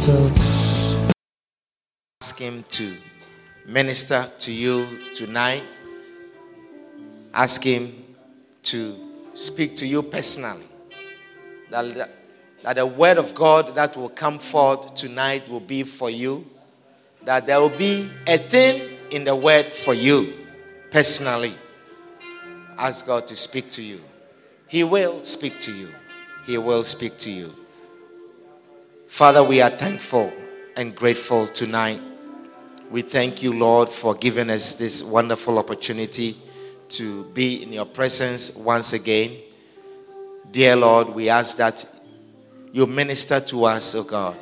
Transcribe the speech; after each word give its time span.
Touch. 0.00 1.12
ask 2.22 2.38
him 2.38 2.64
to 2.68 2.96
minister 3.66 4.26
to 4.38 4.52
you 4.52 4.86
tonight. 5.14 5.62
Ask 7.34 7.62
him 7.62 7.92
to 8.62 8.96
speak 9.34 9.76
to 9.76 9.86
you 9.86 10.02
personally. 10.02 10.64
That, 11.70 11.94
that, 11.94 12.10
that 12.62 12.76
the 12.76 12.86
word 12.86 13.18
of 13.18 13.34
God 13.34 13.74
that 13.76 13.96
will 13.96 14.08
come 14.08 14.38
forth 14.38 14.94
tonight 14.94 15.48
will 15.48 15.60
be 15.60 15.82
for 15.82 16.10
you. 16.10 16.46
That 17.24 17.46
there 17.46 17.60
will 17.60 17.76
be 17.76 18.08
a 18.26 18.38
thing 18.38 18.96
in 19.10 19.24
the 19.24 19.36
word 19.36 19.66
for 19.66 19.94
you 19.94 20.32
personally. 20.90 21.54
Ask 22.78 23.06
God 23.06 23.26
to 23.26 23.36
speak 23.36 23.70
to 23.72 23.82
you. 23.82 24.00
He 24.66 24.82
will 24.82 25.22
speak 25.24 25.60
to 25.60 25.72
you. 25.74 25.88
He 26.46 26.56
will 26.58 26.84
speak 26.84 27.18
to 27.18 27.30
you. 27.30 27.59
Father, 29.10 29.42
we 29.42 29.60
are 29.60 29.68
thankful 29.68 30.32
and 30.76 30.94
grateful 30.94 31.46
tonight. 31.48 32.00
We 32.92 33.02
thank 33.02 33.42
you, 33.42 33.52
Lord, 33.52 33.88
for 33.88 34.14
giving 34.14 34.48
us 34.48 34.74
this 34.74 35.02
wonderful 35.02 35.58
opportunity 35.58 36.36
to 36.90 37.24
be 37.24 37.62
in 37.62 37.72
your 37.72 37.84
presence 37.84 38.54
once 38.56 38.92
again. 38.92 39.32
Dear 40.52 40.76
Lord, 40.76 41.08
we 41.08 41.28
ask 41.28 41.56
that 41.56 41.84
you 42.72 42.86
minister 42.86 43.40
to 43.40 43.64
us, 43.64 43.96
oh 43.96 44.04
God. 44.04 44.36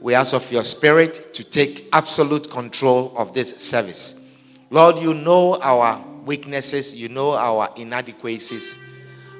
We 0.00 0.14
ask 0.14 0.34
of 0.34 0.50
your 0.50 0.64
spirit 0.64 1.32
to 1.34 1.44
take 1.44 1.88
absolute 1.92 2.50
control 2.50 3.14
of 3.16 3.32
this 3.32 3.56
service. 3.56 4.20
Lord, 4.68 4.96
you 4.96 5.14
know 5.14 5.58
our 5.62 6.04
weaknesses, 6.26 6.92
you 6.94 7.08
know 7.08 7.30
our 7.34 7.70
inadequacies. 7.76 8.78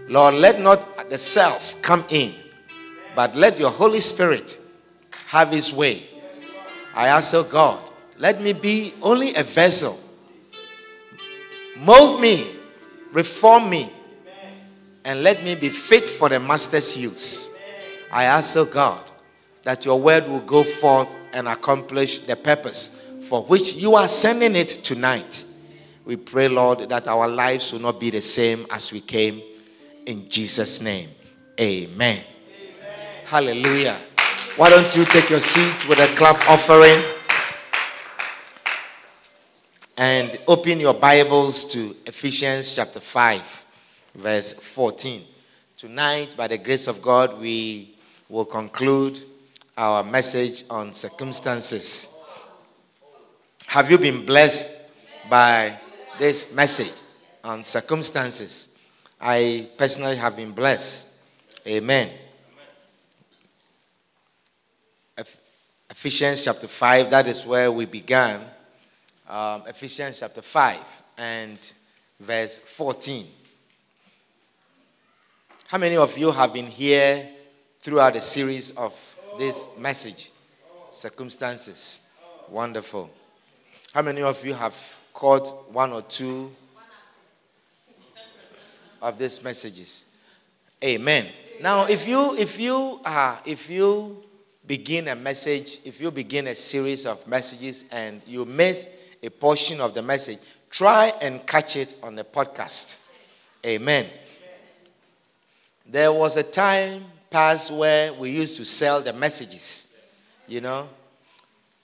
Lord, 0.09 0.35
let 0.35 0.61
not 0.61 1.11
the 1.11 1.19
self 1.19 1.83
come 1.83 2.05
in, 2.11 2.33
but 3.15 3.35
let 3.37 3.59
your 3.59 3.71
Holy 3.71 4.01
Spirit 4.01 4.59
have 5.27 5.51
his 5.51 5.73
way. 5.73 6.05
I 6.95 7.09
ask, 7.09 7.35
oh 7.35 7.45
God, 7.45 7.79
let 8.19 8.41
me 8.41 8.53
be 8.53 8.93
only 9.03 9.35
a 9.35 9.43
vessel. 9.43 9.99
Mold 11.77 12.21
me, 12.21 12.47
reform 13.13 13.71
me, 13.71 13.91
and 15.05 15.23
let 15.23 15.43
me 15.43 15.55
be 15.55 15.69
fit 15.69 16.09
for 16.09 16.29
the 16.29 16.39
master's 16.39 16.97
use. 16.97 17.51
I 18.13 18.25
ask, 18.25 18.57
oh 18.57 18.67
God, 18.67 19.03
that 19.63 19.85
your 19.85 19.99
word 19.99 20.29
will 20.29 20.41
go 20.41 20.63
forth 20.63 21.09
and 21.33 21.49
accomplish 21.49 22.21
the 22.21 22.37
purpose 22.37 23.07
for 23.23 23.43
which 23.45 23.75
you 23.75 23.95
are 23.95 24.09
sending 24.09 24.55
it 24.55 24.69
tonight. 24.69 25.45
We 26.05 26.17
pray, 26.17 26.49
Lord, 26.49 26.81
that 26.91 27.09
our 27.09 27.27
lives 27.29 27.73
will 27.73 27.81
not 27.81 27.99
be 27.99 28.11
the 28.11 28.21
same 28.21 28.67
as 28.71 28.93
we 28.93 29.01
came. 29.01 29.41
In 30.05 30.29
Jesus' 30.29 30.83
name, 30.83 31.09
amen. 31.59 32.23
Hallelujah. 33.33 33.97
Why 34.57 34.69
don't 34.69 34.95
you 34.95 35.07
take 35.07 35.31
your 35.31 35.41
seat 35.41 35.89
with 35.89 35.99
a 35.99 36.15
clap 36.17 36.47
offering 36.51 37.03
and 39.97 40.39
open 40.47 40.79
your 40.79 40.93
Bibles 40.93 41.65
to 41.73 41.97
Ephesians 42.05 42.75
chapter 42.75 43.01
5, 43.01 43.65
verse 44.17 44.53
14. 44.53 45.23
Tonight, 45.79 46.35
by 46.37 46.47
the 46.47 46.59
grace 46.59 46.87
of 46.89 47.01
God, 47.01 47.41
we 47.41 47.95
will 48.29 48.45
conclude 48.45 49.19
our 49.79 50.05
message 50.05 50.65
on 50.69 50.93
circumstances. 50.93 52.21
Have 53.65 53.91
you 53.91 53.97
been 53.97 54.27
blessed 54.27 54.91
by 55.31 55.81
this 56.19 56.55
message 56.55 57.01
on 57.43 57.65
circumstances? 57.65 58.79
I 59.19 59.71
personally 59.79 60.17
have 60.17 60.37
been 60.37 60.53
blessed. 60.53 61.17
Amen. 61.67 62.11
Ephesians 66.05 66.45
chapter 66.45 66.67
5, 66.67 67.11
that 67.11 67.29
is 67.29 67.47
where 67.47 67.71
we 67.71 67.87
began. 67.87 68.41
Um, 69.29 69.63
Ephesians 69.69 70.19
chapter 70.19 70.43
5 70.43 70.77
and 71.17 71.73
verse 72.19 72.59
14. 72.59 73.25
How 75.69 75.79
many 75.79 75.97
of 75.97 76.19
you 76.19 76.33
have 76.33 76.53
been 76.53 76.67
here 76.67 77.25
throughout 77.79 78.15
the 78.15 78.21
series 78.21 78.73
of 78.73 78.93
this 79.39 79.69
message? 79.79 80.33
Circumstances. 80.91 82.09
Wonderful. 82.49 83.09
How 83.95 84.03
many 84.03 84.23
of 84.23 84.45
you 84.45 84.55
have 84.55 84.75
caught 85.15 85.73
one 85.73 85.93
or 85.93 86.03
two 86.03 86.51
of 89.01 89.17
these 89.19 89.45
messages? 89.45 90.07
Amen. 90.83 91.29
Now, 91.61 91.87
if 91.87 92.09
you 92.09 92.37
if 92.37 92.59
you 92.59 92.99
are 93.05 93.39
if 93.47 93.71
you 93.71 94.25
begin 94.67 95.09
a 95.09 95.17
message, 95.17 95.81
if 95.85 96.01
you 96.01 96.11
begin 96.11 96.47
a 96.47 96.55
series 96.55 97.07
of 97.07 97.27
messages 97.27 97.85
and 97.91 98.23
you 98.27 98.45
miss 98.45 98.87
a 99.23 99.31
portion 99.31 99.81
of 99.81 99.95
the 99.95 100.03
message, 100.03 100.39
try 100.71 101.13
and 101.21 101.47
catch 101.47 101.77
it 101.77 101.95
on 102.03 102.15
the 102.15 102.25
podcast. 102.25 103.09
Amen. 103.65 104.07
There 105.87 106.13
was 106.13 106.37
a 106.37 106.43
time 106.43 107.05
past 107.31 107.73
where 107.73 108.13
we 108.15 108.31
used 108.31 108.57
to 108.57 108.65
sell 108.65 109.01
the 109.01 109.13
messages, 109.13 110.01
you 110.47 110.61
know. 110.61 110.89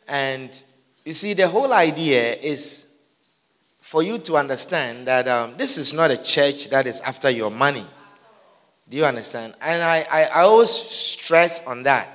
And 0.08 0.62
you 1.04 1.12
see, 1.12 1.34
the 1.34 1.48
whole 1.48 1.72
idea 1.72 2.34
is 2.34 2.96
for 3.80 4.02
you 4.02 4.18
to 4.18 4.36
understand 4.36 5.06
that 5.06 5.26
um, 5.28 5.54
this 5.56 5.78
is 5.78 5.94
not 5.94 6.10
a 6.10 6.22
church 6.22 6.68
that 6.70 6.86
is 6.86 7.00
after 7.00 7.30
your 7.30 7.50
money. 7.50 7.84
Do 8.88 8.96
you 8.96 9.04
understand? 9.04 9.54
And 9.60 9.82
I, 9.82 10.06
I, 10.10 10.24
I 10.24 10.40
always 10.42 10.70
stress 10.70 11.66
on 11.66 11.82
that, 11.84 12.08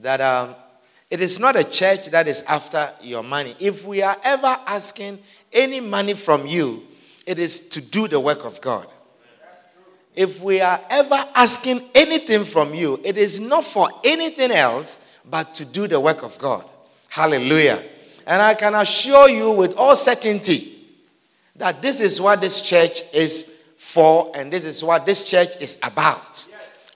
that 0.00 0.20
um, 0.20 0.54
it 1.10 1.20
is 1.20 1.38
not 1.38 1.56
a 1.56 1.64
church 1.64 2.06
that 2.10 2.28
is 2.28 2.42
after 2.44 2.88
your 3.02 3.22
money. 3.22 3.54
If 3.58 3.84
we 3.84 4.02
are 4.02 4.16
ever 4.22 4.56
asking 4.66 5.18
any 5.52 5.80
money 5.80 6.14
from 6.14 6.46
you, 6.46 6.82
it 7.26 7.38
is 7.38 7.68
to 7.70 7.80
do 7.80 8.08
the 8.08 8.20
work 8.20 8.44
of 8.44 8.60
God. 8.60 8.86
If 10.14 10.42
we 10.42 10.60
are 10.60 10.80
ever 10.90 11.24
asking 11.34 11.82
anything 11.94 12.44
from 12.44 12.74
you, 12.74 13.00
it 13.04 13.16
is 13.16 13.40
not 13.40 13.64
for 13.64 13.88
anything 14.04 14.50
else 14.50 15.06
but 15.28 15.54
to 15.56 15.64
do 15.64 15.86
the 15.86 16.00
work 16.00 16.22
of 16.22 16.36
God. 16.38 16.64
Hallelujah. 17.08 17.82
And 18.26 18.42
I 18.42 18.54
can 18.54 18.74
assure 18.74 19.28
you 19.28 19.52
with 19.52 19.76
all 19.76 19.96
certainty 19.96 20.84
that 21.56 21.82
this 21.82 22.00
is 22.00 22.20
what 22.20 22.40
this 22.40 22.60
church 22.60 23.02
is 23.12 23.64
for 23.76 24.32
and 24.34 24.52
this 24.52 24.64
is 24.64 24.82
what 24.84 25.06
this 25.06 25.24
church 25.24 25.56
is 25.60 25.78
about. 25.82 26.46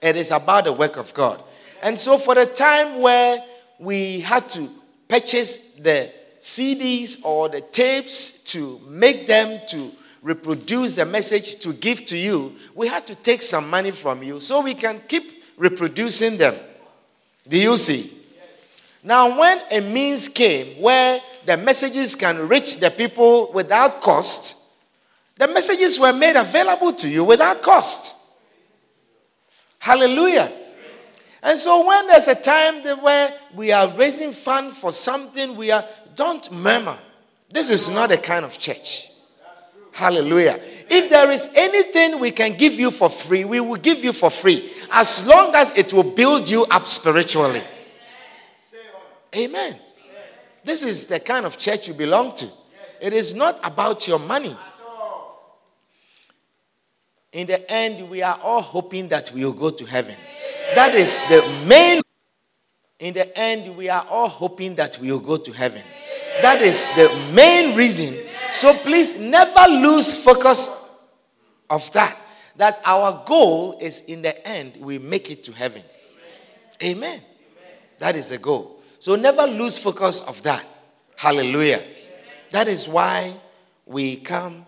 It 0.03 0.17
is 0.17 0.31
about 0.31 0.65
the 0.65 0.73
work 0.73 0.97
of 0.97 1.13
God. 1.15 1.43
And 1.85 1.99
so, 1.99 2.17
for 2.17 2.35
the 2.35 2.47
time 2.47 3.03
where 3.03 3.45
we 3.79 4.21
had 4.21 4.49
to 4.49 4.71
purchase 5.07 5.75
the 5.75 6.11
CDs 6.41 7.23
or 7.23 7.51
the 7.51 7.61
tapes 7.61 8.43
to 8.45 8.81
make 8.89 9.27
them 9.27 9.61
to 9.69 9.93
reproduce 10.23 10.95
the 10.95 11.05
message 11.05 11.57
to 11.57 11.75
give 11.75 12.07
to 12.07 12.17
you, 12.17 12.55
we 12.75 12.89
had 12.89 13.07
to 13.07 13.15
take 13.15 13.43
some 13.43 13.69
money 13.69 13.91
from 13.91 14.23
you 14.23 14.41
so 14.41 14.63
we 14.63 14.73
can 14.73 14.99
keep 15.07 15.45
reproducing 15.59 16.39
them. 16.39 16.55
Do 17.47 17.61
you 17.61 17.77
see? 17.77 18.11
Now, 19.03 19.39
when 19.39 19.61
a 19.71 19.83
means 19.83 20.29
came 20.29 20.81
where 20.81 21.21
the 21.45 21.59
messages 21.59 22.15
can 22.15 22.49
reach 22.49 22.81
the 22.81 22.91
people 22.91 23.53
without 23.53 24.01
cost, 24.01 24.75
the 25.37 25.49
messages 25.49 26.01
were 26.01 26.15
made 26.15 26.37
available 26.37 26.95
to 26.95 27.11
you 27.11 27.25
without 27.25 27.61
cost. 27.61 28.33
Hallelujah. 29.79 30.51
And 31.45 31.59
so 31.59 31.87
when 31.87 32.07
there's 32.07 32.27
a 32.27 32.35
time 32.35 32.83
where 33.03 33.35
we 33.55 33.71
are 33.71 33.89
raising 33.89 34.33
funds 34.33 34.79
for 34.79 34.93
something, 34.93 35.57
we 35.57 35.71
are 35.71 35.85
don't 36.17 36.51
murmur. 36.51 36.97
This 37.51 37.69
is 37.69 37.95
not 37.95 38.11
a 38.11 38.17
kind 38.17 38.45
of 38.45 38.59
church. 38.59 39.11
Hallelujah. 39.93 40.59
If 40.89 41.11
there 41.11 41.31
is 41.31 41.49
anything 41.55 42.19
we 42.19 42.31
can 42.31 42.57
give 42.57 42.75
you 42.75 42.91
for 42.91 43.09
free, 43.09 43.45
we 43.45 43.61
will 43.61 43.77
give 43.77 44.03
you 44.03 44.13
for 44.13 44.31
free. 44.31 44.69
As 44.91 45.27
long 45.27 45.55
as 45.55 45.77
it 45.77 45.93
will 45.93 46.03
build 46.03 46.49
you 46.49 46.67
up 46.71 46.89
spiritually. 46.89 47.63
Amen. 49.37 49.77
This 50.65 50.83
is 50.83 51.07
the 51.07 51.21
kind 51.21 51.45
of 51.45 51.59
church 51.59 51.89
you 51.89 51.95
belong 51.95 52.35
to. 52.37 52.49
It 53.03 53.13
is 53.13 53.35
not 53.35 53.61
about 53.63 54.09
your 54.09 54.19
money. 54.19 54.57
In 57.33 57.47
the 57.47 57.71
end, 57.71 58.09
we 58.09 58.23
are 58.23 58.39
all 58.43 58.63
hoping 58.63 59.09
that 59.09 59.31
we 59.33 59.45
will 59.45 59.53
go 59.53 59.71
to 59.71 59.85
heaven. 59.85 60.17
That 60.75 60.95
is 60.95 61.23
the 61.29 61.67
main. 61.67 62.01
In 62.99 63.15
the 63.15 63.37
end, 63.39 63.77
we 63.77 63.89
are 63.89 64.07
all 64.09 64.29
hoping 64.29 64.75
that 64.77 64.99
we 64.99 65.11
will 65.11 65.19
go 65.21 65.37
to 65.37 65.53
heaven. 65.53 65.83
That 66.43 66.63
is 66.63 66.89
the 66.97 67.09
main 67.33 67.77
reason. 67.77 68.17
So 68.53 68.73
please 68.75 69.19
never 69.19 69.69
lose 69.69 70.23
focus 70.23 70.99
of 71.71 71.93
that. 71.93 72.17
That 72.57 72.81
our 72.85 73.25
goal 73.27 73.79
is 73.81 74.03
in 74.03 74.23
the 74.23 74.47
end, 74.47 74.77
we 74.79 74.99
make 74.99 75.31
it 75.31 75.43
to 75.45 75.53
heaven. 75.53 75.83
Amen. 76.83 77.21
That 77.99 78.17
is 78.17 78.31
the 78.31 78.39
goal. 78.39 78.81
So 78.99 79.17
never 79.17 79.43
lose 79.43 79.77
focus 79.77 80.23
of 80.23 80.43
that. 80.45 80.65
Hallelujah. 81.17 81.83
That 82.51 82.69
is 82.69 82.89
why 82.89 83.35
we 83.87 84.17
come 84.17 84.67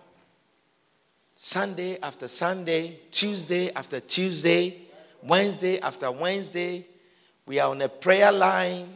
Sunday 1.35 1.97
after 2.01 2.27
Sunday, 2.27 2.99
Tuesday 3.11 3.71
after 3.73 3.99
Tuesday, 3.99 4.86
Wednesday 5.23 5.79
after 5.79 6.11
Wednesday. 6.11 6.85
We 7.45 7.59
are 7.59 7.71
on 7.71 7.81
a 7.81 7.89
prayer 7.89 8.31
line. 8.31 8.93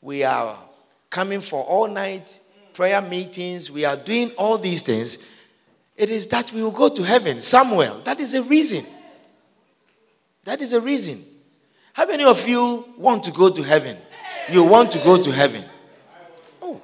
We 0.00 0.24
are 0.24 0.56
coming 1.10 1.40
for 1.40 1.64
all 1.64 1.88
night 1.88 2.40
prayer 2.76 3.00
meetings. 3.00 3.70
We 3.70 3.86
are 3.86 3.96
doing 3.96 4.30
all 4.32 4.58
these 4.58 4.82
things. 4.82 5.26
It 5.96 6.10
is 6.10 6.26
that 6.26 6.52
we 6.52 6.62
will 6.62 6.70
go 6.70 6.90
to 6.90 7.02
heaven, 7.02 7.40
Samuel. 7.40 8.00
That 8.04 8.20
is 8.20 8.34
a 8.34 8.42
reason. 8.42 8.84
That 10.44 10.60
is 10.60 10.74
a 10.74 10.80
reason. 10.80 11.24
How 11.94 12.04
many 12.04 12.24
of 12.24 12.46
you 12.46 12.84
want 12.98 13.24
to 13.24 13.32
go 13.32 13.48
to 13.50 13.62
heaven? 13.62 13.96
You 14.50 14.62
want 14.62 14.90
to 14.92 14.98
go 14.98 15.20
to 15.22 15.32
heaven. 15.32 15.64
Oh. 16.60 16.82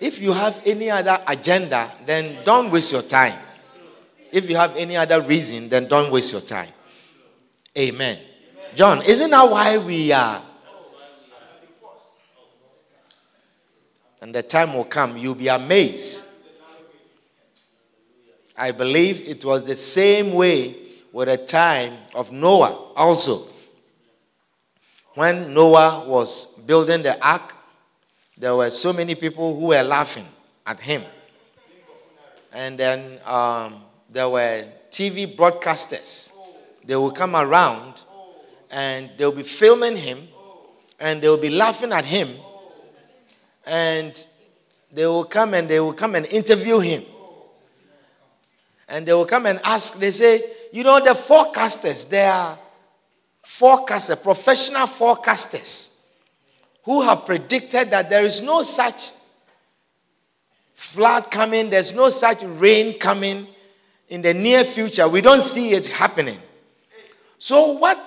If 0.00 0.20
you 0.20 0.32
have 0.32 0.62
any 0.64 0.90
other 0.90 1.20
agenda, 1.26 1.90
then 2.06 2.44
don't 2.44 2.70
waste 2.70 2.92
your 2.92 3.02
time. 3.02 3.38
If 4.32 4.48
you 4.48 4.56
have 4.56 4.76
any 4.76 4.96
other 4.96 5.20
reason, 5.20 5.68
then 5.68 5.88
don't 5.88 6.12
waste 6.12 6.32
your 6.32 6.40
time. 6.40 6.68
Amen. 7.76 8.18
John, 8.74 9.02
isn't 9.02 9.30
that 9.30 9.50
why 9.50 9.78
we 9.78 10.12
are? 10.12 10.42
And 14.20 14.34
the 14.34 14.42
time 14.42 14.74
will 14.74 14.84
come, 14.84 15.16
you'll 15.16 15.34
be 15.34 15.48
amazed. 15.48 16.26
I 18.56 18.72
believe 18.72 19.28
it 19.28 19.44
was 19.44 19.64
the 19.64 19.76
same 19.76 20.34
way 20.34 20.74
with 21.12 21.28
the 21.28 21.36
time 21.36 21.94
of 22.14 22.32
Noah 22.32 22.92
also. 22.96 23.46
When 25.14 25.54
Noah 25.54 26.04
was 26.06 26.58
building 26.66 27.02
the 27.02 27.24
ark, 27.26 27.54
there 28.36 28.54
were 28.54 28.70
so 28.70 28.92
many 28.92 29.14
people 29.14 29.58
who 29.58 29.66
were 29.66 29.82
laughing 29.82 30.26
at 30.66 30.80
him. 30.80 31.02
And 32.52 32.78
then 32.78 33.18
um, 33.24 33.82
there 34.08 34.28
were 34.28 34.64
TV 34.90 35.26
broadcasters. 35.26 36.32
They 36.84 36.96
will 36.96 37.10
come 37.10 37.36
around 37.36 38.02
and 38.70 39.10
they'll 39.16 39.32
be 39.32 39.42
filming 39.42 39.96
him 39.96 40.28
and 40.98 41.20
they'll 41.20 41.40
be 41.40 41.50
laughing 41.50 41.92
at 41.92 42.04
him 42.04 42.28
and 43.66 44.26
they 44.92 45.06
will 45.06 45.24
come 45.24 45.54
and 45.54 45.68
they 45.68 45.80
will 45.80 45.92
come 45.92 46.14
and 46.14 46.26
interview 46.26 46.78
him 46.78 47.02
and 48.88 49.06
they 49.06 49.12
will 49.12 49.26
come 49.26 49.46
and 49.46 49.60
ask 49.64 49.98
they 49.98 50.10
say 50.10 50.42
you 50.72 50.82
know 50.82 50.98
the 51.00 51.10
forecasters 51.10 52.08
they 52.08 52.24
are 52.24 52.58
forecasters 53.44 54.22
professional 54.22 54.86
forecasters 54.86 56.06
who 56.84 57.02
have 57.02 57.26
predicted 57.26 57.90
that 57.90 58.08
there 58.08 58.24
is 58.24 58.40
no 58.40 58.62
such 58.62 59.12
flood 60.74 61.30
coming 61.30 61.68
there's 61.68 61.94
no 61.94 62.08
such 62.08 62.42
rain 62.42 62.98
coming 62.98 63.46
in 64.08 64.22
the 64.22 64.32
near 64.34 64.64
future 64.64 65.08
we 65.08 65.20
don't 65.20 65.42
see 65.42 65.70
it 65.70 65.86
happening 65.86 66.38
so 67.38 67.72
what 67.72 67.98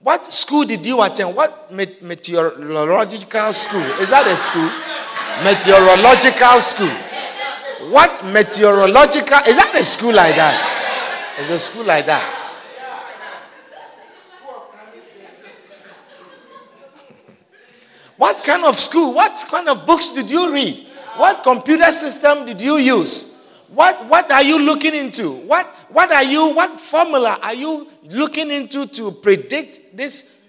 what 0.00 0.32
school 0.32 0.64
did 0.64 0.84
you 0.86 1.02
attend? 1.02 1.34
What 1.34 1.72
meteorological 1.72 3.52
school? 3.52 3.82
Is 3.98 4.10
that 4.10 4.26
a 4.26 4.36
school? 4.36 4.70
Meteorological 5.42 6.60
school. 6.60 7.90
What 7.90 8.24
meteorological? 8.26 9.38
Is 9.48 9.56
that 9.56 9.74
a 9.74 9.82
school 9.82 10.14
like 10.14 10.36
that? 10.36 11.36
Is 11.40 11.50
a 11.50 11.58
school 11.58 11.84
like 11.84 12.06
that. 12.06 12.34
what 18.16 18.42
kind 18.44 18.64
of 18.64 18.78
school? 18.78 19.14
What 19.14 19.44
kind 19.50 19.68
of 19.68 19.86
books 19.86 20.14
did 20.14 20.30
you 20.30 20.52
read? 20.52 20.86
What 21.16 21.42
computer 21.42 21.90
system 21.92 22.46
did 22.46 22.60
you 22.60 22.76
use? 22.76 23.35
What, 23.68 24.06
what 24.06 24.30
are 24.30 24.42
you 24.42 24.64
looking 24.64 24.94
into? 24.94 25.32
What, 25.32 25.66
what 25.90 26.12
are 26.12 26.24
you, 26.24 26.54
what 26.54 26.78
formula 26.80 27.38
are 27.42 27.54
you 27.54 27.88
looking 28.10 28.50
into 28.50 28.86
to 28.86 29.10
predict 29.10 29.96
this 29.96 30.40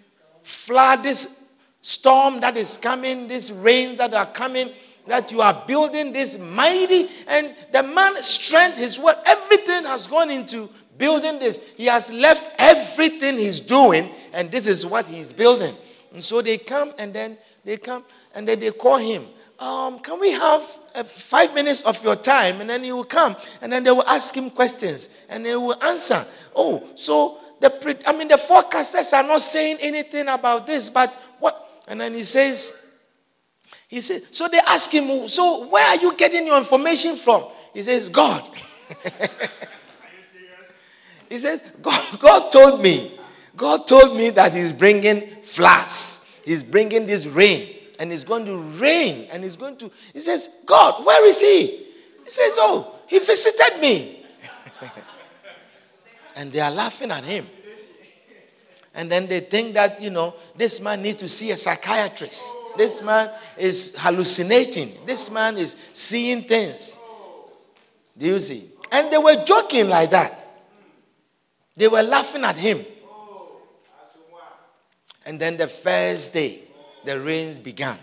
flood, 0.44 1.04
this 1.04 1.50
storm 1.82 2.40
that 2.42 2.58
is 2.58 2.78
coming, 2.78 3.28
these 3.28 3.52
rains 3.52 3.98
that 3.98 4.14
are 4.14 4.26
coming, 4.26 4.70
that 5.08 5.32
you 5.32 5.42
are 5.42 5.64
building 5.68 6.12
this 6.12 6.38
mighty, 6.38 7.08
and 7.28 7.56
the 7.72 7.82
man's 7.82 8.26
strength, 8.26 8.78
his 8.78 9.00
work, 9.00 9.18
everything 9.26 9.84
has 9.86 10.06
gone 10.06 10.30
into 10.30 10.70
building 10.98 11.40
this. 11.40 11.74
He 11.78 11.86
has 11.86 12.12
left 12.12 12.50
everything 12.60 13.38
he's 13.38 13.60
doing, 13.60 14.10
and 14.34 14.52
this 14.52 14.68
is 14.68 14.86
what 14.86 15.08
he's 15.08 15.32
building. 15.34 15.74
And 16.14 16.24
so 16.24 16.42
they 16.42 16.58
come 16.58 16.94
and 16.98 17.14
then 17.14 17.38
they 17.64 17.78
come 17.78 18.04
and 18.34 18.48
then 18.48 18.60
they 18.60 18.72
call 18.72 18.98
him. 18.98 19.24
Um, 19.60 20.00
can 20.00 20.20
we 20.20 20.32
have 20.32 20.64
Uh, 20.98 21.04
five 21.04 21.54
minutes 21.54 21.84
of 21.84 22.04
your 22.04 22.16
time? 22.16 22.60
And 22.60 22.68
then 22.68 22.84
he 22.84 22.92
will 22.92 23.04
come 23.04 23.36
and 23.62 23.72
then 23.72 23.84
they 23.84 23.92
will 23.92 24.08
ask 24.08 24.36
him 24.36 24.50
questions 24.50 25.10
and 25.30 25.46
they 25.46 25.56
will 25.56 25.82
answer. 25.84 26.26
Oh, 26.56 26.84
so 26.96 27.38
the 27.60 27.70
pre- 27.70 28.04
I 28.08 28.14
mean 28.14 28.28
the 28.28 28.36
forecasters 28.36 29.14
are 29.14 29.22
not 29.22 29.44
saying 29.44 29.78
anything 29.80 30.28
about 30.28 30.66
this, 30.66 30.90
but 30.90 31.14
what? 31.40 31.84
And 31.88 32.02
then 32.02 32.16
he 32.16 32.24
says, 32.24 32.96
he 33.88 34.02
says, 34.02 34.28
so 34.32 34.48
they 34.48 34.58
ask 34.58 34.92
him, 34.92 35.28
so 35.28 35.68
where 35.68 35.88
are 35.88 35.98
you 35.98 36.18
getting 36.18 36.48
your 36.48 36.58
information 36.58 37.16
from? 37.16 37.44
He 37.76 37.84
says, 37.84 38.10
God. 38.10 38.44
he 41.30 41.38
says, 41.38 41.62
God, 41.80 42.20
God 42.20 42.52
told 42.52 42.82
me. 42.82 43.12
God 43.56 43.88
told 43.88 44.18
me 44.18 44.32
that 44.32 44.54
He's 44.54 44.74
bringing 44.74 45.22
floods. 45.44 46.28
He's 46.44 46.64
bringing 46.64 47.06
this 47.06 47.28
rain 47.28 47.77
and 48.00 48.12
it's 48.12 48.24
going 48.24 48.46
to 48.46 48.58
rain 48.58 49.28
and 49.32 49.44
it's 49.44 49.56
going 49.56 49.78
to. 49.78 49.92
He 50.14 50.20
says, 50.20 50.62
God, 50.66 51.06
where 51.06 51.26
is 51.26 51.40
he? 51.40 51.68
He 51.68 52.30
says, 52.30 52.56
Oh, 52.60 52.96
he 53.08 53.20
visited 53.20 53.80
me. 53.82 54.26
and 56.36 56.52
they 56.52 56.60
are 56.60 56.72
laughing 56.72 57.12
at 57.12 57.24
him. 57.24 57.46
And 58.94 59.12
then 59.12 59.28
they 59.28 59.42
think 59.42 59.76
that, 59.76 60.02
you 60.02 60.10
know, 60.10 60.34
this 60.56 60.82
man 60.82 61.04
needs 61.04 61.18
to 61.18 61.30
see 61.30 61.52
a 61.52 61.58
psychiatrist. 61.58 62.52
This 62.78 63.04
man 63.04 63.30
is 63.58 63.96
hallucinating. 64.00 64.92
This 65.06 65.30
man 65.30 65.56
is 65.58 65.78
seeing 65.94 66.42
things. 66.42 67.00
Do 68.18 68.26
you 68.26 68.40
see? 68.40 68.70
And 68.92 69.12
they 69.12 69.18
were 69.20 69.44
joking 69.46 69.90
like 69.90 70.10
that. 70.12 70.34
They 71.76 71.88
were 71.88 72.02
laughing 72.02 72.44
at 72.44 72.56
him. 72.56 72.84
And 75.28 75.40
then 75.40 75.58
the 75.58 75.68
first 75.68 76.34
day, 76.34 76.62
the 77.08 77.20
rains 77.20 77.58
began. 77.58 77.98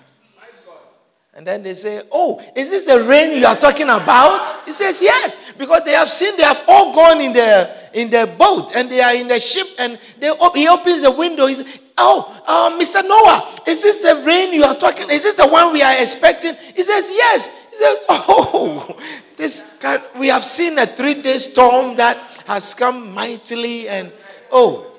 And 1.37 1.45
then 1.45 1.65
they 1.65 1.75
say, 1.75 2.01
Oh, 2.13 2.41
is 2.55 2.71
this 2.71 2.87
the 2.87 3.03
rain 3.05 3.39
you 3.39 3.45
are 3.45 3.57
talking 3.57 3.87
about? 3.89 4.65
He 4.65 4.73
says, 4.73 5.03
Yes, 5.03 5.53
because 5.59 5.85
they 5.85 5.93
have 5.93 6.09
seen, 6.09 6.37
they 6.37 6.45
have 6.45 6.63
all 6.69 6.95
gone 6.95 7.21
in 7.21 7.33
the 7.33 7.71
in 7.93 8.09
the 8.09 8.33
boat 8.39 8.75
and 8.75 8.89
they 8.89 9.01
are 9.01 9.15
in 9.15 9.27
the 9.29 9.41
ship, 9.41 9.67
and 9.79 9.99
they 10.21 10.31
he 10.55 10.69
opens 10.69 11.03
the 11.03 11.11
window. 11.11 11.47
He 11.47 11.55
says, 11.55 11.81
Oh, 11.99 12.43
uh, 12.47 12.79
Mr. 12.81 13.07
Noah, 13.07 13.53
is 13.67 13.83
this 13.83 14.03
the 14.03 14.25
rain 14.25 14.53
you 14.53 14.63
are 14.63 14.77
talking? 14.77 15.11
Is 15.11 15.25
this 15.25 15.35
the 15.35 15.49
one 15.49 15.73
we 15.73 15.83
are 15.83 16.01
expecting? 16.01 16.55
He 16.55 16.83
says, 16.83 17.11
Yes. 17.13 17.71
He 17.71 17.77
says, 17.77 17.99
Oh, 18.09 18.97
this 19.37 19.83
we 20.17 20.29
have 20.29 20.45
seen 20.45 20.79
a 20.79 20.87
three-day 20.87 21.39
storm 21.39 21.97
that 21.97 22.17
has 22.47 22.75
come 22.75 23.13
mightily, 23.13 23.89
and 23.89 24.13
oh, 24.53 24.94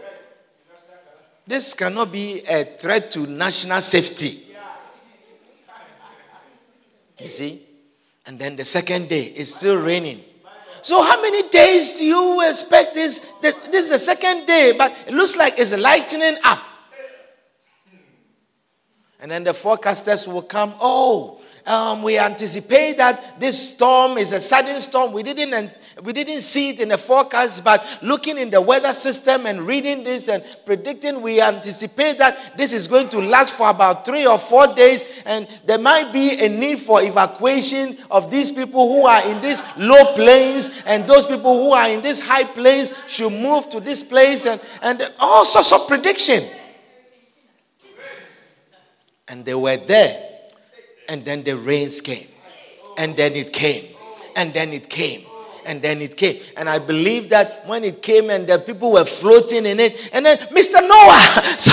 this 1.48 1.74
cannot 1.74 2.12
be 2.12 2.42
a 2.50 2.64
threat 2.64 3.12
to 3.12 3.28
national 3.28 3.82
safety. 3.82 4.46
You 7.20 7.30
see? 7.30 7.62
And 8.26 8.40
then 8.40 8.56
the 8.56 8.66
second 8.66 9.08
day, 9.10 9.24
it's 9.36 9.56
still 9.56 9.82
raining. 9.82 10.24
So, 10.82 11.02
how 11.02 11.22
many 11.22 11.50
days 11.50 11.98
do 11.98 12.06
you 12.06 12.48
expect 12.48 12.94
this? 12.94 13.32
This 13.42 13.56
is 13.74 13.90
the 13.90 14.00
second 14.00 14.46
day, 14.46 14.74
but 14.78 14.92
it 15.08 15.14
looks 15.14 15.36
like 15.36 15.54
it's 15.58 15.76
lightening 15.78 16.38
up. 16.44 16.60
And 19.20 19.32
then 19.32 19.44
the 19.44 19.54
forecasters 19.54 20.32
will 20.32 20.44
come. 20.44 20.76
Oh, 20.80 21.42
um, 21.66 22.04
we 22.04 22.20
anticipate 22.20 22.98
that 22.98 23.40
this 23.40 23.74
storm 23.74 24.18
is 24.20 24.34
a 24.34 24.40
sudden 24.40 24.80
storm. 24.80 25.14
We 25.14 25.24
didn't 25.24 25.72
we 26.04 26.12
didn't 26.12 26.42
see 26.42 26.72
it 26.72 26.82
in 26.82 26.90
the 26.90 26.98
forecast, 26.98 27.64
but 27.64 28.00
looking 28.02 28.38
in 28.38 28.50
the 28.50 28.60
weather 28.60 28.92
system 28.92 29.46
and 29.46 29.62
reading 29.62 30.04
this 30.04 30.28
and 30.28 30.44
predicting, 30.66 31.22
we 31.22 31.42
anticipate 31.42 32.18
that 32.18 32.58
this 32.58 32.74
is 32.74 32.86
going 32.86 33.08
to 33.10 33.20
last 33.20 33.54
for 33.54 33.70
about 33.70 34.04
three 34.04 34.28
or 34.28 34.38
four 34.38 34.68
days, 34.76 35.24
and 35.26 35.48
there 35.66 35.78
might 35.78 36.12
be 36.12 36.44
a 36.44 36.50
need 36.50 36.80
for 36.80 37.02
evacuation 37.02 37.98
of 38.12 38.30
these 38.30 38.52
people 38.52 38.88
who 38.90 39.08
are 39.08 39.26
in 39.26 39.40
these 39.40 39.64
low 39.78 40.14
plains, 40.16 40.84
and 40.86 41.06
those 41.06 41.28
people 41.28 41.64
who 41.64 41.72
are 41.72 41.88
in 41.88 42.02
these 42.02 42.20
high 42.20 42.44
plains 42.44 42.92
should 43.08 43.32
move 43.32 43.70
to 43.70 43.80
this 43.80 44.04
place, 44.04 44.46
and, 44.46 44.62
and 44.82 45.14
all 45.18 45.46
sorts 45.46 45.72
of 45.72 45.88
prediction. 45.88 46.44
And 49.30 49.46
they 49.46 49.56
were 49.56 49.78
there, 49.78 50.22
and 51.08 51.24
then 51.24 51.44
the 51.44 51.54
rains 51.56 52.02
came, 52.02 52.28
and 52.98 53.16
then 53.16 53.32
it 53.34 53.54
came. 53.54 53.86
And 54.38 54.54
then 54.54 54.74
it 54.74 54.90
came 54.90 55.22
and 55.66 55.82
then 55.82 56.02
it 56.02 56.16
came. 56.16 56.42
And 56.58 56.70
I 56.70 56.80
believe 56.80 57.30
that 57.30 57.68
when 57.68 57.84
it 57.84 58.02
came 58.02 58.30
and 58.30 58.48
the 58.48 58.60
people 58.60 58.92
were 58.94 59.06
floating 59.06 59.66
in 59.66 59.80
it, 59.80 60.12
and 60.14 60.26
then 60.26 60.38
Mr. 60.38 60.82
Noah, 60.82 61.20
so 61.58 61.72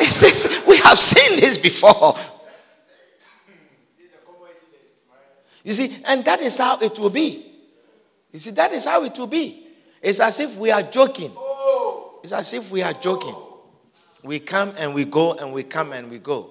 it 0.00 0.08
says, 0.08 0.64
We 0.66 0.78
have 0.78 0.98
seen 0.98 1.40
this 1.40 1.58
before. 1.58 2.14
You 5.64 5.72
see, 5.72 5.96
and 6.06 6.24
that 6.24 6.40
is 6.40 6.58
how 6.58 6.80
it 6.80 6.98
will 6.98 7.10
be. 7.10 7.46
You 8.32 8.38
see, 8.38 8.50
that 8.52 8.72
is 8.72 8.84
how 8.84 9.04
it 9.04 9.16
will 9.18 9.26
be. 9.26 9.66
It's 10.00 10.18
as 10.18 10.40
if 10.40 10.56
we 10.56 10.70
are 10.70 10.82
joking. 10.82 11.30
It's 12.24 12.32
as 12.32 12.52
if 12.54 12.70
we 12.70 12.82
are 12.82 12.92
joking. 12.94 13.36
We 14.24 14.40
come 14.40 14.74
and 14.78 14.94
we 14.94 15.04
go 15.04 15.34
and 15.34 15.52
we 15.52 15.62
come 15.62 15.92
and 15.92 16.10
we 16.10 16.18
go. 16.18 16.50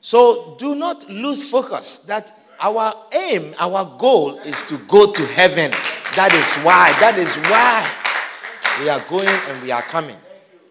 So 0.00 0.56
do 0.58 0.74
not 0.74 1.08
lose 1.08 1.48
focus 1.48 2.04
that 2.04 2.30
our 2.60 2.94
aim, 3.12 3.54
our 3.58 3.96
goal 3.98 4.38
is 4.40 4.62
to 4.62 4.78
go 4.88 5.12
to 5.12 5.26
heaven. 5.26 5.70
That 6.16 6.32
is 6.32 6.64
why. 6.64 6.92
That 7.00 7.18
is 7.18 7.34
why 7.50 7.90
we 8.80 8.88
are 8.88 9.00
going 9.08 9.28
and 9.28 9.62
we 9.62 9.70
are 9.72 9.82
coming. 9.82 10.16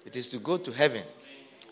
It 0.06 0.16
is 0.16 0.28
to 0.30 0.40
go 0.40 0.58
to 0.58 0.72
heaven. 0.72 1.04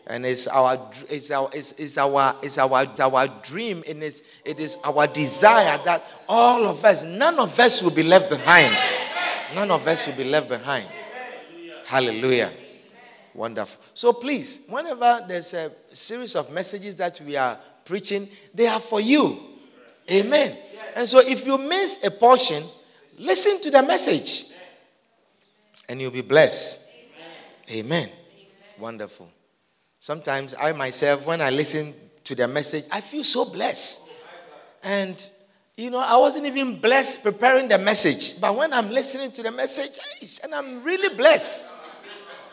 And 0.07 0.25
it's 0.25 0.47
our, 0.47 0.91
it's 1.09 1.31
our, 1.31 1.49
it's, 1.53 1.73
it's 1.73 1.97
our, 1.97 2.35
it's 2.41 2.57
our, 2.57 2.83
it's 2.83 2.99
our 2.99 3.27
dream, 3.43 3.83
and 3.87 4.03
it's, 4.03 4.23
it 4.43 4.59
is 4.59 4.77
our 4.83 5.07
desire 5.07 5.79
that 5.85 6.03
all 6.27 6.65
of 6.65 6.83
us, 6.83 7.03
none 7.03 7.39
of 7.39 7.57
us 7.59 7.81
will 7.83 7.91
be 7.91 8.03
left 8.03 8.29
behind. 8.29 8.75
None 9.53 9.69
of 9.69 9.87
us 9.87 10.07
will 10.07 10.15
be 10.15 10.23
left 10.23 10.49
behind. 10.49 10.87
Hallelujah. 11.85 12.51
Wonderful. 13.33 13.81
So 13.93 14.11
please, 14.11 14.65
whenever 14.67 15.23
there's 15.27 15.53
a 15.53 15.71
series 15.93 16.35
of 16.35 16.51
messages 16.51 16.95
that 16.95 17.21
we 17.21 17.37
are 17.37 17.57
preaching, 17.85 18.27
they 18.53 18.67
are 18.67 18.79
for 18.79 18.99
you. 18.99 19.50
Amen. 20.11 20.55
And 20.95 21.07
so 21.07 21.19
if 21.19 21.45
you 21.45 21.57
miss 21.57 22.03
a 22.03 22.11
portion, 22.11 22.63
listen 23.17 23.61
to 23.61 23.71
the 23.71 23.81
message 23.81 24.51
and 25.87 26.01
you'll 26.01 26.11
be 26.11 26.21
blessed. 26.21 26.89
Amen. 27.71 28.09
Wonderful. 28.77 29.29
Sometimes 29.99 30.55
I 30.59 30.71
myself, 30.73 31.25
when 31.25 31.41
I 31.41 31.49
listen 31.49 31.93
to 32.23 32.35
the 32.35 32.47
message, 32.47 32.85
I 32.91 33.01
feel 33.01 33.23
so 33.23 33.45
blessed. 33.45 34.09
And, 34.83 35.29
you 35.77 35.91
know, 35.91 35.99
I 35.99 36.17
wasn't 36.17 36.47
even 36.47 36.79
blessed 36.79 37.23
preparing 37.23 37.67
the 37.67 37.77
message. 37.77 38.41
But 38.41 38.55
when 38.55 38.73
I'm 38.73 38.89
listening 38.89 39.31
to 39.33 39.43
the 39.43 39.51
message, 39.51 39.99
and 40.43 40.55
I'm 40.55 40.83
really 40.83 41.15
blessed, 41.15 41.69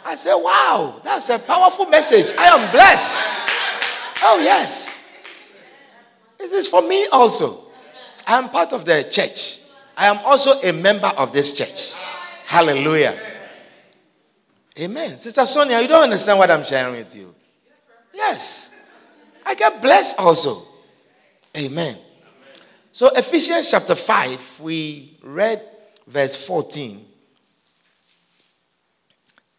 I 0.05 0.15
say, 0.15 0.33
wow, 0.35 1.01
that's 1.03 1.31
a 1.31 1.39
powerful 1.39 1.87
message. 1.87 2.37
I 2.39 2.47
am 2.47 2.71
blessed. 2.71 3.25
Oh, 4.23 4.41
yes. 4.43 4.98
This 6.39 6.53
is 6.53 6.69
for 6.69 6.83
me 6.83 7.07
also. 7.13 7.65
I 8.27 8.39
am 8.39 8.49
part 8.49 8.73
of 8.73 8.85
the 8.85 9.09
church. 9.11 9.65
I 9.97 10.07
am 10.07 10.19
also 10.25 10.53
a 10.61 10.73
member 10.73 11.11
of 11.19 11.33
this 11.33 11.53
church. 11.53 11.95
Hallelujah. 12.47 13.19
Amen. 14.79 15.19
Sister 15.19 15.45
Sonia, 15.45 15.81
you 15.81 15.89
don't 15.89 16.05
understand 16.05 16.39
what 16.39 16.51
I'm 16.51 16.63
sharing 16.63 16.95
with 16.95 17.15
you. 17.15 17.35
Yes. 18.15 18.87
I 19.45 19.55
get 19.55 19.83
blessed 19.83 20.21
also. 20.21 20.63
Amen. 21.57 21.97
So, 22.93 23.09
Ephesians 23.15 23.71
chapter 23.71 23.95
5, 23.95 24.61
we 24.61 25.19
read 25.23 25.63
verse 26.07 26.37
14 26.37 27.05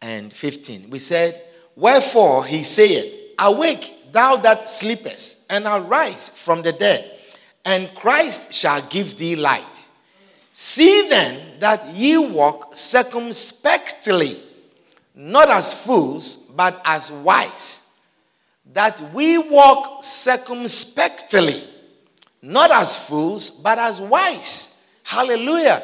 and 0.02 0.32
15. 0.32 0.90
We 0.90 0.98
said, 0.98 1.40
Wherefore 1.76 2.44
he 2.44 2.62
saith, 2.62 3.34
Awake, 3.38 3.94
thou 4.12 4.36
that 4.36 4.70
sleepest, 4.70 5.46
and 5.50 5.64
arise 5.66 6.30
from 6.30 6.62
the 6.62 6.72
dead, 6.72 7.18
and 7.64 7.92
Christ 7.94 8.52
shall 8.54 8.82
give 8.82 9.18
thee 9.18 9.36
light. 9.36 9.88
See 10.52 11.08
then 11.08 11.58
that 11.60 11.86
ye 11.94 12.18
walk 12.18 12.74
circumspectly, 12.74 14.36
not 15.14 15.48
as 15.48 15.72
fools, 15.74 16.36
but 16.36 16.80
as 16.84 17.10
wise. 17.10 17.98
That 18.72 19.00
we 19.12 19.38
walk 19.38 20.02
circumspectly, 20.04 21.62
not 22.42 22.70
as 22.70 22.96
fools, 22.96 23.50
but 23.50 23.78
as 23.78 24.00
wise. 24.00 24.88
Hallelujah. 25.02 25.82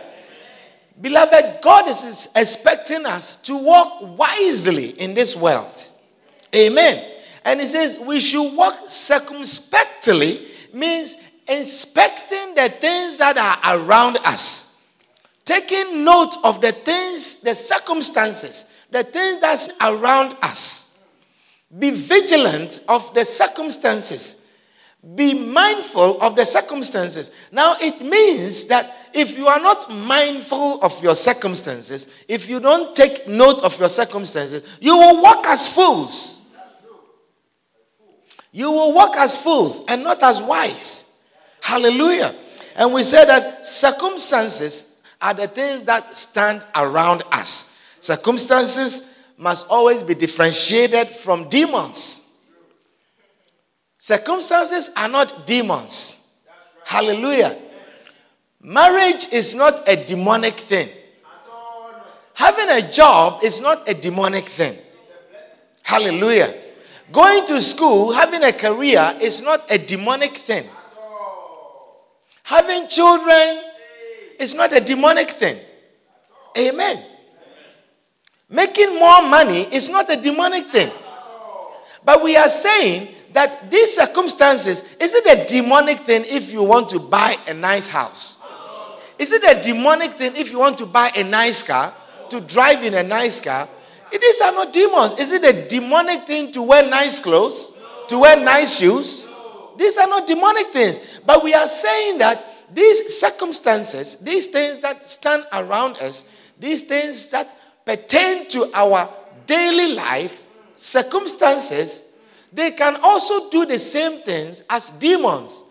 Beloved, 1.00 1.60
God 1.62 1.88
is 1.88 2.30
expecting 2.34 3.04
us 3.04 3.36
to 3.42 3.56
walk 3.56 4.18
wisely 4.18 4.90
in 5.00 5.14
this 5.14 5.36
world. 5.36 5.84
Amen. 6.54 7.15
And 7.46 7.60
he 7.60 7.66
says 7.66 8.00
we 8.00 8.18
should 8.18 8.56
walk 8.56 8.76
circumspectly, 8.88 10.40
means 10.74 11.16
inspecting 11.46 12.56
the 12.56 12.68
things 12.68 13.18
that 13.18 13.38
are 13.38 13.78
around 13.78 14.18
us, 14.24 14.84
taking 15.44 16.04
note 16.04 16.36
of 16.42 16.60
the 16.60 16.72
things, 16.72 17.40
the 17.40 17.54
circumstances, 17.54 18.84
the 18.90 19.04
things 19.04 19.40
that's 19.40 19.68
around 19.80 20.36
us. 20.42 21.06
Be 21.78 21.90
vigilant 21.92 22.80
of 22.88 23.14
the 23.14 23.24
circumstances. 23.24 24.52
Be 25.14 25.34
mindful 25.34 26.20
of 26.20 26.34
the 26.34 26.44
circumstances. 26.44 27.30
Now, 27.52 27.76
it 27.80 28.00
means 28.00 28.64
that 28.64 28.92
if 29.14 29.38
you 29.38 29.46
are 29.46 29.60
not 29.60 29.88
mindful 29.88 30.82
of 30.82 31.00
your 31.00 31.14
circumstances, 31.14 32.24
if 32.28 32.48
you 32.48 32.58
don't 32.58 32.96
take 32.96 33.28
note 33.28 33.62
of 33.62 33.78
your 33.78 33.88
circumstances, 33.88 34.78
you 34.80 34.96
will 34.96 35.22
walk 35.22 35.46
as 35.46 35.72
fools. 35.72 36.45
You 38.56 38.72
will 38.72 38.94
walk 38.94 39.16
as 39.18 39.36
fools 39.36 39.82
and 39.86 40.02
not 40.02 40.22
as 40.22 40.40
wise. 40.40 41.22
Hallelujah. 41.60 42.34
And 42.74 42.94
we 42.94 43.02
say 43.02 43.22
that 43.26 43.66
circumstances 43.66 45.02
are 45.20 45.34
the 45.34 45.46
things 45.46 45.84
that 45.84 46.16
stand 46.16 46.64
around 46.74 47.22
us. 47.32 47.78
Circumstances 48.00 49.14
must 49.36 49.66
always 49.68 50.02
be 50.02 50.14
differentiated 50.14 51.08
from 51.08 51.50
demons. 51.50 52.38
Circumstances 53.98 54.88
are 54.96 55.08
not 55.10 55.46
demons. 55.46 56.40
Hallelujah. 56.86 57.54
Marriage 58.62 59.26
is 59.32 59.54
not 59.54 59.86
a 59.86 60.02
demonic 60.02 60.54
thing. 60.54 60.88
Having 62.32 62.70
a 62.70 62.90
job 62.90 63.44
is 63.44 63.60
not 63.60 63.86
a 63.86 63.92
demonic 63.92 64.46
thing. 64.46 64.78
Hallelujah. 65.82 66.54
Going 67.12 67.46
to 67.46 67.62
school, 67.62 68.12
having 68.12 68.42
a 68.42 68.52
career 68.52 69.16
is 69.20 69.40
not 69.42 69.70
a 69.70 69.78
demonic 69.78 70.36
thing. 70.36 70.64
Having 72.42 72.88
children 72.88 73.62
is 74.38 74.54
not 74.54 74.72
a 74.72 74.80
demonic 74.80 75.30
thing. 75.30 75.56
Amen. 76.58 77.02
Making 78.48 78.98
more 78.98 79.22
money 79.28 79.62
is 79.72 79.88
not 79.88 80.10
a 80.10 80.20
demonic 80.20 80.66
thing. 80.66 80.90
But 82.04 82.22
we 82.22 82.36
are 82.36 82.48
saying 82.48 83.08
that 83.32 83.70
these 83.70 83.94
circumstances, 83.94 84.96
is 85.00 85.14
it 85.14 85.26
a 85.26 85.48
demonic 85.48 85.98
thing 86.00 86.24
if 86.26 86.52
you 86.52 86.62
want 86.62 86.88
to 86.90 87.00
buy 87.00 87.36
a 87.48 87.54
nice 87.54 87.88
house? 87.88 88.42
Is 89.18 89.32
it 89.32 89.42
a 89.42 89.62
demonic 89.62 90.12
thing 90.12 90.32
if 90.36 90.50
you 90.50 90.58
want 90.58 90.78
to 90.78 90.86
buy 90.86 91.10
a 91.16 91.24
nice 91.24 91.62
car, 91.62 91.92
to 92.30 92.40
drive 92.40 92.82
in 92.84 92.94
a 92.94 93.02
nice 93.02 93.40
car? 93.40 93.68
These 94.20 94.40
are 94.40 94.52
not 94.52 94.72
demons. 94.72 95.18
Is 95.18 95.32
it 95.32 95.44
a 95.44 95.68
demonic 95.68 96.22
thing 96.22 96.52
to 96.52 96.62
wear 96.62 96.88
nice 96.88 97.18
clothes? 97.18 97.72
No. 97.78 98.06
To 98.08 98.18
wear 98.20 98.42
nice 98.42 98.78
shoes? 98.78 99.26
No. 99.26 99.72
These 99.76 99.98
are 99.98 100.06
not 100.08 100.26
demonic 100.26 100.68
things. 100.68 101.20
But 101.24 101.42
we 101.42 101.54
are 101.54 101.68
saying 101.68 102.18
that 102.18 102.44
these 102.72 103.18
circumstances, 103.18 104.16
these 104.16 104.46
things 104.46 104.78
that 104.80 105.08
stand 105.08 105.44
around 105.52 105.96
us, 105.98 106.30
these 106.58 106.82
things 106.84 107.30
that 107.30 107.48
pertain 107.84 108.48
to 108.50 108.70
our 108.74 109.08
daily 109.46 109.94
life, 109.94 110.46
circumstances, 110.76 112.14
they 112.52 112.70
can 112.70 112.96
also 113.02 113.50
do 113.50 113.66
the 113.66 113.78
same 113.78 114.20
things 114.22 114.62
as 114.68 114.90
demons. 114.90 115.62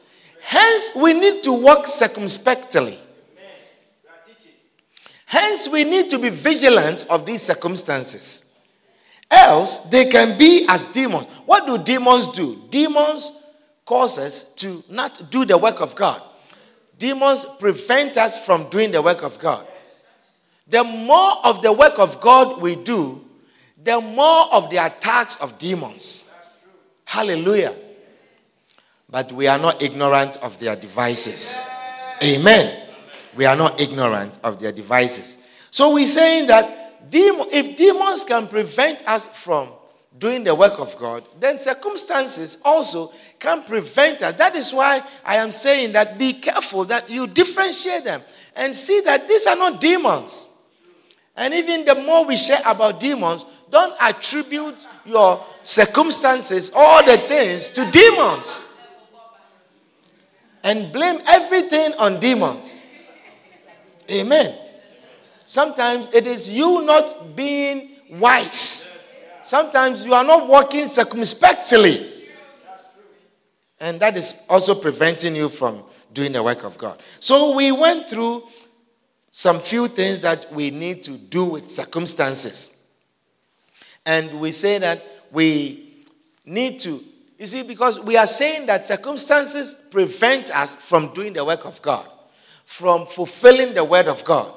Hence, 0.42 0.92
we 0.96 1.14
need 1.14 1.44
to 1.44 1.52
walk 1.54 1.88
circumspectly. 1.88 3.00
Hence, 5.26 5.68
we 5.68 5.84
need 5.84 6.10
to 6.12 6.20
be 6.20 6.30
vigilant 6.30 7.06
of 7.10 7.26
these 7.26 7.42
circumstances. 7.42 8.56
Else, 9.30 9.80
they 9.90 10.06
can 10.06 10.38
be 10.38 10.66
as 10.70 10.86
demons. 10.88 11.26
What 11.46 11.66
do 11.66 11.78
demons 11.78 12.28
do? 12.30 12.62
Demons 12.70 13.32
cause 13.84 14.20
us 14.20 14.54
to 14.56 14.84
not 14.90 15.30
do 15.32 15.46
the 15.46 15.58
work 15.58 15.82
of 15.82 15.96
God. 15.96 16.22
demons 16.98 17.46
prevent 17.60 18.18
us 18.18 18.44
from 18.46 18.70
doing 18.70 18.92
the 18.92 19.02
work 19.02 19.24
of 19.24 19.40
God. 19.40 19.66
The 20.68 20.84
more 20.84 21.34
of 21.44 21.62
the 21.62 21.74
work 21.74 22.00
of 22.00 22.20
God 22.20 22.62
we 22.62 22.76
do, 22.76 23.24
the 23.84 24.02
more 24.02 24.54
of 24.54 24.70
the 24.70 24.78
attacks 24.78 25.38
of 25.38 25.60
demons. 25.60 26.32
Hallelujah. 27.04 27.76
But 29.10 29.32
we 29.32 29.48
are 29.48 29.60
not 29.60 29.82
ignorant 29.82 30.38
of 30.38 30.58
their 30.60 30.76
devices. 30.76 31.70
Amen. 32.24 32.85
We 33.36 33.46
are 33.46 33.56
not 33.56 33.82
ignorant 33.82 34.38
of 34.44 34.60
their 34.60 34.72
devices. 34.72 35.38
So 35.72 35.94
we're 35.94 36.08
saying 36.08 36.48
that 36.48 36.98
if 37.12 37.78
demons 37.78 38.24
can 38.24 38.48
prevent 38.48 39.08
us 39.08 39.28
from 39.28 39.70
doing 40.18 40.44
the 40.44 40.56
work 40.56 40.80
of 40.80 40.98
God, 40.98 41.24
then 41.40 41.60
circumstances 41.60 42.60
also 42.64 43.12
can 43.40 43.64
prevent 43.64 44.22
us. 44.22 44.34
That 44.36 44.56
is 44.56 44.74
why 44.74 45.02
I 45.26 45.36
am 45.38 45.52
saying 45.52 45.92
that 45.94 46.18
be 46.18 46.34
careful 46.34 46.86
that 46.86 47.10
you 47.10 47.28
differentiate 47.28 48.06
them 48.06 48.22
and 48.56 48.74
see 48.74 49.02
that 49.02 49.28
these 49.28 49.46
are 49.46 49.58
not 49.58 49.82
demons. 49.82 50.50
And 51.36 51.54
even 51.54 51.84
the 51.84 51.96
more 51.96 52.26
we 52.26 52.38
share 52.38 52.62
about 52.66 53.02
demons, 53.02 53.46
don't 53.70 53.94
attribute 54.02 54.88
your 55.06 55.44
circumstances, 55.64 56.72
all 56.74 57.04
the 57.04 57.18
things, 57.18 57.70
to 57.72 57.90
demons. 57.92 58.72
And 60.64 60.94
blame 60.94 61.20
everything 61.28 61.94
on 62.00 62.22
demons. 62.22 62.82
Amen. 64.12 64.56
Sometimes 65.46 66.14
it 66.14 66.26
is 66.28 66.52
you 66.52 66.84
not 66.84 67.36
being 67.36 67.92
wise. 68.10 68.92
Sometimes 69.44 70.06
you 70.06 70.14
are 70.14 70.24
not 70.24 70.48
walking 70.48 70.88
circumspectly. 70.88 72.14
And 73.80 74.00
that 74.00 74.18
is 74.18 74.44
also 74.50 74.74
preventing 74.76 75.36
you 75.36 75.50
from 75.50 75.84
doing 76.14 76.32
the 76.32 76.42
work 76.42 76.64
of 76.64 76.78
God. 76.78 77.02
So 77.20 77.56
we 77.56 77.72
went 77.72 78.10
through 78.10 78.44
some 79.30 79.60
few 79.60 79.88
things 79.88 80.22
that 80.22 80.52
we 80.54 80.72
need 80.72 81.04
to 81.04 81.12
do 81.12 81.46
with 81.46 81.70
circumstances. 81.70 82.88
And 84.06 84.40
we 84.40 84.52
say 84.52 84.78
that 84.80 85.04
we 85.32 86.06
need 86.46 86.80
to, 86.82 87.04
you 87.38 87.46
see, 87.46 87.64
because 87.64 88.00
we 88.00 88.16
are 88.18 88.28
saying 88.28 88.68
that 88.68 88.86
circumstances 88.86 89.76
prevent 89.92 90.56
us 90.56 90.76
from 90.76 91.14
doing 91.14 91.34
the 91.34 91.44
work 91.44 91.66
of 91.66 91.82
God, 91.82 92.08
from 92.66 93.06
fulfilling 93.06 93.74
the 93.74 93.84
word 93.84 94.08
of 94.08 94.24
God. 94.24 94.52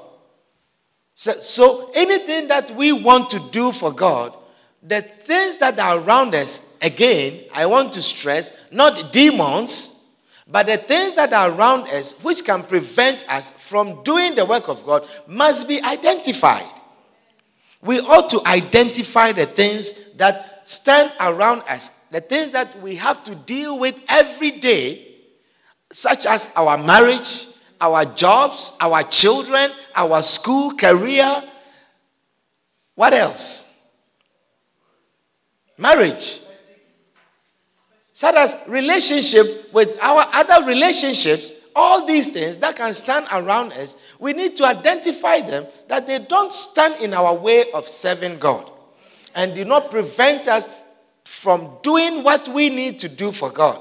So, 1.15 1.33
so 1.33 1.91
anything 1.95 2.49
that 2.49 2.71
we 2.73 2.93
want 2.93 3.31
to 3.31 3.41
do 3.51 3.73
for 3.73 3.93
God, 3.93 4.35
the 4.83 5.03
things 5.03 5.57
that 5.59 5.79
are 5.79 5.99
around 5.99 6.35
us, 6.35 6.77
again, 6.81 7.41
I 7.55 7.67
want 7.67 7.93
to 7.95 8.03
stress, 8.03 8.53
not 8.71 9.13
demons, 9.13 10.15
but 10.47 10.67
the 10.67 10.77
things 10.77 11.17
that 11.17 11.33
are 11.33 11.51
around 11.51 11.89
us 11.89 12.19
which 12.23 12.45
can 12.45 12.63
prevent 12.63 13.29
us 13.29 13.51
from 13.51 14.03
doing 14.03 14.35
the 14.35 14.47
work 14.47 14.69
of 14.69 14.85
God 14.87 15.07
must 15.27 15.69
be 15.69 15.83
identified. 15.83 16.65
We 17.83 18.01
ought 18.01 18.31
to 18.31 18.41
identify 18.47 19.33
the 19.33 19.47
things 19.47 20.13
that 20.15 20.67
stand 20.69 21.13
around 21.21 21.63
us, 21.69 22.07
the 22.11 22.21
things 22.21 22.53
that 22.53 22.81
we 22.81 22.97
have 22.97 23.23
to 23.25 23.35
deal 23.35 23.79
with 23.79 24.01
every 24.09 24.53
day, 24.53 25.17
such 25.91 26.27
as 26.27 26.53
our 26.57 26.79
marriage, 26.79 27.47
our 27.81 28.05
jobs, 28.05 28.73
our 28.81 29.03
children, 29.05 29.71
our 29.95 30.23
school, 30.23 30.75
career. 30.75 31.43
What 32.95 33.13
else? 33.13 33.69
Marriage. 35.77 36.41
Such 38.13 38.35
as 38.35 38.57
relationship 38.67 39.73
with 39.73 39.97
our 40.03 40.25
other 40.33 40.67
relationships, 40.67 41.53
all 41.77 42.05
these 42.05 42.33
things 42.33 42.57
that 42.57 42.75
can 42.75 42.93
stand 42.93 43.27
around 43.33 43.73
us, 43.75 43.97
we 44.19 44.33
need 44.33 44.57
to 44.57 44.65
identify 44.65 45.41
them 45.41 45.65
that 45.87 46.09
they 46.09 46.19
don't 46.19 46.53
stand 46.53 47.01
in 47.01 47.15
our 47.15 47.35
way 47.35 47.71
of 47.73 47.87
serving 47.87 48.39
God 48.39 48.69
and 49.37 49.55
do 49.55 49.65
not 49.65 49.89
prevent 49.89 50.49
us 50.49 50.69
from 51.25 51.79
doing 51.83 52.25
what 52.25 52.49
we 52.49 52.71
need 52.71 52.99
to 52.99 53.09
do 53.09 53.31
for 53.31 53.51
God. 53.51 53.81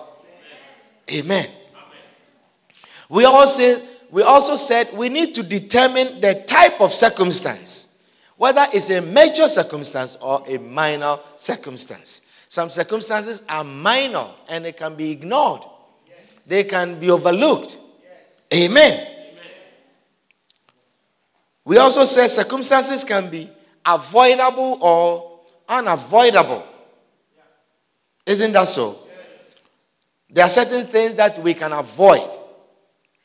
Amen. 1.09 1.25
Amen. 1.25 1.56
We 3.09 3.25
also 3.25 3.81
we 4.11 4.21
also 4.23 4.55
said 4.55 4.89
we 4.93 5.09
need 5.09 5.35
to 5.35 5.43
determine 5.43 6.21
the 6.21 6.43
type 6.47 6.79
of 6.79 6.93
circumstance, 6.93 8.03
whether 8.37 8.65
it's 8.73 8.89
a 8.89 9.01
major 9.01 9.47
circumstance 9.47 10.17
or 10.21 10.43
a 10.47 10.57
minor 10.57 11.17
circumstance. 11.37 12.21
Some 12.47 12.69
circumstances 12.69 13.43
are 13.49 13.63
minor 13.63 14.25
and 14.49 14.63
they 14.63 14.71
can 14.71 14.95
be 14.95 15.11
ignored, 15.11 15.61
yes. 16.07 16.43
they 16.45 16.63
can 16.63 16.99
be 16.99 17.11
overlooked. 17.11 17.77
Yes. 18.01 18.69
Amen. 18.69 18.93
Amen. 18.93 19.51
We 21.65 21.77
also 21.77 22.05
said 22.05 22.27
circumstances 22.27 23.03
can 23.03 23.29
be 23.29 23.49
avoidable 23.85 24.79
or 24.81 25.39
unavoidable. 25.67 26.65
Isn't 28.25 28.53
that 28.53 28.67
so? 28.67 28.97
There 30.29 30.45
are 30.45 30.49
certain 30.49 30.85
things 30.85 31.15
that 31.15 31.37
we 31.39 31.53
can 31.53 31.71
avoid. 31.73 32.37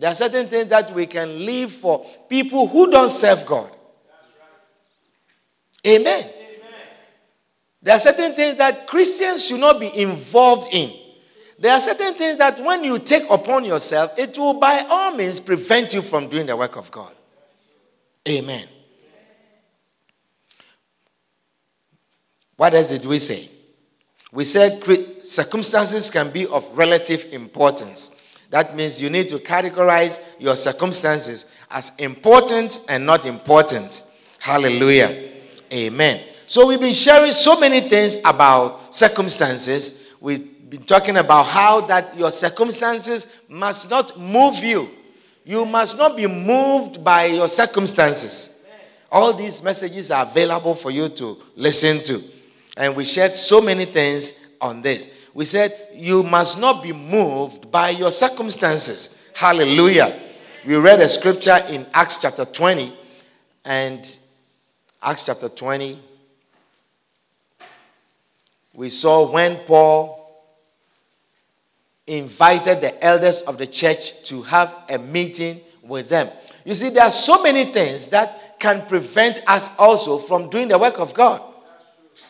There 0.03 0.11
are 0.11 0.17
certain 0.17 0.49
things 0.49 0.67
that 0.71 0.93
we 0.93 1.07
can 1.07 1.47
leave 1.47 1.71
for 1.71 2.05
people 2.29 2.67
who 2.67 2.91
don't 2.91 3.09
serve 3.09 3.47
God. 3.47 3.71
Amen. 5.87 6.25
Amen. 6.25 6.31
There 7.81 7.95
are 7.95 8.01
certain 8.01 8.33
things 8.33 8.59
that 8.59 8.89
Christians 8.89 9.47
should 9.47 9.61
not 9.61 9.79
be 9.79 9.97
involved 9.97 10.75
in. 10.75 10.91
There 11.57 11.73
are 11.73 11.79
certain 11.79 12.15
things 12.15 12.37
that 12.39 12.59
when 12.59 12.83
you 12.83 12.99
take 12.99 13.31
upon 13.31 13.65
yourself, 13.65 14.19
it 14.19 14.37
will 14.37 14.59
by 14.59 14.85
all 14.91 15.15
means 15.15 15.39
prevent 15.39 15.95
you 15.95 16.03
from 16.03 16.27
doing 16.27 16.47
the 16.47 16.57
work 16.57 16.75
of 16.75 16.91
God. 16.91 17.15
Amen. 18.29 18.67
What 22.57 22.75
else 22.75 22.89
did 22.89 23.05
we 23.05 23.21
say? 23.21 23.49
We 24.33 24.43
said 24.43 24.83
circumstances 25.23 26.11
can 26.11 26.33
be 26.33 26.49
of 26.49 26.77
relative 26.77 27.33
importance. 27.33 28.17
That 28.53 28.77
means 28.77 29.01
you 29.01 29.09
need 29.09 29.31
to 29.31 29.37
categorize 29.37 30.21
your 30.39 30.57
circumstances 30.57 31.57
as 31.71 31.97
important 31.97 32.81
and 32.87 33.07
not 33.07 33.25
important. 33.25 34.05
Hallelujah. 34.39 35.31
Amen. 35.73 36.21
So 36.47 36.69
we've 36.69 36.79
been 36.79 36.93
sharing 36.93 37.33
so 37.33 37.59
many 37.59 37.81
things 37.81 38.19
about 38.27 38.95
circumstances. 38.95 40.13
We've 40.21 40.69
been 40.69 40.83
talking 40.83 41.17
about 41.17 41.45
how 41.45 41.81
that 41.87 42.15
your 42.15 42.31
circumstances 42.31 43.43
must 43.49 43.89
not 43.89 44.21
move 44.21 44.59
you. 44.63 44.87
You 45.47 45.65
must 45.65 45.97
not 45.97 46.15
be 46.15 46.27
moved 46.27 47.03
by 47.03 47.25
your 47.25 47.49
circumstances. 47.49 48.67
All 49.11 49.33
these 49.33 49.63
messages 49.63 50.11
are 50.11 50.27
available 50.27 50.75
for 50.75 50.91
you 50.91 51.09
to 51.09 51.39
listen 51.57 52.05
to. 52.05 52.23
And 52.77 52.95
we 52.97 53.07
shared 53.07 53.33
so 53.33 53.63
many 53.63 53.87
things 53.87 54.47
on 54.61 54.83
this 54.83 55.22
we 55.35 55.45
said 55.45 55.73
you 55.95 56.23
must 56.23 56.61
not 56.61 56.83
be 56.83 56.93
moved 56.93 57.71
by 57.71 57.91
your 57.91 58.11
circumstances. 58.11 59.31
Hallelujah. 59.35 60.13
We 60.67 60.77
read 60.77 61.01
a 61.01 61.09
scripture 61.09 61.59
in 61.71 61.87
Acts 61.95 62.19
chapter 62.19 62.45
20 62.45 62.93
and 63.65 64.19
Acts 65.03 65.27
chapter 65.27 65.49
20. 65.49 65.99
We 68.75 68.91
saw 68.91 69.31
when 69.31 69.57
Paul 69.59 70.19
invited 72.07 72.81
the 72.81 73.05
elders 73.05 73.43
of 73.43 73.59
the 73.59 73.67
church 73.67 74.23
to 74.29 74.43
have 74.43 74.75
a 74.91 74.99
meeting 74.99 75.61
with 75.83 76.09
them. 76.09 76.29
You 76.65 76.75
see, 76.75 76.91
there 76.91 77.05
are 77.05 77.11
so 77.11 77.43
many 77.43 77.65
things 77.65 78.09
that 78.09 78.59
can 78.59 78.87
prevent 78.87 79.43
us 79.47 79.71
also 79.79 80.19
from 80.19 80.49
doing 80.49 80.69
the 80.69 80.79
work 80.79 81.01
of 81.01 81.15
God. 81.15 81.43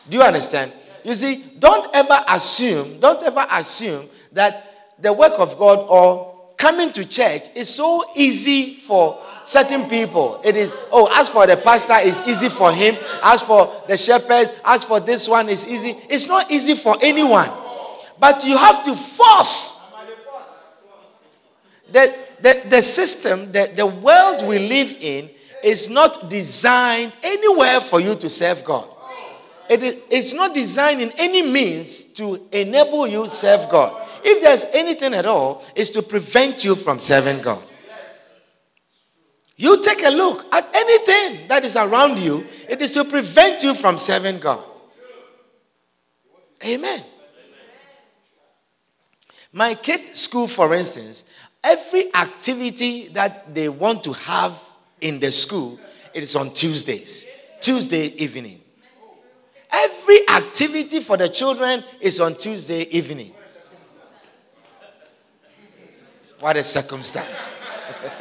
Do 0.09 0.17
you 0.17 0.23
understand? 0.23 0.71
You 1.03 1.13
see, 1.13 1.43
don't 1.59 1.93
ever 1.93 2.19
assume, 2.29 2.99
don't 2.99 3.21
ever 3.23 3.45
assume 3.51 4.05
that 4.31 4.95
the 4.99 5.11
work 5.11 5.33
of 5.37 5.57
God 5.57 5.85
or 5.89 6.53
coming 6.57 6.91
to 6.93 7.07
church 7.07 7.49
is 7.55 7.67
so 7.73 8.05
easy 8.15 8.73
for 8.73 9.19
certain 9.43 9.89
people. 9.89 10.39
It 10.45 10.55
is, 10.55 10.75
oh, 10.91 11.11
as 11.13 11.27
for 11.27 11.45
the 11.45 11.57
pastor, 11.57 11.95
it's 11.97 12.25
easy 12.27 12.49
for 12.49 12.71
him. 12.71 12.95
As 13.21 13.41
for 13.41 13.69
the 13.87 13.97
shepherds, 13.97 14.59
as 14.63 14.83
for 14.85 14.99
this 14.99 15.27
one, 15.27 15.49
it's 15.49 15.67
easy. 15.67 15.95
It's 16.09 16.27
not 16.27 16.49
easy 16.49 16.75
for 16.75 16.95
anyone. 17.01 17.49
But 18.19 18.45
you 18.45 18.57
have 18.57 18.83
to 18.85 18.95
force. 18.95 19.81
The, 21.91 22.15
the, 22.41 22.61
the 22.69 22.81
system, 22.81 23.51
the, 23.51 23.71
the 23.75 23.85
world 23.85 24.47
we 24.47 24.59
live 24.59 24.95
in, 25.01 25.29
is 25.63 25.89
not 25.89 26.29
designed 26.29 27.13
anywhere 27.23 27.79
for 27.81 27.99
you 27.99 28.15
to 28.15 28.29
serve 28.29 28.63
God. 28.65 28.87
It 29.73 29.81
is, 29.81 29.97
it's 30.11 30.33
not 30.35 30.53
designed 30.53 31.01
in 31.01 31.11
any 31.17 31.41
means 31.41 32.05
to 32.13 32.47
enable 32.51 33.07
you 33.07 33.27
serve 33.27 33.67
God. 33.71 34.07
If 34.23 34.43
there's 34.43 34.67
anything 34.71 35.15
at 35.15 35.25
all, 35.25 35.65
it's 35.75 35.89
to 35.91 36.03
prevent 36.03 36.63
you 36.63 36.75
from 36.75 36.99
serving 36.99 37.41
God. 37.41 37.59
You 39.55 39.81
take 39.81 40.03
a 40.03 40.11
look 40.11 40.45
at 40.53 40.69
anything 40.75 41.47
that 41.47 41.65
is 41.65 41.75
around 41.75 42.19
you, 42.19 42.45
it 42.69 42.83
is 42.83 42.91
to 42.91 43.03
prevent 43.03 43.63
you 43.63 43.73
from 43.73 43.97
serving 43.97 44.41
God. 44.41 44.63
Amen. 46.63 47.03
My 49.51 49.73
kids' 49.73 50.19
school, 50.19 50.47
for 50.47 50.75
instance, 50.75 51.23
every 51.63 52.13
activity 52.13 53.07
that 53.07 53.55
they 53.55 53.69
want 53.69 54.03
to 54.03 54.13
have 54.13 54.55
in 55.01 55.19
the 55.19 55.31
school, 55.31 55.79
it 56.13 56.21
is 56.21 56.35
on 56.35 56.53
Tuesdays, 56.53 57.25
Tuesday 57.59 58.13
evening. 58.17 58.62
Every 59.73 60.19
activity 60.29 60.99
for 60.99 61.17
the 61.17 61.27
children 61.29 61.83
is 61.99 62.19
on 62.19 62.35
Tuesday 62.35 62.83
evening. 62.91 63.33
What 66.39 66.57
a 66.57 66.63
circumstance. 66.63 67.55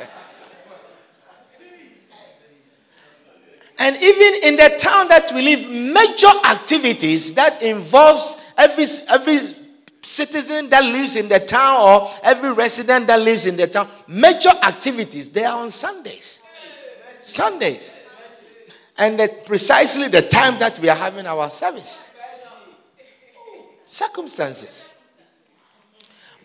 and 3.79 3.97
even 3.97 4.35
in 4.45 4.57
the 4.57 4.77
town 4.79 5.09
that 5.09 5.31
we 5.35 5.43
live, 5.43 5.69
major 5.69 6.31
activities 6.47 7.35
that 7.35 7.63
involves 7.63 8.53
every, 8.57 8.85
every 9.11 9.39
citizen 10.03 10.71
that 10.71 10.85
lives 10.85 11.17
in 11.17 11.29
the 11.29 11.41
town 11.41 11.81
or 11.81 12.11
every 12.23 12.53
resident 12.53 13.09
that 13.09 13.21
lives 13.21 13.45
in 13.45 13.57
the 13.57 13.67
town, 13.67 13.89
major 14.09 14.53
activities, 14.63 15.29
they 15.29 15.45
are 15.45 15.61
on 15.61 15.71
Sundays. 15.71 16.47
Sundays. 17.21 17.99
And 19.03 19.19
that 19.19 19.47
precisely 19.47 20.07
the 20.07 20.23
time 20.23 20.61
that 20.61 20.79
we 20.79 20.89
are 20.89 20.95
having 20.95 21.27
our 21.27 21.51
service. 21.51 22.17
Circumstances. 23.85 24.97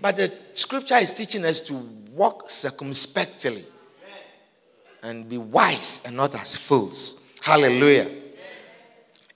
But 0.02 0.16
the 0.16 0.34
scripture 0.56 0.96
is 0.96 1.12
teaching 1.12 1.46
us 1.46 1.60
to 1.62 1.76
walk 2.14 2.50
circumspectly 2.50 3.64
and 5.04 5.30
be 5.30 5.38
wise 5.38 6.04
and 6.08 6.18
not 6.18 6.34
as 6.34 6.58
fools. 6.58 7.24
Hallelujah. 7.44 8.10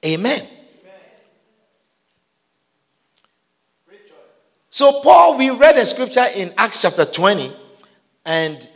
Amen. 0.03 0.47
So, 4.71 4.99
Paul, 5.03 5.37
we 5.37 5.51
read 5.51 5.77
a 5.77 5.85
scripture 5.85 6.25
in 6.35 6.51
Acts 6.57 6.81
chapter 6.81 7.05
20, 7.05 7.51
and 8.25 8.67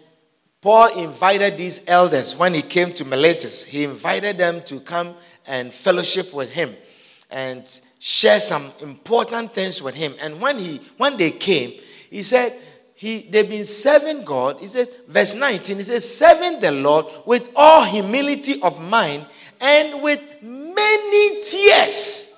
Paul 0.66 0.98
invited 0.98 1.58
these 1.58 1.88
elders 1.88 2.36
when 2.36 2.56
he 2.56 2.64
came 2.64 2.92
to 2.94 3.06
Miletus. 3.06 3.64
He 3.66 3.84
invited 3.84 4.40
them 4.40 4.64
to 4.64 4.80
come 4.80 5.14
and 5.46 5.72
fellowship 5.72 6.34
with 6.34 6.52
him 6.52 6.76
and 7.30 7.68
share 8.00 8.40
some 8.40 8.72
important 8.82 9.52
things 9.52 9.84
with 9.84 9.94
him. 9.94 10.16
And 10.20 10.42
when 10.42 10.58
he 10.58 10.82
when 10.98 11.18
they 11.18 11.30
came, 11.30 11.70
he 12.10 12.24
said, 12.24 12.52
he, 12.96 13.20
they've 13.30 13.48
been 13.48 13.68
serving 13.68 14.26
God. 14.26 14.58
He 14.58 14.66
says, 14.66 14.90
verse 15.08 15.36
19, 15.36 15.78
he 15.78 15.84
says, 15.84 16.18
serving 16.18 16.60
the 16.62 16.72
Lord 16.72 17.06
with 17.28 17.52
all 17.56 17.84
humility 17.84 18.60
of 18.64 18.82
mind 18.82 19.24
and 19.62 20.02
with 20.02 20.42
many 20.42 21.44
tears 21.44 22.36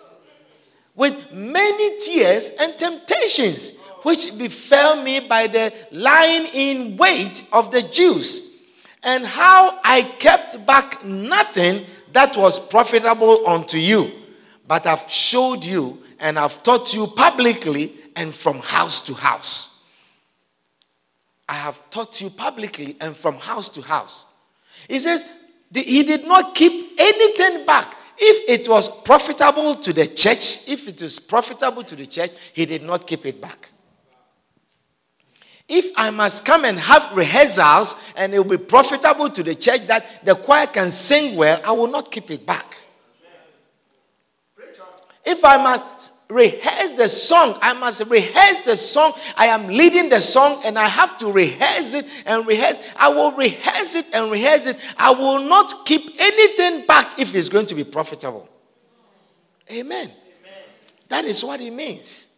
with 0.97 1.31
many 1.31 1.99
tears 1.99 2.51
and 2.59 2.77
temptations, 2.77 3.76
which 4.07 4.37
befell 4.37 5.03
me 5.03 5.19
by 5.19 5.47
the 5.47 5.73
lying 5.91 6.45
in 6.53 6.95
wait 6.95 7.43
of 7.51 7.73
the 7.73 7.81
Jews, 7.81 8.63
and 9.03 9.25
how 9.25 9.77
I 9.83 10.01
kept 10.01 10.65
back 10.65 11.03
nothing 11.03 11.85
that 12.13 12.37
was 12.37 12.57
profitable 12.57 13.45
unto 13.45 13.77
you, 13.77 14.09
but 14.65 14.87
I've 14.87 15.11
showed 15.11 15.65
you 15.65 16.01
and 16.21 16.39
I've 16.39 16.63
taught 16.63 16.93
you 16.93 17.07
publicly 17.07 17.95
and 18.15 18.33
from 18.33 18.59
house 18.59 19.05
to 19.07 19.13
house. 19.13 19.89
I 21.49 21.55
have 21.55 21.89
taught 21.89 22.21
you 22.21 22.29
publicly 22.29 22.95
and 23.01 23.13
from 23.13 23.35
house 23.35 23.67
to 23.69 23.81
house. 23.81 24.25
He 24.87 24.99
says, 24.99 25.29
he 25.73 26.03
did 26.03 26.25
not 26.25 26.55
keep 26.55 26.97
anything 26.97 27.65
back. 27.65 27.93
If 28.17 28.61
it 28.61 28.69
was 28.69 28.87
profitable 29.01 29.75
to 29.75 29.91
the 29.91 30.07
church, 30.07 30.65
if 30.69 30.87
it 30.87 31.01
was 31.01 31.19
profitable 31.19 31.83
to 31.83 31.95
the 31.97 32.05
church, 32.05 32.31
he 32.53 32.65
did 32.65 32.83
not 32.83 33.05
keep 33.05 33.25
it 33.25 33.41
back. 33.41 33.71
If 35.69 35.91
I 35.97 36.09
must 36.11 36.45
come 36.45 36.63
and 36.63 36.79
have 36.79 37.15
rehearsals 37.15 38.13
and 38.15 38.33
it 38.33 38.39
will 38.39 38.57
be 38.57 38.63
profitable 38.63 39.29
to 39.29 39.43
the 39.43 39.55
church 39.55 39.87
that 39.87 40.25
the 40.25 40.35
choir 40.35 40.65
can 40.67 40.91
sing 40.91 41.35
well, 41.35 41.61
I 41.65 41.71
will 41.73 41.87
not 41.87 42.11
keep 42.11 42.31
it 42.31 42.45
back. 42.45 42.77
If 45.25 45.43
I 45.43 45.61
must 45.61 46.13
rehearse 46.29 46.93
the 46.93 47.07
song. 47.07 47.57
I 47.61 47.73
must 47.73 48.05
rehearse 48.09 48.61
the 48.65 48.75
song. 48.75 49.13
I 49.37 49.47
am 49.47 49.67
leading 49.67 50.09
the 50.09 50.19
song 50.19 50.61
and 50.65 50.77
I 50.77 50.87
have 50.87 51.17
to 51.19 51.31
rehearse 51.31 51.93
it 51.93 52.05
and 52.25 52.45
rehearse. 52.45 52.79
I 52.97 53.09
will 53.09 53.31
rehearse 53.31 53.95
it 53.95 54.05
and 54.13 54.31
rehearse 54.31 54.67
it. 54.67 54.77
I 54.97 55.11
will 55.11 55.39
not 55.47 55.85
keep 55.85 56.01
anything 56.19 56.85
back 56.85 57.19
if 57.19 57.33
it's 57.35 57.49
going 57.49 57.65
to 57.67 57.75
be 57.75 57.83
profitable. 57.83 58.47
Amen. 59.71 60.09
Amen. 60.09 60.11
That 61.09 61.25
is 61.25 61.43
what 61.43 61.61
it 61.61 61.71
means. 61.71 62.35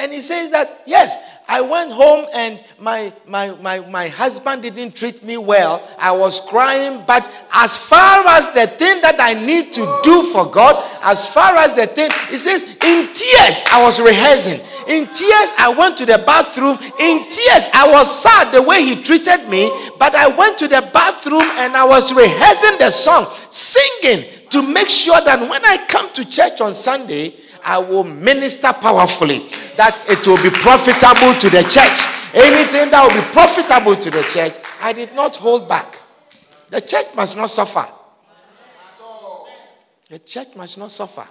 And 0.00 0.12
he 0.12 0.20
says 0.20 0.52
that, 0.52 0.82
yes, 0.86 1.16
I 1.48 1.62
went 1.62 1.90
home 1.90 2.26
and 2.34 2.62
my, 2.78 3.10
my, 3.26 3.52
my, 3.62 3.80
my 3.88 4.08
husband 4.08 4.62
didn't 4.62 4.94
treat 4.94 5.24
me 5.24 5.38
well. 5.38 5.82
I 5.98 6.12
was 6.12 6.40
crying. 6.40 7.02
But 7.06 7.24
as 7.54 7.74
far 7.74 8.26
as 8.28 8.52
the 8.52 8.66
thing 8.66 9.00
that 9.00 9.16
I 9.18 9.32
need 9.32 9.72
to 9.72 10.00
do 10.02 10.24
for 10.24 10.44
God, 10.44 10.76
as 11.02 11.32
far 11.32 11.56
as 11.56 11.74
the 11.74 11.86
thing, 11.86 12.10
he 12.28 12.36
says, 12.36 12.76
in 12.84 13.08
tears, 13.14 13.62
I 13.72 13.80
was 13.82 13.98
rehearsing. 13.98 14.60
In 14.88 15.06
tears, 15.06 15.52
I 15.56 15.74
went 15.76 15.96
to 15.98 16.06
the 16.06 16.18
bathroom. 16.18 16.76
In 17.00 17.24
tears, 17.30 17.68
I 17.72 17.88
was 17.90 18.14
sad 18.14 18.52
the 18.52 18.62
way 18.62 18.84
he 18.84 19.02
treated 19.02 19.48
me. 19.48 19.70
But 19.98 20.14
I 20.14 20.28
went 20.28 20.58
to 20.58 20.68
the 20.68 20.86
bathroom 20.92 21.48
and 21.56 21.74
I 21.74 21.84
was 21.86 22.12
rehearsing 22.12 22.78
the 22.78 22.90
song, 22.90 23.24
singing 23.48 24.24
to 24.50 24.62
make 24.62 24.88
sure 24.88 25.20
that 25.24 25.40
when 25.40 25.64
I 25.64 25.86
come 25.88 26.12
to 26.12 26.28
church 26.28 26.60
on 26.60 26.74
Sunday, 26.74 27.34
I 27.64 27.78
will 27.78 28.04
minister 28.04 28.72
powerfully, 28.72 29.48
that 29.76 29.96
it 30.08 30.26
will 30.26 30.42
be 30.42 30.50
profitable 30.50 31.34
to 31.40 31.50
the 31.50 31.62
church. 31.62 32.06
Anything 32.34 32.90
that 32.90 33.02
will 33.02 33.20
be 33.20 33.26
profitable 33.32 33.96
to 33.96 34.10
the 34.10 34.22
church, 34.30 34.54
I 34.80 34.92
did 34.92 35.14
not 35.14 35.36
hold 35.36 35.68
back. 35.68 35.98
The 36.70 36.80
church 36.80 37.06
must 37.14 37.36
not 37.36 37.50
suffer. 37.50 37.86
The 40.10 40.18
church 40.18 40.56
must 40.56 40.78
not 40.78 40.90
suffer. 40.90 41.26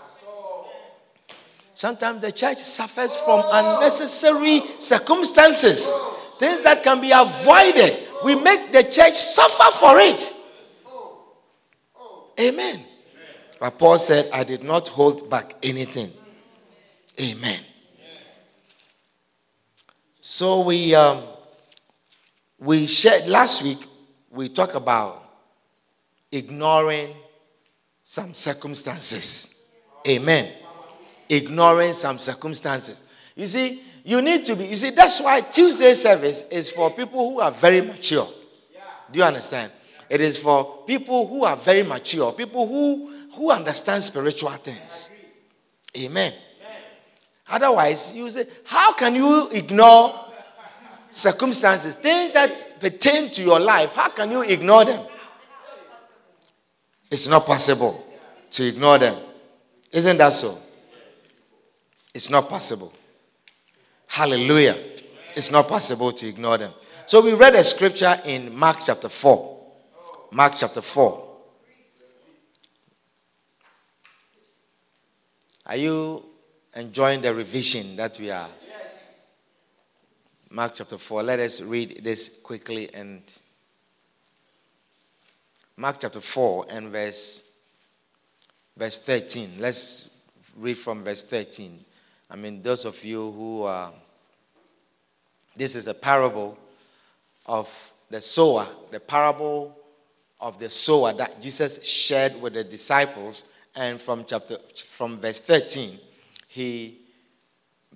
Sometimes 1.73 2.21
the 2.21 2.31
church 2.31 2.57
suffers 2.57 3.15
from 3.17 3.43
unnecessary 3.51 4.61
circumstances, 4.79 5.93
things 6.39 6.63
that 6.63 6.81
can 6.83 6.99
be 6.99 7.11
avoided. 7.11 7.95
We 8.23 8.35
make 8.35 8.71
the 8.71 8.83
church 8.83 9.13
suffer 9.13 9.77
for 9.77 9.99
it. 9.99 10.33
Amen. 12.39 12.86
But 13.59 13.77
Paul 13.79 13.97
said, 13.97 14.29
I 14.33 14.43
did 14.43 14.63
not 14.63 14.87
hold 14.87 15.29
back 15.29 15.55
anything. 15.63 16.11
Amen. 17.19 17.59
So 20.21 20.61
we 20.61 20.93
um, 20.93 21.23
we 22.59 22.85
shared 22.85 23.27
last 23.27 23.63
week. 23.63 23.79
We 24.29 24.49
talked 24.49 24.75
about 24.75 25.23
ignoring 26.31 27.15
some 28.03 28.33
circumstances. 28.33 29.71
Amen. 30.07 30.51
Ignoring 31.29 31.93
some 31.93 32.17
circumstances. 32.19 33.03
You 33.35 33.45
see, 33.45 33.81
you 34.03 34.21
need 34.21 34.45
to 34.45 34.55
be. 34.55 34.65
You 34.65 34.75
see, 34.75 34.91
that's 34.91 35.21
why 35.21 35.41
Tuesday 35.41 35.93
service 35.93 36.47
is 36.49 36.69
for 36.69 36.91
people 36.91 37.31
who 37.31 37.39
are 37.39 37.51
very 37.51 37.81
mature. 37.81 38.27
Do 39.11 39.19
you 39.19 39.25
understand? 39.25 39.71
It 40.09 40.21
is 40.21 40.37
for 40.37 40.83
people 40.85 41.27
who 41.27 41.45
are 41.45 41.55
very 41.55 41.83
mature, 41.83 42.31
people 42.33 42.67
who 42.67 43.16
who 43.37 43.51
understands 43.51 44.07
spiritual 44.07 44.49
things. 44.49 45.15
Amen. 45.95 46.33
Otherwise, 47.49 48.13
you 48.15 48.29
say, 48.29 48.45
how 48.65 48.91
can 48.93 49.15
you 49.15 49.47
ignore 49.51 50.13
circumstances, 51.11 51.95
things 51.95 52.33
that 52.33 52.79
pertain 52.79 53.29
to 53.29 53.43
your 53.43 53.59
life? 53.59 53.93
How 53.93 54.09
can 54.09 54.31
you 54.31 54.41
ignore 54.41 54.85
them? 54.85 55.05
It's 57.09 57.27
not 57.27 57.45
possible 57.45 58.03
to 58.51 58.67
ignore 58.67 58.97
them. 58.97 59.15
Isn't 59.91 60.17
that 60.17 60.33
so? 60.33 60.57
It's 62.13 62.31
not 62.31 62.49
possible. 62.49 62.91
Hallelujah. 64.07 64.75
It's 65.35 65.51
not 65.51 65.67
possible 65.67 66.11
to 66.11 66.27
ignore 66.27 66.57
them. 66.57 66.73
So 67.05 67.21
we 67.21 67.33
read 67.33 67.53
a 67.53 67.63
scripture 67.63 68.15
in 68.25 68.53
Mark 68.57 68.79
chapter 68.83 69.09
4. 69.09 69.57
Mark 70.31 70.53
chapter 70.57 70.81
4. 70.81 71.26
Are 75.67 75.75
you 75.75 76.23
enjoying 76.77 77.21
the 77.21 77.33
revision 77.33 77.97
that 77.97 78.17
we 78.17 78.31
are? 78.31 78.47
Yes. 78.65 79.19
Mark 80.49 80.75
chapter 80.75 80.97
4. 80.97 81.23
Let 81.23 81.41
us 81.41 81.59
read 81.59 81.99
this 82.05 82.39
quickly 82.41 82.89
and 82.93 83.21
Mark 85.75 85.97
chapter 85.99 86.21
4 86.21 86.67
and 86.69 86.89
verse 86.89 87.51
verse 88.77 88.97
13. 88.99 89.49
Let's 89.59 90.09
read 90.55 90.77
from 90.77 91.03
verse 91.03 91.23
13. 91.23 91.83
I 92.31 92.37
mean, 92.37 92.61
those 92.61 92.85
of 92.85 93.03
you 93.03 93.29
who 93.33 93.63
are 93.63 93.91
this 95.53 95.75
is 95.75 95.87
a 95.87 95.93
parable 95.93 96.57
of 97.45 97.91
the 98.09 98.21
sower, 98.21 98.65
the 98.91 99.01
parable 99.01 99.77
of 100.39 100.59
the 100.59 100.69
sower 100.69 101.11
that 101.11 101.41
Jesus 101.41 101.83
shared 101.83 102.39
with 102.41 102.53
the 102.53 102.63
disciples 102.63 103.43
and 103.77 104.01
from 104.01 104.25
chapter 104.27 104.57
from 104.75 105.19
verse 105.19 105.39
13 105.39 105.97
he 106.47 106.97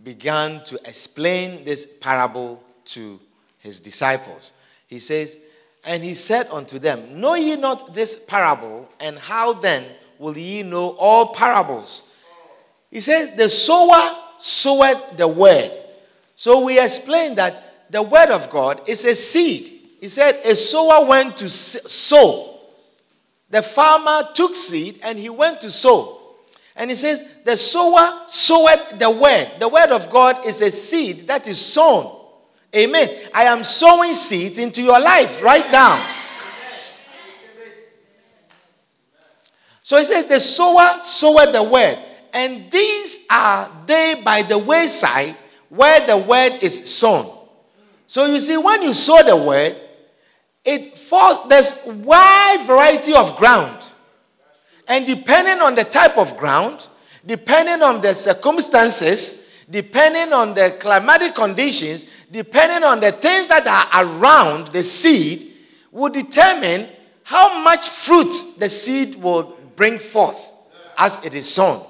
began 0.03 0.63
to 0.63 0.75
explain 0.85 1.63
this 1.63 1.85
parable 1.99 2.63
to 2.85 3.19
his 3.59 3.79
disciples. 3.79 4.53
He 4.87 4.99
says, 4.99 5.37
And 5.85 6.03
he 6.03 6.13
said 6.13 6.47
unto 6.51 6.79
them, 6.79 7.19
Know 7.19 7.35
ye 7.35 7.55
not 7.55 7.93
this 7.93 8.23
parable, 8.25 8.89
and 8.99 9.17
how 9.17 9.53
then 9.53 9.85
will 10.19 10.37
ye 10.37 10.63
know 10.63 10.95
all 10.99 11.33
parables? 11.33 12.03
He 12.89 12.99
says, 12.99 13.35
The 13.35 13.49
sower 13.49 14.15
soweth 14.37 15.17
the 15.17 15.27
word. 15.27 15.71
So 16.35 16.65
we 16.65 16.79
explained 16.79 17.37
that 17.37 17.91
the 17.91 18.01
word 18.01 18.29
of 18.29 18.49
God 18.49 18.81
is 18.87 19.05
a 19.05 19.13
seed. 19.13 19.71
He 19.99 20.07
said, 20.07 20.41
A 20.43 20.55
sower 20.55 21.07
went 21.07 21.37
to 21.37 21.49
sow. 21.49 22.50
The 23.51 23.61
farmer 23.61 24.27
took 24.33 24.55
seed 24.55 24.99
and 25.03 25.19
he 25.19 25.29
went 25.29 25.61
to 25.61 25.71
sow. 25.71 26.17
And 26.75 26.89
he 26.89 26.95
says, 26.95 27.43
The 27.43 27.55
sower 27.57 28.23
soweth 28.27 28.97
the 28.97 29.11
word. 29.11 29.47
The 29.59 29.67
word 29.67 29.91
of 29.91 30.09
God 30.09 30.45
is 30.45 30.61
a 30.61 30.71
seed 30.71 31.27
that 31.27 31.47
is 31.47 31.59
sown. 31.59 32.17
Amen. 32.75 33.09
I 33.33 33.43
am 33.43 33.63
sowing 33.63 34.13
seeds 34.13 34.57
into 34.57 34.81
your 34.81 34.99
life 34.99 35.43
right 35.43 35.69
now. 35.71 36.17
So 39.83 39.97
he 39.97 40.05
says, 40.05 40.27
The 40.27 40.39
sower 40.39 41.01
soweth 41.01 41.51
the 41.51 41.63
word. 41.63 41.97
And 42.33 42.71
these 42.71 43.27
are 43.29 43.69
they 43.85 44.21
by 44.23 44.43
the 44.43 44.57
wayside 44.57 45.35
where 45.67 46.05
the 46.07 46.17
word 46.17 46.59
is 46.61 46.89
sown. 46.89 47.37
So 48.07 48.25
you 48.25 48.39
see, 48.39 48.57
when 48.57 48.81
you 48.83 48.93
sow 48.93 49.21
the 49.23 49.35
word, 49.35 49.75
it 50.63 50.97
falls, 50.97 51.47
there's 51.49 51.85
wide 52.03 52.63
variety 52.67 53.13
of 53.13 53.35
ground. 53.37 53.93
And 54.87 55.05
depending 55.05 55.59
on 55.59 55.75
the 55.75 55.83
type 55.83 56.17
of 56.17 56.37
ground, 56.37 56.87
depending 57.25 57.81
on 57.81 58.01
the 58.01 58.13
circumstances, 58.13 59.65
depending 59.69 60.33
on 60.33 60.53
the 60.53 60.75
climatic 60.79 61.33
conditions, 61.33 62.05
depending 62.29 62.83
on 62.83 62.99
the 62.99 63.11
things 63.11 63.47
that 63.47 63.65
are 63.67 64.05
around 64.05 64.67
the 64.67 64.83
seed, 64.83 65.53
will 65.91 66.11
determine 66.11 66.87
how 67.23 67.63
much 67.63 67.89
fruit 67.89 68.31
the 68.59 68.69
seed 68.69 69.15
will 69.21 69.57
bring 69.75 69.97
forth 69.97 70.53
as 70.97 71.23
it 71.25 71.33
is 71.33 71.49
sown. 71.49 71.85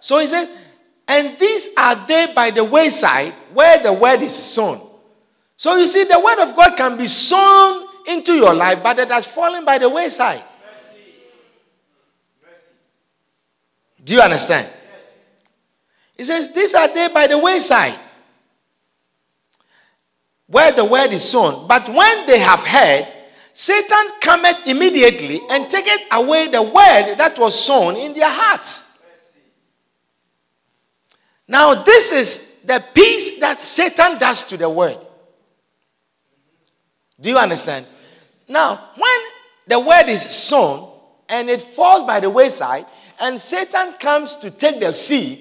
So 0.00 0.18
he 0.18 0.26
says, 0.26 0.50
and 1.08 1.38
these 1.38 1.68
are 1.76 1.94
they 2.06 2.32
by 2.34 2.50
the 2.50 2.64
wayside 2.64 3.32
where 3.54 3.82
the 3.82 3.92
word 3.92 4.22
is 4.22 4.34
sown. 4.34 4.85
So 5.56 5.76
you 5.76 5.86
see, 5.86 6.04
the 6.04 6.20
word 6.20 6.48
of 6.48 6.54
God 6.54 6.76
can 6.76 6.98
be 6.98 7.06
sown 7.06 7.86
into 8.06 8.32
your 8.32 8.54
life, 8.54 8.82
but 8.82 8.98
it 8.98 9.08
has 9.08 9.26
fallen 9.26 9.64
by 9.64 9.78
the 9.78 9.88
wayside. 9.88 10.42
Do 14.04 14.14
you 14.14 14.20
understand? 14.20 14.68
He 16.16 16.24
says, 16.24 16.54
These 16.54 16.74
are 16.74 16.92
they 16.94 17.08
by 17.12 17.26
the 17.26 17.38
wayside 17.38 17.98
where 20.46 20.72
the 20.72 20.84
word 20.84 21.10
is 21.10 21.28
sown. 21.28 21.66
But 21.66 21.88
when 21.88 22.26
they 22.26 22.38
have 22.38 22.64
heard, 22.64 23.06
Satan 23.52 24.08
cometh 24.20 24.66
immediately 24.68 25.40
and 25.50 25.68
taketh 25.68 26.06
away 26.12 26.48
the 26.48 26.62
word 26.62 27.16
that 27.16 27.34
was 27.38 27.58
sown 27.58 27.96
in 27.96 28.12
their 28.14 28.28
hearts. 28.30 29.02
Now, 31.48 31.74
this 31.74 32.12
is 32.12 32.62
the 32.62 32.84
piece 32.94 33.40
that 33.40 33.60
Satan 33.60 34.18
does 34.18 34.46
to 34.48 34.56
the 34.56 34.68
word. 34.68 34.98
Do 37.20 37.30
you 37.30 37.38
understand? 37.38 37.86
Now, 38.48 38.90
when 38.96 39.20
the 39.66 39.80
word 39.80 40.08
is 40.08 40.22
sown 40.22 40.92
and 41.28 41.48
it 41.48 41.60
falls 41.60 42.06
by 42.06 42.20
the 42.20 42.30
wayside, 42.30 42.86
and 43.20 43.40
Satan 43.40 43.94
comes 43.94 44.36
to 44.36 44.50
take 44.50 44.80
the 44.80 44.92
seed, 44.92 45.38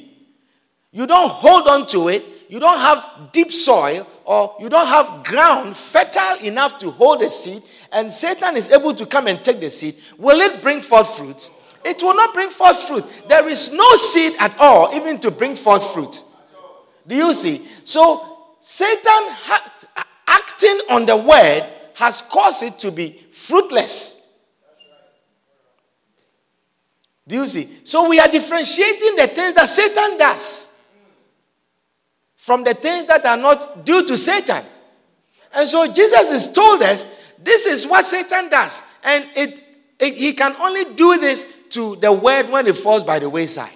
you 0.91 1.05
don't 1.05 1.29
hold 1.29 1.67
on 1.67 1.88
to 1.88 2.07
it, 2.07 2.23
you 2.49 2.59
don't 2.59 2.79
have 2.79 3.31
deep 3.33 3.51
soil, 3.51 4.07
or 4.23 4.55
you 4.59 4.69
don't 4.69 4.88
have 4.88 5.25
ground 5.25 5.75
fertile 5.75 6.39
enough 6.45 6.79
to 6.79 6.89
hold 6.91 7.19
the 7.19 7.27
seed, 7.27 7.61
and 7.91 8.11
Satan 8.11 8.55
is 8.55 8.71
able 8.71 8.93
to 8.93 9.05
come 9.05 9.27
and 9.27 9.43
take 9.43 9.59
the 9.59 9.69
seed, 9.69 9.95
will 10.17 10.39
it 10.39 10.61
bring 10.61 10.81
forth 10.81 11.17
fruit? 11.17 11.51
It 11.83 12.01
will 12.01 12.15
not 12.15 12.33
bring 12.33 12.49
forth 12.49 12.79
fruit. 12.79 13.03
There 13.27 13.47
is 13.47 13.71
no 13.71 13.93
seed 13.95 14.33
at 14.39 14.57
all, 14.59 14.95
even 14.95 15.19
to 15.19 15.29
bring 15.29 15.55
forth 15.55 15.93
fruit. 15.93 16.23
Do 17.07 17.15
you 17.15 17.31
see? 17.33 17.57
So, 17.83 18.55
Satan 18.59 19.01
ha- 19.03 19.71
acting 20.45 20.79
on 20.89 21.05
the 21.05 21.17
word 21.17 21.63
has 21.95 22.21
caused 22.21 22.63
it 22.63 22.79
to 22.79 22.91
be 22.91 23.10
fruitless. 23.31 24.15
Do 27.27 27.36
you 27.36 27.47
see? 27.47 27.63
So, 27.84 28.10
we 28.10 28.19
are 28.19 28.27
differentiating 28.27 29.15
the 29.15 29.27
things 29.27 29.53
that 29.55 29.67
Satan 29.67 30.17
does 30.17 30.84
from 32.36 32.63
the 32.63 32.75
things 32.75 33.08
that 33.08 33.25
are 33.25 33.38
not 33.38 33.84
due 33.84 34.05
to 34.05 34.15
Satan. 34.15 34.63
And 35.55 35.67
so, 35.67 35.91
Jesus 35.91 36.29
has 36.29 36.53
told 36.53 36.84
us 36.84 37.34
this 37.39 37.65
is 37.65 37.88
what 37.88 38.05
Satan 38.05 38.49
does. 38.49 38.84
And 39.03 39.25
it, 39.36 39.63
it 39.99 40.13
he 40.13 40.34
can 40.34 40.55
only 40.60 40.93
do 40.93 41.17
this 41.17 41.67
to 41.69 41.95
the 41.95 42.12
word 42.12 42.49
when 42.51 42.67
it 42.67 42.75
falls 42.75 43.03
by 43.03 43.17
the 43.17 43.29
wayside. 43.29 43.71